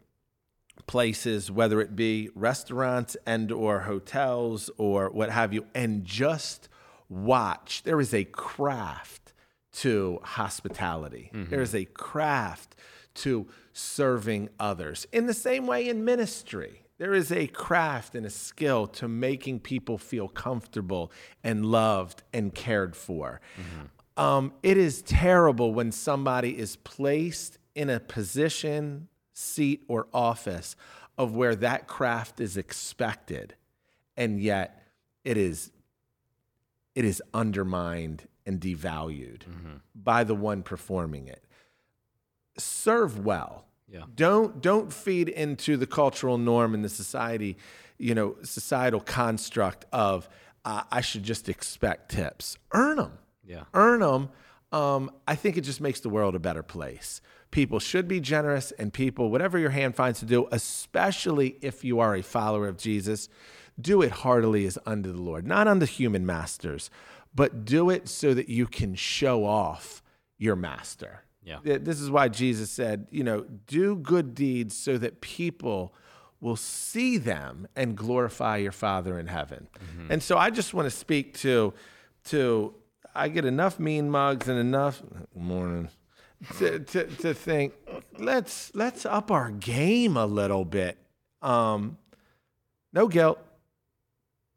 places 0.86 1.49
whether 1.49 1.82
it 1.82 1.95
be 1.95 2.30
restaurants 2.36 3.15
and 3.26 3.51
or 3.51 3.82
hotels 3.82 4.69
or 4.78 5.09
what 5.09 5.30
have 5.30 5.53
you 5.53 5.65
and 5.74 6.03
just 6.03 6.67
watch. 7.14 7.84
There 7.84 7.99
is 7.99 8.14
a 8.14 8.24
craft 8.26 9.34
to 9.74 10.20
hospitality. 10.24 11.32
There 11.49 11.61
is 11.61 11.74
a 11.76 11.86
craft 11.86 12.76
to 13.16 13.47
serving 13.74 14.49
others. 14.59 15.05
In 15.11 15.26
the 15.28 15.34
same 15.34 15.68
way 15.68 15.88
in 15.88 16.03
ministry 16.05 16.84
there 16.99 17.14
is 17.14 17.32
a 17.32 17.47
craft 17.47 18.16
and 18.16 18.26
a 18.26 18.30
skill 18.30 18.88
to 18.88 19.07
making 19.07 19.59
people 19.59 19.97
feel 19.97 20.28
comfortable 20.28 21.11
and 21.43 21.66
loved 21.66 22.24
and 22.32 22.53
cared 22.53 22.95
for. 22.95 23.41
Um, 24.16 24.53
it 24.61 24.78
is 24.78 25.01
terrible 25.01 25.74
when 25.74 25.91
somebody 25.91 26.57
is 26.57 26.76
placed 26.78 27.57
in 27.74 27.89
a 27.89 27.99
position, 27.99 29.07
seat, 29.34 29.84
or 29.88 30.07
office 30.14 30.76
of 31.18 31.36
where 31.36 31.55
that 31.55 31.88
craft 31.88 32.39
is 32.39 32.57
expected, 32.57 33.55
and 34.16 34.39
yet 34.39 34.84
it 35.24 35.36
is 35.36 35.72
it 36.96 37.06
is 37.06 37.22
undermined 37.34 38.28
and 38.46 38.60
devalued 38.60 39.41
by 39.96 40.24
the 40.24 40.36
one 40.36 40.64
performing 40.64 41.28
it. 41.28 41.44
Serve 42.58 43.20
well. 43.26 43.66
Yeah. 43.88 44.04
Don't 44.16 44.62
don't 44.62 44.91
feed 44.94 45.30
into 45.30 45.76
the 45.78 45.88
cultural 45.88 46.38
norm 46.38 46.74
and 46.74 46.84
the 46.84 46.89
society, 46.89 47.58
you 47.98 48.14
know, 48.16 48.36
societal 48.44 49.00
construct 49.00 49.86
of 49.91 50.30
uh, 50.66 50.84
I 50.91 51.02
should 51.02 51.24
just 51.24 51.50
expect 51.50 52.12
tips. 52.12 52.58
Earn 52.74 52.98
them 52.98 53.18
Yeah. 53.46 53.64
earn 53.74 54.00
them, 54.00 54.30
um, 54.72 55.12
I 55.28 55.36
think 55.36 55.58
it 55.58 55.62
just 55.62 55.82
makes 55.82 56.00
the 56.00 56.10
world 56.10 56.36
a 56.36 56.39
better 56.39 56.64
place. 56.64 57.22
People 57.52 57.80
should 57.80 58.08
be 58.08 58.20
generous, 58.20 58.72
and 58.80 58.91
people, 58.91 59.30
whatever 59.30 59.60
your 59.60 59.70
hand 59.70 59.96
finds 59.96 60.20
to 60.20 60.26
do, 60.26 60.48
especially 60.52 61.58
if 61.62 61.84
you 61.84 62.00
are 62.00 62.16
a 62.16 62.24
follower 62.24 62.68
of 62.68 62.78
Jesus, 62.78 63.30
do 63.80 64.01
it 64.01 64.11
heartily 64.11 64.65
as 64.65 64.78
unto 64.86 65.11
the 65.11 65.21
Lord, 65.21 65.45
not 65.45 65.67
unto 65.67 65.86
human 65.86 66.26
masters, 66.26 66.89
but 67.34 67.65
do 67.65 67.89
it 67.89 68.07
so 68.07 68.34
that 68.34 68.49
you 68.49 68.67
can 68.67 68.95
show 68.95 69.45
off 69.45 70.01
your 70.38 70.55
master. 70.55 71.24
Yeah. 71.43 71.59
This 71.63 71.99
is 71.99 72.09
why 72.09 72.30
Jesus 72.30 72.69
said, 72.69 73.07
you 73.11 73.24
know, 73.24 73.45
do 73.67 73.95
good 73.95 74.34
deeds 74.34 74.78
so 74.78 74.97
that 74.97 75.19
people 75.21 75.93
will 76.39 76.55
see 76.55 77.17
them 77.17 77.67
and 77.76 77.95
glorify 77.95 78.57
your 78.57 78.71
Father 78.71 79.19
in 79.19 79.28
heaven. 79.28 79.67
And 80.09 80.21
so 80.21 80.38
I 80.38 80.49
just 80.49 80.74
want 80.74 80.86
to 80.86 80.91
speak 80.91 81.34
to 81.39 81.74
to 82.26 82.74
I 83.15 83.28
get 83.30 83.45
enough 83.45 83.80
mean 83.80 84.09
mugs 84.09 84.47
and 84.47 84.59
enough 84.59 85.01
morning 85.36 85.89
to, 86.57 86.80
to, 86.80 87.05
to 87.05 87.34
think 87.34 87.74
let's 88.17 88.74
let's 88.76 89.05
up 89.05 89.32
our 89.32 89.51
game 89.51 90.17
a 90.17 90.26
little 90.26 90.65
bit. 90.65 90.97
Um, 91.41 91.97
no 92.91 93.07
guilt, 93.07 93.39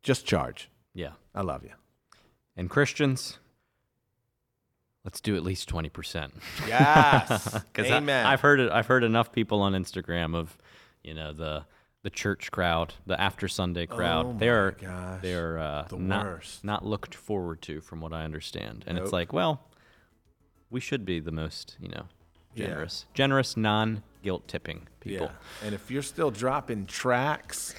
just 0.07 0.25
charge. 0.25 0.71
Yeah. 0.95 1.11
I 1.35 1.43
love 1.43 1.65
you. 1.65 1.73
And 2.57 2.71
Christians, 2.71 3.39
let's 5.05 5.21
do 5.21 5.37
at 5.37 5.43
least 5.43 5.69
20%. 5.69 6.31
Yes. 6.67 7.61
Amen. 7.79 8.25
I've 8.25 8.41
heard 8.41 8.61
it. 8.61 8.71
I've 8.71 8.87
heard 8.87 9.03
enough 9.05 9.33
people 9.33 9.61
on 9.63 9.73
Instagram 9.73 10.35
of, 10.35 10.57
you 11.03 11.13
know, 11.13 11.33
the 11.33 11.65
the 12.03 12.11
church 12.11 12.53
crowd, 12.53 12.95
the 13.05 13.21
after 13.21 13.49
Sunday 13.49 13.85
crowd. 13.85 14.27
Oh 14.27 14.37
they're 14.39 14.71
gosh. 14.81 15.23
they're 15.23 15.59
uh, 15.59 15.87
The 15.89 15.97
not 15.97 16.25
worst. 16.25 16.63
not 16.65 16.87
looked 16.87 17.17
forward 17.17 17.61
to, 17.63 17.81
from 17.81 18.01
what 18.01 18.13
I 18.13 18.23
understand. 18.23 18.85
And 18.87 18.95
Nope. 18.97 19.05
it's 19.05 19.13
like, 19.13 19.33
well, 19.33 19.61
we 20.71 20.79
should 20.79 21.05
be 21.05 21.19
the 21.19 21.33
most, 21.33 21.77
you 21.81 21.89
know, 21.89 22.05
Yeah. 22.55 22.67
generous, 22.67 23.07
generous, 23.13 23.57
non 23.57 24.05
guilt 24.23 24.47
tipping 24.47 24.87
people. 25.01 25.27
Yeah. 25.27 25.67
And 25.67 25.75
if 25.75 25.91
you're 25.91 26.03
still 26.03 26.31
dropping 26.31 26.87
tracts 26.87 27.75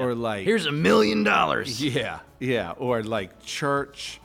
or 0.00 0.14
like 0.14 0.44
Here's 0.44 0.66
a 0.66 0.72
million 0.72 1.24
dollars. 1.24 1.82
Yeah, 1.88 2.20
yeah, 2.38 2.72
or 2.72 3.02
like 3.02 3.42
church 3.42 4.20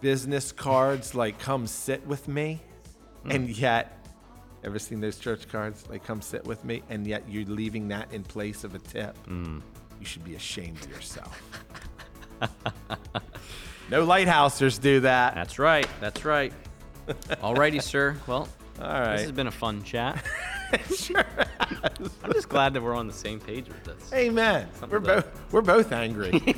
business 0.00 0.52
cards, 0.52 1.14
like 1.14 1.38
come 1.38 1.66
sit 1.66 2.06
with 2.06 2.28
me, 2.28 2.60
hmm. 3.22 3.30
and 3.30 3.48
yet, 3.48 4.06
ever 4.64 4.78
seen 4.78 5.00
those 5.00 5.18
church 5.18 5.48
cards? 5.48 5.84
Like 5.88 6.04
come 6.04 6.20
sit 6.22 6.44
with 6.44 6.64
me, 6.64 6.82
and 6.88 7.06
yet 7.06 7.24
you're 7.28 7.46
leaving 7.46 7.88
that 7.88 8.12
in 8.12 8.22
place 8.22 8.64
of 8.64 8.74
a 8.74 8.78
tip. 8.78 9.16
Hmm. 9.26 9.60
you 9.98 10.06
should 10.06 10.24
be 10.24 10.34
ashamed 10.34 10.82
of 10.84 10.90
yourself. 10.90 11.42
no 13.90 14.06
lighthousers 14.06 14.80
do 14.80 15.00
that. 15.00 15.34
That's 15.34 15.58
right. 15.58 15.88
That's 16.00 16.24
right. 16.24 16.52
Alrighty, 17.06 17.82
sir. 17.82 18.16
Well, 18.26 18.48
All 18.80 18.88
right. 18.88 19.12
this 19.12 19.22
has 19.22 19.32
been 19.32 19.46
a 19.46 19.52
fun 19.52 19.82
chat. 19.82 20.24
sure. 20.94 21.24
I'm 21.60 22.32
just 22.32 22.48
glad 22.48 22.74
that 22.74 22.82
we're 22.82 22.94
on 22.94 23.06
the 23.06 23.12
same 23.12 23.40
page 23.40 23.68
with 23.68 23.84
this. 23.84 24.12
Amen. 24.12 24.68
We're 24.88 25.00
both 25.00 25.52
we're 25.52 25.62
both 25.62 25.92
angry. 25.92 26.42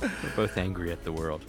We're 0.00 0.36
both 0.36 0.56
angry 0.56 0.92
at 0.92 1.02
the 1.02 1.10
world. 1.10 1.44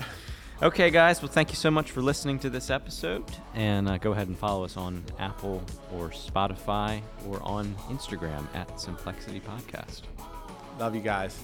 Okay, 0.64 0.90
guys. 0.90 1.22
Well, 1.22 1.32
thank 1.32 1.52
you 1.52 1.56
so 1.56 1.70
much 1.72 1.92
for 1.92 2.02
listening 2.02 2.40
to 2.40 2.50
this 2.50 2.70
episode. 2.70 3.24
And 3.54 3.88
uh, 3.88 3.98
go 3.98 4.12
ahead 4.12 4.28
and 4.28 4.38
follow 4.38 4.66
us 4.66 4.76
on 4.76 5.04
Apple 5.20 5.64
or 5.94 6.10
Spotify 6.10 7.02
or 7.28 7.42
on 7.44 7.76
Instagram 7.90 8.46
at 8.56 8.68
Simplexity 8.76 9.42
Podcast. 9.42 10.02
Love 10.80 10.96
you 10.96 11.02
guys. 11.02 11.38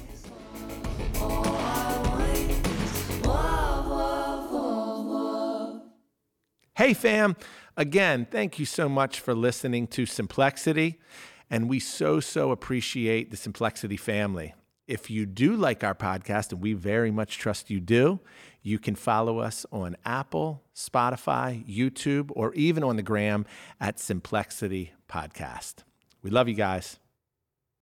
Hey, 6.76 6.93
fam. 6.93 7.38
Again, 7.78 8.26
thank 8.32 8.58
you 8.58 8.66
so 8.66 8.88
much 8.88 9.20
for 9.20 9.36
listening 9.36 9.88
to 9.88 10.04
Simplexity. 10.04 10.96
And 11.50 11.70
we 11.70 11.80
so, 11.80 12.22
so 12.22 12.52
appreciate 12.52 13.32
the 13.32 13.38
Simplexity 13.38 14.00
family. 14.00 14.54
If 14.88 15.10
you 15.10 15.26
do 15.26 15.56
like 15.56 15.84
our 15.84 15.96
podcast, 15.96 16.52
and 16.52 16.62
we 16.62 16.74
very 16.74 17.12
much 17.12 17.38
trust 17.38 17.70
you 17.70 17.80
do, 17.80 18.22
you 18.62 18.80
can 18.80 18.96
follow 18.96 19.40
us 19.40 19.66
on 19.72 19.98
Apple, 20.06 20.64
Spotify, 20.74 21.68
YouTube, 21.68 22.32
or 22.34 22.54
even 22.54 22.84
on 22.84 22.96
the 22.96 23.04
gram 23.04 23.46
at 23.82 23.98
Simplexity 23.98 24.92
Podcast. 25.10 25.84
We 26.22 26.30
love 26.30 26.48
you 26.48 26.56
guys. 26.56 26.98